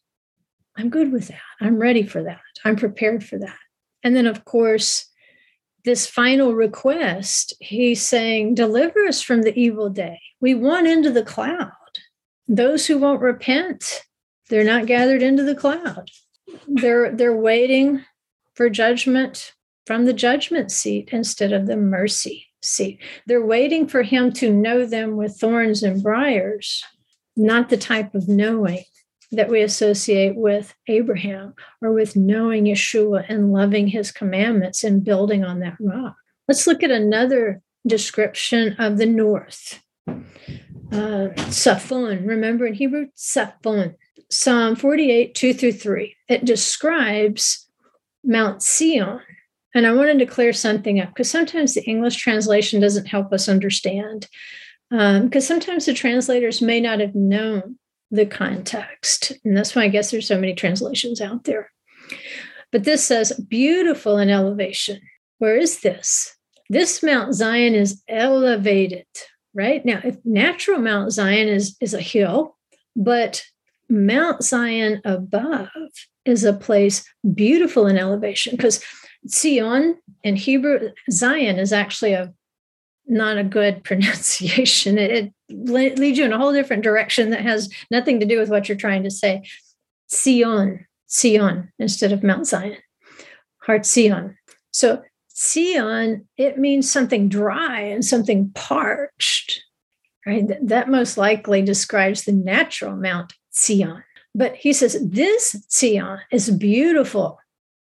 I'm 0.75 0.89
good 0.89 1.11
with 1.11 1.27
that. 1.29 1.39
I'm 1.61 1.77
ready 1.77 2.03
for 2.03 2.23
that. 2.23 2.41
I'm 2.65 2.75
prepared 2.75 3.23
for 3.23 3.37
that. 3.39 3.57
And 4.03 4.15
then, 4.15 4.27
of 4.27 4.43
course, 4.43 5.05
this 5.85 6.07
final 6.07 6.53
request, 6.53 7.53
he's 7.59 8.05
saying, 8.05 8.55
Deliver 8.55 9.05
us 9.05 9.21
from 9.21 9.41
the 9.41 9.57
evil 9.59 9.89
day. 9.89 10.19
We 10.39 10.55
want 10.55 10.87
into 10.87 11.11
the 11.11 11.23
cloud. 11.23 11.71
Those 12.47 12.85
who 12.85 12.97
won't 12.97 13.21
repent, 13.21 14.03
they're 14.49 14.63
not 14.63 14.85
gathered 14.85 15.21
into 15.21 15.43
the 15.43 15.55
cloud. 15.55 16.09
They're, 16.67 17.11
they're 17.11 17.35
waiting 17.35 18.03
for 18.53 18.69
judgment 18.69 19.53
from 19.85 20.05
the 20.05 20.13
judgment 20.13 20.71
seat 20.71 21.09
instead 21.11 21.51
of 21.51 21.65
the 21.65 21.77
mercy 21.77 22.47
seat. 22.61 22.99
They're 23.25 23.45
waiting 23.45 23.87
for 23.87 24.03
him 24.03 24.31
to 24.33 24.53
know 24.53 24.85
them 24.85 25.17
with 25.17 25.37
thorns 25.37 25.83
and 25.83 26.01
briars, 26.01 26.83
not 27.35 27.69
the 27.69 27.77
type 27.77 28.15
of 28.15 28.27
knowing 28.27 28.85
that 29.33 29.49
we 29.49 29.61
associate 29.61 30.35
with 30.35 30.73
Abraham 30.87 31.53
or 31.81 31.91
with 31.91 32.15
knowing 32.15 32.65
Yeshua 32.65 33.25
and 33.27 33.51
loving 33.51 33.87
his 33.87 34.11
commandments 34.11 34.83
and 34.83 35.03
building 35.03 35.43
on 35.43 35.59
that 35.59 35.75
rock. 35.79 36.15
Let's 36.47 36.67
look 36.67 36.83
at 36.83 36.91
another 36.91 37.61
description 37.85 38.75
of 38.79 38.97
the 38.97 39.05
north. 39.05 39.81
Uh, 40.07 41.33
Safon, 41.49 42.27
remember 42.27 42.67
in 42.67 42.73
Hebrew, 42.73 43.07
Safon. 43.17 43.95
Psalm 44.29 44.75
48, 44.75 45.35
2 45.35 45.53
through 45.53 45.73
3. 45.73 46.15
It 46.27 46.45
describes 46.45 47.67
Mount 48.23 48.63
Sion. 48.63 49.19
And 49.75 49.87
I 49.87 49.93
wanted 49.93 50.19
to 50.19 50.25
clear 50.25 50.53
something 50.53 50.99
up 50.99 51.09
because 51.09 51.29
sometimes 51.29 51.73
the 51.73 51.83
English 51.83 52.17
translation 52.17 52.79
doesn't 52.79 53.05
help 53.05 53.31
us 53.33 53.49
understand. 53.49 54.27
Because 54.89 55.21
um, 55.23 55.41
sometimes 55.41 55.85
the 55.85 55.93
translators 55.93 56.61
may 56.61 56.79
not 56.79 56.99
have 56.99 57.15
known 57.15 57.77
the 58.13 58.25
context. 58.27 59.33
And 59.43 59.57
that's 59.57 59.75
why 59.75 59.83
I 59.83 59.87
guess 59.87 60.11
there's 60.11 60.27
so 60.27 60.39
many 60.39 60.53
translations 60.53 61.19
out 61.19 61.45
there. 61.45 61.71
But 62.71 62.83
this 62.83 63.03
says 63.03 63.33
beautiful 63.49 64.19
in 64.19 64.29
elevation. 64.29 65.01
Where 65.39 65.57
is 65.57 65.81
this? 65.81 66.35
This 66.69 67.01
Mount 67.01 67.33
Zion 67.33 67.73
is 67.73 68.03
elevated, 68.07 69.07
right? 69.55 69.83
Now, 69.83 69.99
if 70.03 70.17
natural 70.23 70.79
Mount 70.79 71.11
Zion 71.11 71.47
is, 71.47 71.75
is 71.81 71.95
a 71.95 72.01
hill, 72.01 72.55
but 72.95 73.43
Mount 73.89 74.43
Zion 74.43 75.01
above 75.05 75.69
is 76.23 76.43
a 76.43 76.53
place 76.53 77.03
beautiful 77.33 77.87
in 77.87 77.97
elevation 77.97 78.55
because 78.55 78.83
Zion 79.27 79.97
in 80.23 80.35
Hebrew, 80.35 80.91
Zion 81.11 81.57
is 81.57 81.73
actually 81.73 82.13
a 82.13 82.31
not 83.07 83.37
a 83.37 83.43
good 83.43 83.83
pronunciation. 83.83 84.97
It, 84.97 85.11
it 85.11 85.33
leads 85.49 86.17
you 86.17 86.25
in 86.25 86.33
a 86.33 86.37
whole 86.37 86.53
different 86.53 86.83
direction 86.83 87.29
that 87.29 87.41
has 87.41 87.69
nothing 87.91 88.19
to 88.19 88.25
do 88.25 88.39
with 88.39 88.49
what 88.49 88.67
you're 88.67 88.77
trying 88.77 89.03
to 89.03 89.11
say. 89.11 89.43
Sion, 90.11 90.85
Sion, 91.09 91.71
instead 91.79 92.11
of 92.11 92.23
Mount 92.23 92.47
Zion. 92.47 92.77
Har 93.65 93.83
Sion. 93.83 94.37
So 94.71 95.01
Sion, 95.33 96.27
it 96.37 96.57
means 96.57 96.91
something 96.91 97.29
dry 97.29 97.81
and 97.81 98.03
something 98.05 98.51
parched, 98.53 99.63
right? 100.25 100.47
That 100.61 100.89
most 100.89 101.17
likely 101.17 101.61
describes 101.61 102.23
the 102.23 102.31
natural 102.31 102.95
Mount 102.95 103.33
Sion. 103.51 104.03
But 104.35 104.55
he 104.55 104.73
says 104.73 104.97
this 105.01 105.55
Sion 105.69 106.19
is 106.31 106.49
beautiful. 106.49 107.39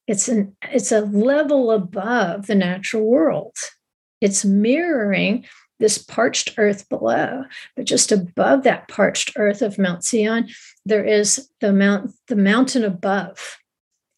It's 0.07 0.29
an 0.29 0.57
it's 0.71 0.93
a 0.93 1.01
level 1.01 1.71
above 1.71 2.47
the 2.47 2.55
natural 2.55 3.05
world. 3.05 3.57
It's 4.25 4.43
mirroring 4.43 5.45
this 5.79 5.99
parched 5.99 6.55
earth 6.57 6.89
below, 6.89 7.45
but 7.77 7.85
just 7.85 8.11
above 8.11 8.63
that 8.63 8.89
parched 8.89 9.33
earth 9.37 9.61
of 9.61 9.79
Mount 9.79 10.03
Sion, 10.03 10.49
there 10.87 11.05
is 11.05 11.51
the 11.61 11.75
mount, 11.75 12.13
the 12.29 12.37
mountain 12.37 12.85
above. 12.85 13.59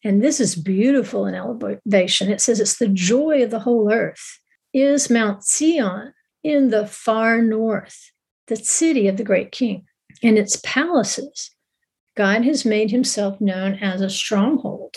And 0.05 0.23
this 0.23 0.39
is 0.39 0.55
beautiful 0.55 1.25
in 1.25 1.35
elevation. 1.35 2.31
It 2.31 2.39
says 2.39 2.61
it's 2.61 2.77
the 2.77 2.87
joy 2.87 3.43
of 3.43 3.51
the 3.51 3.59
whole 3.59 3.91
earth 3.91 4.39
is 4.73 5.09
Mount 5.09 5.43
Sion 5.43 6.13
in 6.41 6.69
the 6.69 6.87
far 6.87 7.41
north, 7.41 8.11
the 8.47 8.55
city 8.55 9.09
of 9.09 9.17
the 9.17 9.25
great 9.25 9.51
king 9.51 9.87
and 10.23 10.37
its 10.37 10.57
palaces. 10.63 11.51
God 12.15 12.45
has 12.45 12.63
made 12.63 12.91
himself 12.91 13.41
known 13.41 13.73
as 13.73 13.99
a 13.99 14.09
stronghold. 14.09 14.95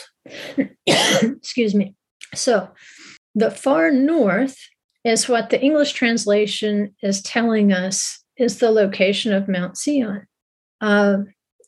Excuse 0.87 1.75
me. 1.75 1.97
So, 2.33 2.69
the 3.35 3.51
far 3.51 3.91
north 3.91 4.57
is 5.05 5.29
what 5.29 5.51
the 5.51 5.61
English 5.61 5.93
translation 5.93 6.95
is 7.03 7.23
telling 7.23 7.73
us 7.73 8.23
is 8.37 8.59
the 8.59 8.71
location 8.71 9.33
of 9.33 9.49
Mount 9.49 9.77
Sion. 9.77 10.27
Uh, 10.81 11.19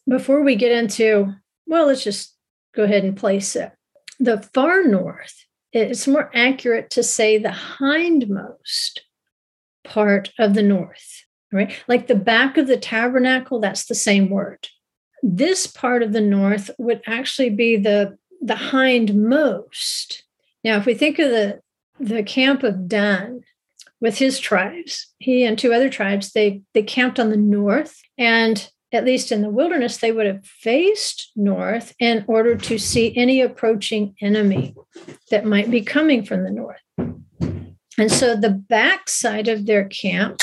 before 0.09 0.43
we 0.43 0.57
get 0.57 0.72
into, 0.72 1.35
well, 1.66 1.87
let's 1.87 2.05
just 2.05 2.35
go 2.74 2.85
ahead 2.85 3.05
and 3.05 3.16
place 3.16 3.57
it. 3.57 3.72
The 4.18 4.43
far 4.55 4.85
north, 4.85 5.45
it's 5.72 6.07
more 6.07 6.30
accurate 6.35 6.91
to 6.91 7.03
say 7.03 7.39
the 7.39 7.51
hindmost 7.51 9.01
part 9.85 10.30
of 10.39 10.55
the 10.55 10.62
north, 10.62 11.24
right? 11.53 11.72
Like 11.89 12.07
the 12.07 12.14
back 12.14 12.57
of 12.57 12.66
the 12.66 12.76
tabernacle, 12.76 13.61
that's 13.61 13.87
the 13.87 13.95
same 13.95 14.30
word. 14.30 14.68
This 15.22 15.66
part 15.66 16.03
of 16.03 16.12
the 16.12 16.20
north 16.20 16.70
would 16.78 17.03
actually 17.07 17.51
be 17.51 17.76
the, 17.76 18.16
the 18.41 18.55
hindmost. 18.55 20.22
Now, 20.64 20.78
if 20.78 20.87
we 20.87 20.95
think 20.95 21.18
of 21.18 21.30
the 21.30 21.61
the 22.03 22.22
camp 22.22 22.62
of 22.62 22.88
Dan 22.88 23.42
with 24.00 24.18
his 24.18 24.38
tribes. 24.38 25.07
He 25.18 25.44
and 25.44 25.59
two 25.59 25.72
other 25.72 25.88
tribes, 25.88 26.32
they 26.32 26.62
they 26.74 26.82
camped 26.82 27.20
on 27.20 27.30
the 27.30 27.36
north 27.36 28.00
and 28.18 28.68
at 28.92 29.05
least 29.05 29.32
in 29.32 29.40
the 29.40 29.48
wilderness, 29.48 29.96
they 29.96 30.12
would 30.12 30.26
have 30.26 30.44
faced 30.44 31.32
north 31.34 31.94
in 31.98 32.24
order 32.28 32.55
to 32.55 32.78
see 32.78 33.16
any 33.16 33.40
approaching 33.40 34.14
enemy 34.20 34.74
that 35.30 35.46
might 35.46 35.70
be 35.70 35.80
coming 35.80 36.24
from 36.24 36.44
the 36.44 36.50
north. 36.50 36.80
And 37.98 38.11
so 38.11 38.36
the 38.36 38.50
backside 38.50 39.48
of 39.48 39.64
their 39.64 39.88
camp 39.88 40.40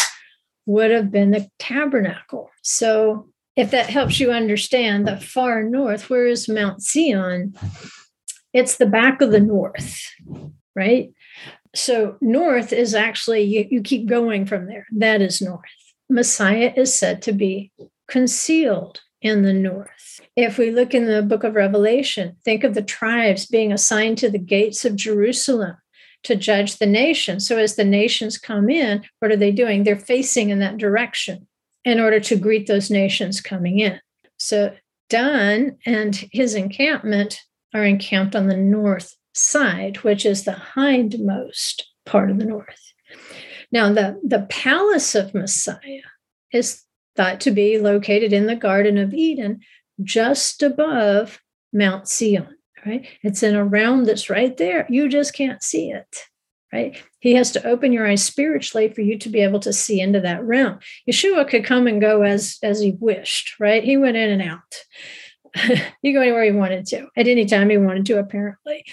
would 0.66 0.90
have 0.90 1.12
been 1.12 1.32
the 1.32 1.48
tabernacle. 1.60 2.50
So 2.64 3.30
if 3.56 3.72
that 3.72 3.90
helps 3.90 4.20
you 4.20 4.32
understand 4.32 5.08
the 5.08 5.18
far 5.18 5.64
north, 5.64 6.10
where 6.10 6.26
is 6.26 6.50
Mount 6.50 6.82
Zion? 6.82 7.54
It's 8.54 8.78
the 8.78 8.86
back 8.86 9.22
of 9.22 9.32
the 9.32 9.40
north, 9.40 10.02
right? 10.76 11.12
So 11.76 12.18
north 12.22 12.74
is 12.74 12.96
actually, 12.96 13.44
you, 13.44 13.68
you 13.70 13.82
keep 13.82 14.08
going 14.08 14.46
from 14.46 14.66
there. 14.66 14.88
That 14.92 15.22
is 15.22 15.42
north. 15.42 15.62
Messiah 16.10 16.74
is 16.76 16.94
said 16.94 17.22
to 17.24 17.32
be 17.32 17.72
concealed 18.08 19.02
in 19.22 19.44
the 19.44 19.54
north. 19.54 20.22
If 20.36 20.58
we 20.58 20.72
look 20.72 20.94
in 20.94 21.06
the 21.06 21.22
book 21.22 21.44
of 21.44 21.56
Revelation, 21.56 22.38
think 22.44 22.64
of 22.64 22.74
the 22.74 22.82
tribes 22.82 23.46
being 23.46 23.72
assigned 23.72 24.18
to 24.20 24.30
the 24.30 24.40
gates 24.40 24.86
of 24.86 24.96
Jerusalem 24.96 25.76
to 26.24 26.36
judge 26.36 26.78
the 26.78 26.86
nation. 26.86 27.40
So 27.40 27.58
as 27.58 27.76
the 27.76 27.86
nations 27.86 28.38
come 28.38 28.70
in, 28.70 29.04
what 29.20 29.32
are 29.32 29.38
they 29.38 29.52
doing? 29.52 29.84
They're 29.84 29.96
facing 29.96 30.50
in 30.50 30.60
that 30.60 30.78
direction 30.78 31.48
in 31.86 32.00
order 32.00 32.20
to 32.20 32.36
greet 32.36 32.68
those 32.68 32.90
nations 32.90 33.42
coming 33.42 33.80
in. 33.80 34.00
So 34.38 34.76
Dan 35.10 35.78
and 35.86 36.16
his 36.32 36.56
encampment 36.56 37.42
are 37.74 37.84
encamped 37.84 38.36
on 38.36 38.48
the 38.48 38.58
north 38.58 39.16
side, 39.34 39.98
which 39.98 40.26
is 40.26 40.44
the 40.44 40.60
hindmost 40.76 41.84
part 42.06 42.32
of 42.32 42.40
the 42.40 42.46
north. 42.46 42.94
Now, 43.72 43.94
the, 43.94 44.20
the 44.24 44.48
palace 44.50 45.16
of 45.16 45.34
Messiah 45.34 46.02
is 46.52 46.84
thought 47.16 47.42
to 47.42 47.52
be 47.52 47.78
located 47.78 48.34
in 48.34 48.48
the 48.48 48.56
Garden 48.56 48.98
of 48.98 49.14
Eden, 49.14 49.62
just 50.04 50.64
above 50.64 51.42
Mount 51.74 52.08
Zion, 52.08 52.56
right? 52.86 53.06
It's 53.22 53.44
in 53.44 53.56
a 53.56 53.66
realm 53.66 54.06
that's 54.06 54.30
right 54.30 54.56
there. 54.58 54.88
You 54.90 55.10
just 55.10 55.34
can't 55.34 55.62
see 55.62 55.92
it, 55.92 56.24
right? 56.74 57.02
He 57.20 57.34
has 57.34 57.52
to 57.52 57.68
open 57.68 57.92
your 57.92 58.08
eyes 58.08 58.24
spiritually 58.24 58.90
for 58.90 59.02
you 59.02 59.18
to 59.20 59.30
be 59.30 59.42
able 59.42 59.60
to 59.60 59.74
see 59.74 60.00
into 60.00 60.22
that 60.22 60.44
realm. 60.44 60.80
Yeshua 61.10 61.48
could 61.48 61.66
come 61.66 61.86
and 61.88 62.02
go 62.02 62.24
as 62.24 62.58
as 62.64 62.80
he 62.80 62.92
wished, 63.00 63.60
right? 63.60 63.84
He 63.84 63.98
went 63.98 64.18
in 64.18 64.30
and 64.30 64.42
out. 64.42 64.86
he 66.02 66.14
go 66.14 66.22
anywhere 66.22 66.46
you 66.46 66.58
wanted 66.58 66.86
to, 66.88 67.08
at 67.16 67.28
any 67.28 67.46
time 67.46 67.72
you 67.72 67.82
wanted 67.82 68.06
to, 68.08 68.20
apparently. 68.20 68.86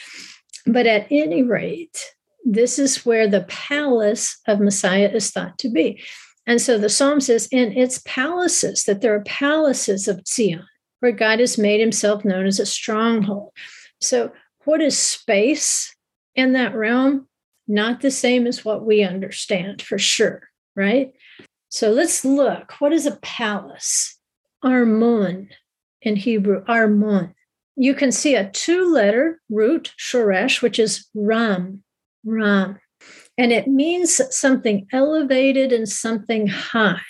But 0.67 0.87
at 0.87 1.07
any 1.11 1.43
rate, 1.43 2.13
this 2.45 2.79
is 2.79 3.05
where 3.05 3.29
the 3.29 3.43
palace 3.49 4.39
of 4.47 4.61
Messiah 4.61 5.11
is 5.13 5.31
thought 5.31 5.59
to 5.59 5.69
be. 5.69 6.03
And 6.47 6.61
so 6.61 6.79
the 6.79 6.89
psalm 6.89 7.21
says, 7.21 7.49
in 7.51 7.77
its 7.77 8.01
palaces, 8.05 8.85
that 8.85 9.01
there 9.01 9.15
are 9.15 9.25
palaces 9.25 10.07
of 10.07 10.27
Zion, 10.27 10.65
where 11.01 11.13
God 11.13 11.41
has 11.41 11.59
made 11.59 11.81
himself 11.81 12.25
known 12.25 12.47
as 12.47 12.61
a 12.61 12.67
stronghold. 12.67 13.51
So, 14.01 14.33
what 14.65 14.81
is 14.81 14.99
space 14.99 15.95
in 16.35 16.53
that 16.53 16.75
realm? 16.75 17.29
Not 17.67 18.01
the 18.01 18.11
same 18.11 18.47
as 18.47 18.65
what 18.65 18.85
we 18.85 19.03
understand 19.03 19.83
for 19.83 19.99
sure, 19.99 20.49
right? 20.77 21.13
So, 21.69 21.91
let's 21.91 22.25
look. 22.25 22.81
What 22.81 22.93
is 22.93 23.07
a 23.07 23.17
palace? 23.17 24.17
Armon 24.65 25.49
in 26.07 26.17
Hebrew, 26.17 26.65
Armon. 26.65 27.35
You 27.77 27.95
can 27.95 28.11
see 28.11 28.35
a 28.35 28.49
two 28.49 28.91
letter 28.91 29.43
root, 29.51 29.93
shoresh, 29.99 30.63
which 30.63 30.79
is 30.79 31.07
Ram, 31.15 31.83
Ram 32.25 32.79
and 33.39 33.53
it 33.53 33.67
means 33.67 34.21
something 34.35 34.87
elevated 34.93 35.73
and 35.73 35.89
something 35.89 36.47
high. 36.47 37.01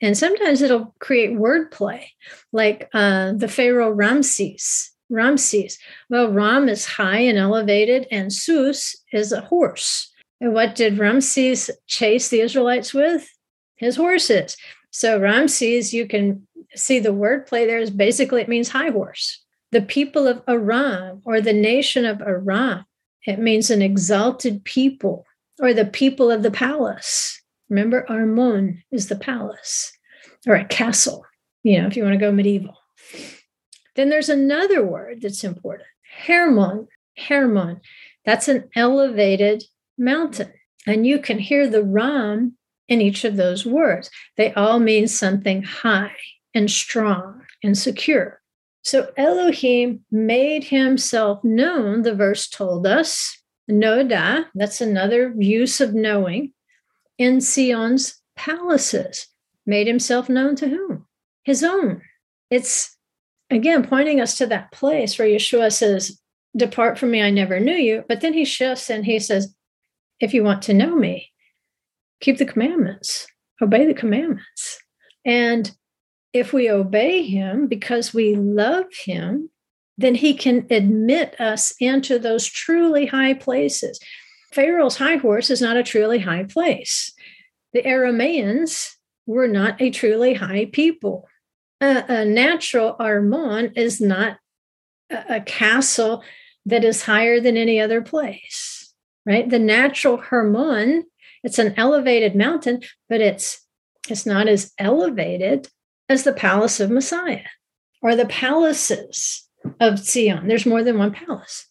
And 0.00 0.16
sometimes 0.16 0.62
it'll 0.62 0.94
create 1.00 1.30
wordplay, 1.30 2.04
like 2.52 2.88
uh, 2.92 3.32
the 3.32 3.48
Pharaoh 3.48 3.90
Ramses. 3.90 4.92
Ramses. 5.08 5.78
Well, 6.10 6.32
Ram 6.32 6.68
is 6.68 6.84
high 6.84 7.20
and 7.20 7.38
elevated, 7.38 8.06
and 8.10 8.32
Sus 8.32 8.96
is 9.12 9.32
a 9.32 9.40
horse. 9.40 10.12
And 10.40 10.52
what 10.52 10.74
did 10.74 10.98
Ramses 10.98 11.70
chase 11.86 12.28
the 12.28 12.40
Israelites 12.40 12.92
with? 12.92 13.28
His 13.76 13.96
horses. 13.96 14.56
So 14.90 15.18
Ramses, 15.18 15.94
you 15.94 16.06
can 16.06 16.46
see 16.76 16.98
the 16.98 17.10
wordplay 17.12 17.66
there 17.66 17.78
is 17.78 17.90
basically 17.90 18.42
it 18.42 18.48
means 18.48 18.68
high 18.68 18.90
horse. 18.90 19.42
The 19.72 19.82
people 19.82 20.26
of 20.26 20.42
Aram 20.48 21.22
or 21.24 21.40
the 21.40 21.52
nation 21.52 22.04
of 22.04 22.20
Aram, 22.20 22.84
it 23.26 23.38
means 23.38 23.70
an 23.70 23.82
exalted 23.82 24.64
people 24.64 25.26
or 25.60 25.74
the 25.74 25.86
people 25.86 26.30
of 26.30 26.42
the 26.42 26.50
palace. 26.50 27.40
Remember, 27.68 28.06
Armon 28.08 28.82
is 28.92 29.08
the 29.08 29.16
palace 29.16 29.92
or 30.46 30.54
a 30.54 30.64
castle, 30.64 31.26
you 31.64 31.80
know, 31.80 31.88
if 31.88 31.96
you 31.96 32.04
want 32.04 32.14
to 32.14 32.20
go 32.20 32.30
medieval. 32.30 32.76
Then 33.96 34.10
there's 34.10 34.28
another 34.28 34.84
word 34.84 35.22
that's 35.22 35.42
important 35.42 35.88
Hermon. 36.26 36.88
Hermon. 37.28 37.80
That's 38.24 38.48
an 38.48 38.68
elevated 38.76 39.64
mountain. 39.98 40.52
And 40.86 41.06
you 41.06 41.18
can 41.18 41.38
hear 41.38 41.66
the 41.66 41.82
Ram 41.82 42.56
in 42.88 43.00
each 43.00 43.24
of 43.24 43.36
those 43.36 43.66
words. 43.66 44.10
They 44.36 44.52
all 44.52 44.78
mean 44.78 45.08
something 45.08 45.62
high 45.62 46.14
and 46.56 46.70
strong 46.70 47.42
and 47.62 47.76
secure. 47.76 48.40
So 48.82 49.12
Elohim 49.18 50.04
made 50.10 50.64
himself 50.64 51.44
known, 51.44 52.00
the 52.00 52.14
verse 52.14 52.48
told 52.48 52.86
us, 52.86 53.38
Noda, 53.70 54.46
that's 54.54 54.80
another 54.80 55.34
use 55.36 55.82
of 55.82 55.92
knowing, 55.92 56.54
in 57.18 57.42
Sion's 57.42 58.22
palaces, 58.36 59.26
made 59.66 59.86
himself 59.86 60.30
known 60.30 60.56
to 60.56 60.68
whom? 60.68 61.06
His 61.44 61.62
own. 61.62 62.00
It's 62.50 62.96
again 63.50 63.86
pointing 63.86 64.20
us 64.20 64.38
to 64.38 64.46
that 64.46 64.72
place 64.72 65.18
where 65.18 65.28
Yeshua 65.28 65.70
says, 65.70 66.18
Depart 66.56 66.98
from 66.98 67.10
me, 67.10 67.20
I 67.20 67.28
never 67.28 67.60
knew 67.60 67.74
you. 67.74 68.04
But 68.08 68.22
then 68.22 68.32
he 68.32 68.46
shifts 68.46 68.88
and 68.88 69.04
he 69.04 69.18
says, 69.18 69.54
If 70.20 70.32
you 70.32 70.42
want 70.42 70.62
to 70.62 70.74
know 70.74 70.94
me, 70.96 71.32
keep 72.20 72.38
the 72.38 72.46
commandments, 72.46 73.26
obey 73.60 73.84
the 73.84 73.92
commandments. 73.92 74.78
And 75.26 75.70
if 76.38 76.52
we 76.52 76.70
obey 76.70 77.22
him 77.22 77.66
because 77.66 78.14
we 78.14 78.34
love 78.34 78.86
him, 79.04 79.50
then 79.98 80.14
he 80.14 80.34
can 80.34 80.66
admit 80.70 81.40
us 81.40 81.72
into 81.80 82.18
those 82.18 82.46
truly 82.46 83.06
high 83.06 83.34
places. 83.34 83.98
Pharaoh's 84.52 84.96
high 84.96 85.16
horse 85.16 85.50
is 85.50 85.60
not 85.60 85.76
a 85.76 85.82
truly 85.82 86.18
high 86.20 86.44
place. 86.44 87.12
The 87.72 87.82
Aramaeans 87.82 88.94
were 89.26 89.48
not 89.48 89.80
a 89.80 89.90
truly 89.90 90.34
high 90.34 90.66
people. 90.72 91.28
A, 91.80 92.04
a 92.08 92.24
natural 92.24 92.96
Armon 92.98 93.76
is 93.76 94.00
not 94.00 94.38
a, 95.10 95.36
a 95.36 95.40
castle 95.40 96.22
that 96.64 96.84
is 96.84 97.02
higher 97.02 97.40
than 97.40 97.56
any 97.56 97.80
other 97.80 98.00
place, 98.02 98.92
right? 99.24 99.48
The 99.48 99.58
natural 99.58 100.16
Hermon, 100.16 101.04
it's 101.42 101.58
an 101.58 101.74
elevated 101.76 102.34
mountain, 102.34 102.82
but 103.08 103.20
it's 103.20 103.62
it's 104.08 104.24
not 104.26 104.46
as 104.46 104.72
elevated 104.78 105.68
as 106.08 106.24
the 106.24 106.32
palace 106.32 106.80
of 106.80 106.90
Messiah 106.90 107.46
or 108.02 108.14
the 108.14 108.26
palaces 108.26 109.48
of 109.80 109.98
Zion. 109.98 110.46
There's 110.46 110.66
more 110.66 110.82
than 110.82 110.98
one 110.98 111.12
palace. 111.12 111.66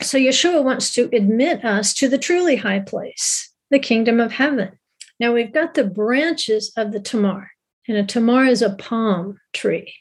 So 0.00 0.18
Yeshua 0.18 0.62
wants 0.62 0.94
to 0.94 1.10
admit 1.12 1.64
us 1.64 1.92
to 1.94 2.08
the 2.08 2.18
truly 2.18 2.56
high 2.56 2.80
place, 2.80 3.52
the 3.70 3.78
kingdom 3.78 4.20
of 4.20 4.32
heaven. 4.32 4.78
Now 5.18 5.32
we've 5.32 5.52
got 5.52 5.74
the 5.74 5.84
branches 5.84 6.72
of 6.76 6.92
the 6.92 7.00
tamar, 7.00 7.50
and 7.88 7.96
a 7.96 8.04
tamar 8.04 8.44
is 8.44 8.62
a 8.62 8.76
palm 8.76 9.38
tree. 9.52 9.92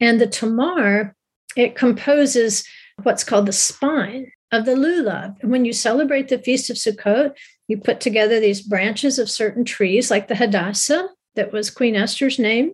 And 0.00 0.20
the 0.20 0.26
tamar, 0.26 1.16
it 1.56 1.74
composes 1.74 2.64
what's 3.02 3.24
called 3.24 3.46
the 3.46 3.52
spine 3.52 4.30
of 4.52 4.66
the 4.66 4.74
lulav. 4.74 5.36
And 5.40 5.50
when 5.50 5.64
you 5.64 5.72
celebrate 5.72 6.28
the 6.28 6.38
Feast 6.38 6.68
of 6.68 6.76
Sukkot, 6.76 7.36
you 7.68 7.78
put 7.78 8.00
together 8.00 8.40
these 8.40 8.60
branches 8.60 9.18
of 9.18 9.30
certain 9.30 9.64
trees, 9.64 10.10
like 10.10 10.28
the 10.28 10.34
Hadassah, 10.34 11.08
that 11.36 11.52
was 11.52 11.70
Queen 11.70 11.96
Esther's 11.96 12.38
name, 12.38 12.72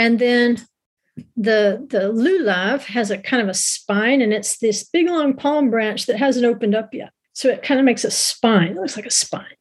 and 0.00 0.18
then 0.18 0.56
the 1.36 1.86
the 1.90 2.10
lulav 2.10 2.84
has 2.84 3.10
a 3.10 3.18
kind 3.18 3.42
of 3.42 3.50
a 3.50 3.54
spine 3.54 4.22
and 4.22 4.32
it's 4.32 4.56
this 4.56 4.82
big 4.82 5.06
long 5.06 5.34
palm 5.36 5.68
branch 5.68 6.06
that 6.06 6.16
hasn't 6.16 6.46
opened 6.46 6.74
up 6.74 6.94
yet. 6.94 7.10
So 7.34 7.50
it 7.50 7.62
kind 7.62 7.78
of 7.78 7.84
makes 7.84 8.02
a 8.02 8.10
spine. 8.10 8.68
It 8.68 8.76
looks 8.76 8.96
like 8.96 9.04
a 9.04 9.10
spine. 9.10 9.58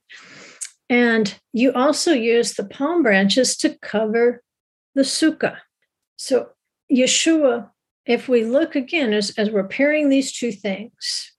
And 0.89 1.37
you 1.51 1.73
also 1.73 2.13
use 2.13 2.53
the 2.53 2.63
palm 2.63 3.03
branches 3.03 3.57
to 3.57 3.77
cover 3.79 4.41
the 4.95 5.01
sukkah. 5.01 5.57
So 6.15 6.51
yeshua 6.89 7.69
if 8.05 8.29
we 8.29 8.45
look 8.45 8.75
again 8.77 9.11
as, 9.11 9.31
as 9.31 9.49
we're 9.49 9.67
pairing 9.67 10.07
these 10.07 10.31
two 10.31 10.53
things 10.53 11.33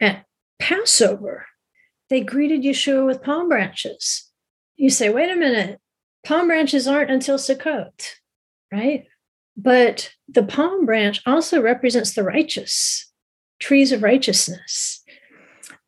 at 0.00 0.24
passover 0.60 1.46
they 2.08 2.20
greeted 2.20 2.62
yeshua 2.62 3.04
with 3.04 3.24
palm 3.24 3.48
branches. 3.48 4.30
You 4.76 4.90
say 4.90 5.10
wait 5.10 5.30
a 5.30 5.34
minute. 5.34 5.80
Palm 6.24 6.46
branches 6.46 6.86
aren't 6.86 7.10
until 7.10 7.36
sukkot 7.36 8.14
right 8.74 9.06
but 9.56 10.12
the 10.28 10.42
palm 10.42 10.84
branch 10.84 11.20
also 11.26 11.60
represents 11.60 12.14
the 12.14 12.24
righteous, 12.24 13.10
trees 13.60 13.92
of 13.92 14.02
righteousness. 14.02 15.02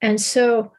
And 0.01 0.21
so 0.21 0.73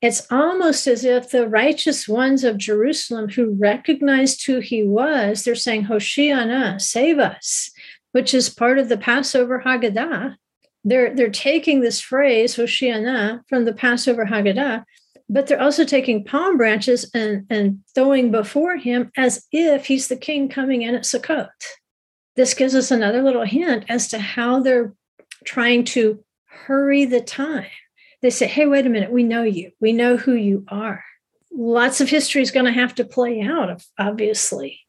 it's 0.00 0.26
almost 0.30 0.86
as 0.86 1.04
if 1.04 1.30
the 1.30 1.48
righteous 1.48 2.08
ones 2.08 2.44
of 2.44 2.56
Jerusalem 2.56 3.28
who 3.28 3.54
recognized 3.54 4.46
who 4.46 4.60
he 4.60 4.82
was, 4.82 5.44
they're 5.44 5.54
saying, 5.54 5.84
Hoshiana, 5.84 6.80
save 6.80 7.18
us, 7.18 7.70
which 8.12 8.32
is 8.32 8.48
part 8.48 8.78
of 8.78 8.88
the 8.88 8.96
Passover 8.96 9.62
Haggadah. 9.64 10.36
They're, 10.84 11.14
they're 11.14 11.30
taking 11.30 11.80
this 11.80 12.00
phrase, 12.00 12.56
Hoshiana, 12.56 13.40
from 13.48 13.66
the 13.66 13.74
Passover 13.74 14.24
Haggadah, 14.24 14.84
but 15.32 15.46
they're 15.46 15.62
also 15.62 15.84
taking 15.84 16.24
palm 16.24 16.58
branches 16.58 17.08
and, 17.14 17.46
and 17.48 17.78
throwing 17.94 18.30
before 18.30 18.76
him 18.76 19.10
as 19.16 19.46
if 19.52 19.86
he's 19.86 20.08
the 20.08 20.16
king 20.16 20.48
coming 20.48 20.82
in 20.82 20.94
at 20.94 21.04
Sukkot 21.04 21.48
this 22.36 22.54
gives 22.54 22.74
us 22.74 22.90
another 22.90 23.22
little 23.22 23.44
hint 23.44 23.84
as 23.88 24.08
to 24.08 24.18
how 24.18 24.60
they're 24.60 24.94
trying 25.44 25.84
to 25.84 26.24
hurry 26.46 27.04
the 27.04 27.20
time. 27.20 27.66
They 28.22 28.30
say, 28.30 28.46
hey, 28.46 28.66
wait 28.66 28.86
a 28.86 28.90
minute, 28.90 29.12
we 29.12 29.22
know 29.22 29.42
you, 29.42 29.72
we 29.80 29.92
know 29.92 30.16
who 30.16 30.34
you 30.34 30.64
are. 30.68 31.04
Lots 31.52 32.00
of 32.00 32.08
history 32.08 32.42
is 32.42 32.50
going 32.50 32.66
to 32.66 32.72
have 32.72 32.94
to 32.96 33.04
play 33.04 33.40
out, 33.42 33.82
obviously, 33.98 34.80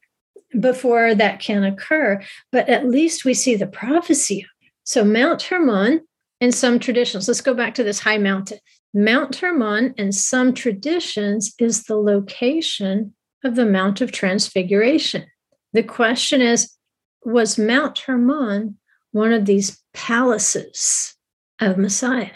before 0.58 1.16
that 1.16 1.40
can 1.40 1.64
occur. 1.64 2.22
But 2.52 2.70
at 2.70 2.88
least 2.88 3.26
we 3.26 3.34
see 3.34 3.56
the 3.56 3.68
prophecy. 3.68 4.46
So, 4.84 5.04
Mount 5.04 5.42
Hermon, 5.42 6.08
in 6.40 6.52
some 6.52 6.78
traditions, 6.80 7.28
let's 7.28 7.42
go 7.42 7.54
back 7.54 7.76
to 7.76 7.84
this 7.84 8.00
high 8.00 8.18
mountain. 8.18 8.60
Mount 8.94 9.38
Hermon, 9.38 9.94
in 9.98 10.12
some 10.12 10.54
traditions, 10.54 11.54
is 11.60 11.84
the 11.84 11.96
location 11.96 13.14
of 13.44 13.56
the 13.56 13.66
Mount 13.66 14.02
of 14.02 14.12
Transfiguration. 14.12 15.26
The 15.74 15.84
question 15.84 16.42
is 16.42 16.76
was 17.24 17.58
Mount 17.58 18.00
Hermon 18.00 18.78
one 19.12 19.32
of 19.32 19.46
these 19.46 19.82
palaces 19.94 21.16
of 21.60 21.78
Messiah? 21.78 22.32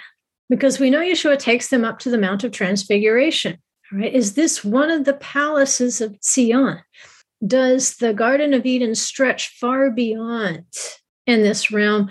Because 0.50 0.80
we 0.80 0.90
know 0.90 1.00
Yeshua 1.00 1.40
takes 1.40 1.70
them 1.70 1.84
up 1.84 2.00
to 2.00 2.10
the 2.10 2.18
Mount 2.18 2.44
of 2.44 2.52
Transfiguration. 2.52 3.58
Right? 3.92 4.14
Is 4.14 4.34
this 4.34 4.64
one 4.64 4.92
of 4.92 5.06
the 5.06 5.16
palaces 5.16 6.02
of 6.02 6.18
Zion? 6.24 6.82
Does 7.46 7.96
the 7.98 8.14
Garden 8.14 8.54
of 8.54 8.66
Eden 8.66 8.96
stretch 8.96 9.50
far 9.60 9.92
beyond 9.92 10.66
in 11.28 11.42
this 11.42 11.72
realm 11.72 12.10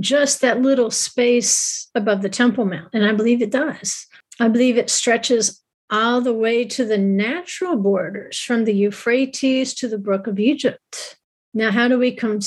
just 0.00 0.40
that 0.40 0.60
little 0.60 0.90
space 0.90 1.88
above 1.94 2.22
the 2.22 2.28
Temple 2.28 2.64
Mount? 2.64 2.88
And 2.92 3.04
I 3.04 3.12
believe 3.12 3.42
it 3.42 3.50
does. 3.50 4.06
I 4.38 4.48
believe 4.48 4.76
it 4.76 4.90
stretches 4.90 5.62
all 5.90 6.20
the 6.20 6.34
way 6.34 6.64
to 6.64 6.84
the 6.84 6.98
natural 6.98 7.76
borders 7.76 8.38
from 8.38 8.64
the 8.64 8.74
Euphrates 8.74 9.74
to 9.74 9.88
the 9.88 9.98
Brook 9.98 10.26
of 10.26 10.38
Egypt. 10.38 11.16
Now, 11.54 11.70
how 11.70 11.88
do 11.88 11.98
we 11.98 12.14
com- 12.14 12.40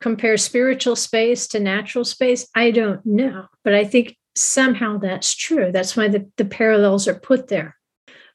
compare 0.00 0.36
spiritual 0.36 0.96
space 0.96 1.48
to 1.48 1.60
natural 1.60 2.04
space? 2.04 2.48
I 2.54 2.70
don't 2.70 3.04
know, 3.04 3.46
but 3.64 3.74
I 3.74 3.84
think 3.84 4.16
somehow 4.36 4.98
that's 4.98 5.34
true. 5.34 5.72
That's 5.72 5.96
why 5.96 6.08
the, 6.08 6.30
the 6.36 6.44
parallels 6.44 7.08
are 7.08 7.18
put 7.18 7.48
there. 7.48 7.76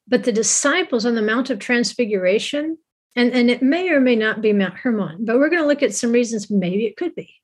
But 0.08 0.24
the 0.24 0.32
disciples 0.32 1.06
on 1.06 1.16
the 1.16 1.22
Mount 1.22 1.50
of 1.50 1.60
Transfiguration, 1.60 2.78
and, 3.16 3.32
and 3.34 3.50
it 3.52 3.62
may 3.62 3.90
or 3.90 4.02
may 4.02 4.16
not 4.16 4.42
be 4.42 4.52
Mount 4.52 4.74
Hermon, 4.74 5.24
but 5.26 5.38
we're 5.38 5.50
going 5.50 5.62
to 5.62 5.68
look 5.68 5.84
at 5.84 5.94
some 5.94 6.12
reasons 6.12 6.50
maybe 6.50 6.86
it 6.86 6.98
could 6.98 7.16
be. 7.16 7.41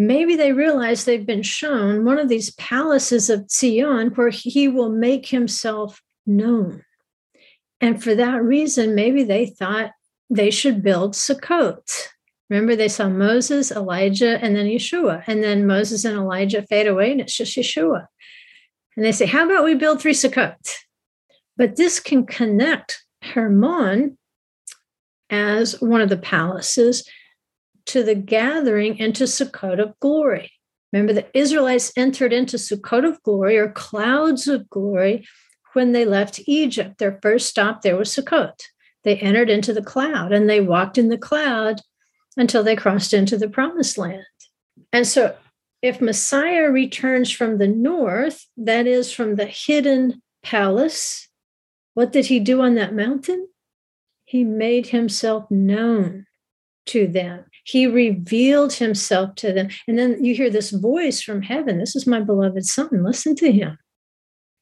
Maybe 0.00 0.36
they 0.36 0.52
realize 0.52 1.04
they've 1.04 1.26
been 1.26 1.42
shown 1.42 2.04
one 2.04 2.20
of 2.20 2.28
these 2.28 2.52
palaces 2.52 3.28
of 3.28 3.50
Zion 3.50 4.10
where 4.10 4.30
he 4.30 4.68
will 4.68 4.90
make 4.90 5.26
himself 5.26 6.00
known. 6.24 6.84
And 7.80 8.00
for 8.00 8.14
that 8.14 8.40
reason, 8.40 8.94
maybe 8.94 9.24
they 9.24 9.46
thought 9.46 9.90
they 10.30 10.52
should 10.52 10.84
build 10.84 11.14
Sukkot. 11.14 11.82
Remember, 12.48 12.76
they 12.76 12.86
saw 12.86 13.08
Moses, 13.08 13.72
Elijah, 13.72 14.38
and 14.40 14.54
then 14.54 14.66
Yeshua. 14.66 15.24
And 15.26 15.42
then 15.42 15.66
Moses 15.66 16.04
and 16.04 16.16
Elijah 16.16 16.62
fade 16.62 16.86
away, 16.86 17.10
and 17.10 17.20
it's 17.20 17.36
just 17.36 17.56
Yeshua. 17.56 18.06
And 18.96 19.04
they 19.04 19.10
say, 19.10 19.26
How 19.26 19.46
about 19.46 19.64
we 19.64 19.74
build 19.74 20.00
three 20.00 20.14
Sukkot? 20.14 20.76
But 21.56 21.74
this 21.74 21.98
can 21.98 22.24
connect 22.24 23.04
Hermon 23.22 24.16
as 25.28 25.80
one 25.80 26.00
of 26.02 26.08
the 26.08 26.16
palaces 26.16 27.04
to 27.88 28.02
the 28.02 28.14
gathering 28.14 28.98
into 28.98 29.24
Sukkot 29.24 29.80
of 29.80 29.98
glory. 30.00 30.52
Remember, 30.92 31.12
the 31.12 31.26
Israelites 31.36 31.92
entered 31.96 32.32
into 32.32 32.56
Sukkot 32.56 33.06
of 33.06 33.22
glory 33.22 33.58
or 33.58 33.70
clouds 33.70 34.48
of 34.48 34.70
glory 34.70 35.26
when 35.74 35.92
they 35.92 36.04
left 36.04 36.40
Egypt. 36.46 36.98
Their 36.98 37.18
first 37.20 37.46
stop 37.46 37.82
there 37.82 37.96
was 37.96 38.14
Sukkot 38.14 38.54
they 39.04 39.16
entered 39.16 39.48
into 39.48 39.72
the 39.72 39.82
cloud 39.82 40.32
and 40.32 40.48
they 40.48 40.60
walked 40.60 40.98
in 40.98 41.08
the 41.08 41.18
cloud 41.18 41.80
until 42.36 42.62
they 42.62 42.76
crossed 42.76 43.14
into 43.14 43.38
the 43.38 43.48
promised 43.48 43.98
land. 43.98 44.24
And 44.92 45.06
so, 45.06 45.36
if 45.80 46.00
Messiah 46.00 46.70
returns 46.70 47.30
from 47.30 47.58
the 47.58 47.68
north, 47.68 48.46
that 48.56 48.86
is 48.86 49.12
from 49.12 49.36
the 49.36 49.46
hidden 49.46 50.20
palace, 50.42 51.28
what 51.94 52.12
did 52.12 52.26
he 52.26 52.40
do 52.40 52.60
on 52.60 52.74
that 52.74 52.94
mountain? 52.94 53.48
He 54.24 54.44
made 54.44 54.88
himself 54.88 55.50
known 55.50 56.26
to 56.86 57.06
them. 57.06 57.44
He 57.68 57.86
revealed 57.86 58.72
himself 58.72 59.34
to 59.36 59.52
them. 59.52 59.68
And 59.86 59.98
then 59.98 60.24
you 60.24 60.34
hear 60.34 60.48
this 60.48 60.70
voice 60.70 61.20
from 61.20 61.42
heaven 61.42 61.78
This 61.78 61.94
is 61.94 62.06
my 62.06 62.20
beloved 62.20 62.64
son. 62.64 63.04
Listen 63.04 63.36
to 63.36 63.52
him. 63.52 63.76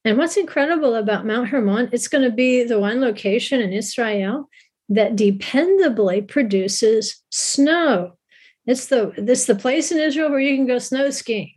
And 0.04 0.18
what's 0.18 0.36
incredible 0.36 0.96
about 0.96 1.24
Mount 1.24 1.48
Hermon, 1.48 1.88
it's 1.92 2.08
going 2.08 2.24
to 2.24 2.34
be 2.34 2.64
the 2.64 2.80
one 2.80 3.00
location 3.00 3.60
in 3.60 3.72
Israel 3.72 4.48
that 4.88 5.14
dependably 5.14 6.26
produces 6.26 7.22
snow. 7.30 8.16
It's 8.66 8.86
the 8.86 9.12
this 9.16 9.46
the 9.46 9.54
place 9.54 9.92
in 9.92 9.98
Israel 9.98 10.30
where 10.30 10.40
you 10.40 10.56
can 10.56 10.66
go 10.66 10.78
snow 10.80 11.10
skiing 11.10 11.52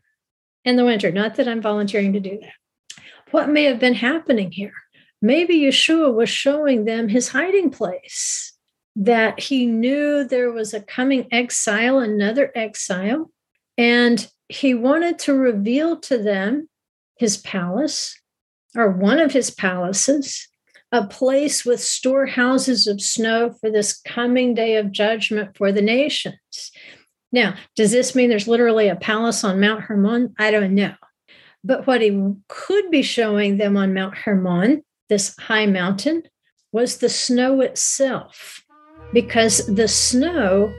in 0.66 0.76
the 0.76 0.86
winter. 0.86 1.12
Not 1.12 1.36
that 1.36 1.48
I'm 1.48 1.64
volunteering 1.64 2.14
to 2.14 2.20
do 2.20 2.40
that. 2.42 3.04
What 3.32 3.50
may 3.50 3.64
have 3.64 3.80
been 3.80 3.96
happening 3.96 4.52
here? 4.52 4.74
Maybe 5.20 5.62
Yeshua 5.62 6.14
was 6.14 6.30
showing 6.30 6.86
them 6.86 7.10
his 7.10 7.30
hiding 7.30 7.72
place, 7.72 8.54
that 9.00 9.40
he 9.40 9.66
knew 9.66 10.26
there 10.26 10.52
was 10.52 10.74
a 10.74 10.82
coming 10.82 11.26
exile, 11.32 12.00
another 12.00 12.52
exile, 12.54 13.32
and 13.78 14.30
he 14.50 14.74
wanted 14.74 15.18
to 15.20 15.34
reveal 15.34 15.98
to 16.02 16.18
them 16.18 16.68
his 17.18 17.38
palace, 17.38 18.20
or 18.76 18.92
one 18.92 19.20
of 19.20 19.32
his 19.32 19.52
palaces, 19.52 20.50
a 20.92 21.08
place 21.08 21.64
with 21.64 21.80
storehouses 21.80 22.88
of 22.88 23.00
snow 23.00 23.54
for 23.62 23.72
this 23.72 23.94
coming 24.02 24.54
day 24.54 24.76
of 24.76 24.92
judgment 24.92 25.56
for 25.56 25.72
the 25.72 25.82
nations. 25.82 26.72
Now, 27.32 27.56
does 27.78 27.92
this 27.92 28.16
mean 28.16 28.30
there's 28.30 28.50
literally 28.50 28.90
a 28.90 28.98
palace 28.98 29.46
on 29.46 29.62
Mount 29.62 29.82
Hermon? 29.82 30.34
I 30.38 30.52
don't 30.52 30.76
know. 30.76 30.96
But 31.64 31.88
what 31.88 32.02
he 32.02 32.34
could 32.50 32.92
be 32.92 33.02
showing 33.02 33.58
them 33.58 33.78
on 33.78 33.94
Mount 33.94 34.16
Hermon, 34.16 34.84
this 35.08 35.38
high 35.40 35.68
mountain, 35.68 36.24
was 36.74 36.98
the 36.98 37.10
snow 37.10 37.62
itself, 37.62 38.64
because 39.14 39.66
the 39.68 39.88
snow 39.88 40.74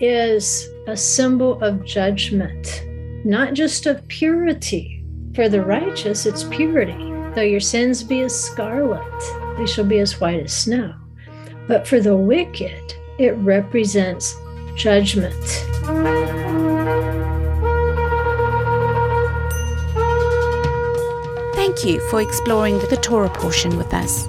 is 0.00 0.68
a 0.86 0.96
symbol 0.96 1.62
of 1.62 1.84
judgment, 1.84 2.84
not 3.24 3.54
just 3.54 3.86
of 3.86 4.06
purity. 4.08 5.04
For 5.34 5.48
the 5.48 5.62
righteous, 5.62 6.26
it's 6.26 6.44
purity. 6.44 7.12
Though 7.34 7.42
your 7.42 7.60
sins 7.60 8.02
be 8.04 8.20
as 8.20 8.38
scarlet, 8.38 9.02
they 9.56 9.66
shall 9.66 9.84
be 9.84 9.98
as 9.98 10.20
white 10.20 10.40
as 10.40 10.52
snow. 10.52 10.94
But 11.66 11.86
for 11.86 12.00
the 12.00 12.16
wicked, 12.16 12.94
it 13.18 13.32
represents 13.32 14.36
judgment. 14.76 15.34
Thank 21.54 21.84
you 21.84 22.00
for 22.08 22.20
exploring 22.20 22.78
the 22.78 22.98
Torah 23.00 23.30
portion 23.30 23.76
with 23.76 23.92
us. 23.92 24.28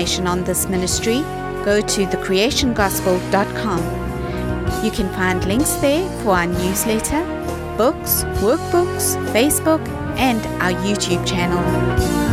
Information 0.00 0.26
on 0.26 0.44
this 0.44 0.66
ministry, 0.66 1.20
go 1.64 1.80
to 1.82 2.06
thecreationgospel.com. 2.06 4.84
You 4.84 4.90
can 4.90 5.12
find 5.12 5.44
links 5.44 5.72
there 5.74 6.08
for 6.22 6.30
our 6.30 6.46
newsletter, 6.46 7.22
books, 7.76 8.24
workbooks, 8.40 9.16
Facebook, 9.34 9.86
and 10.16 10.40
our 10.62 10.72
YouTube 10.82 11.26
channel. 11.26 12.29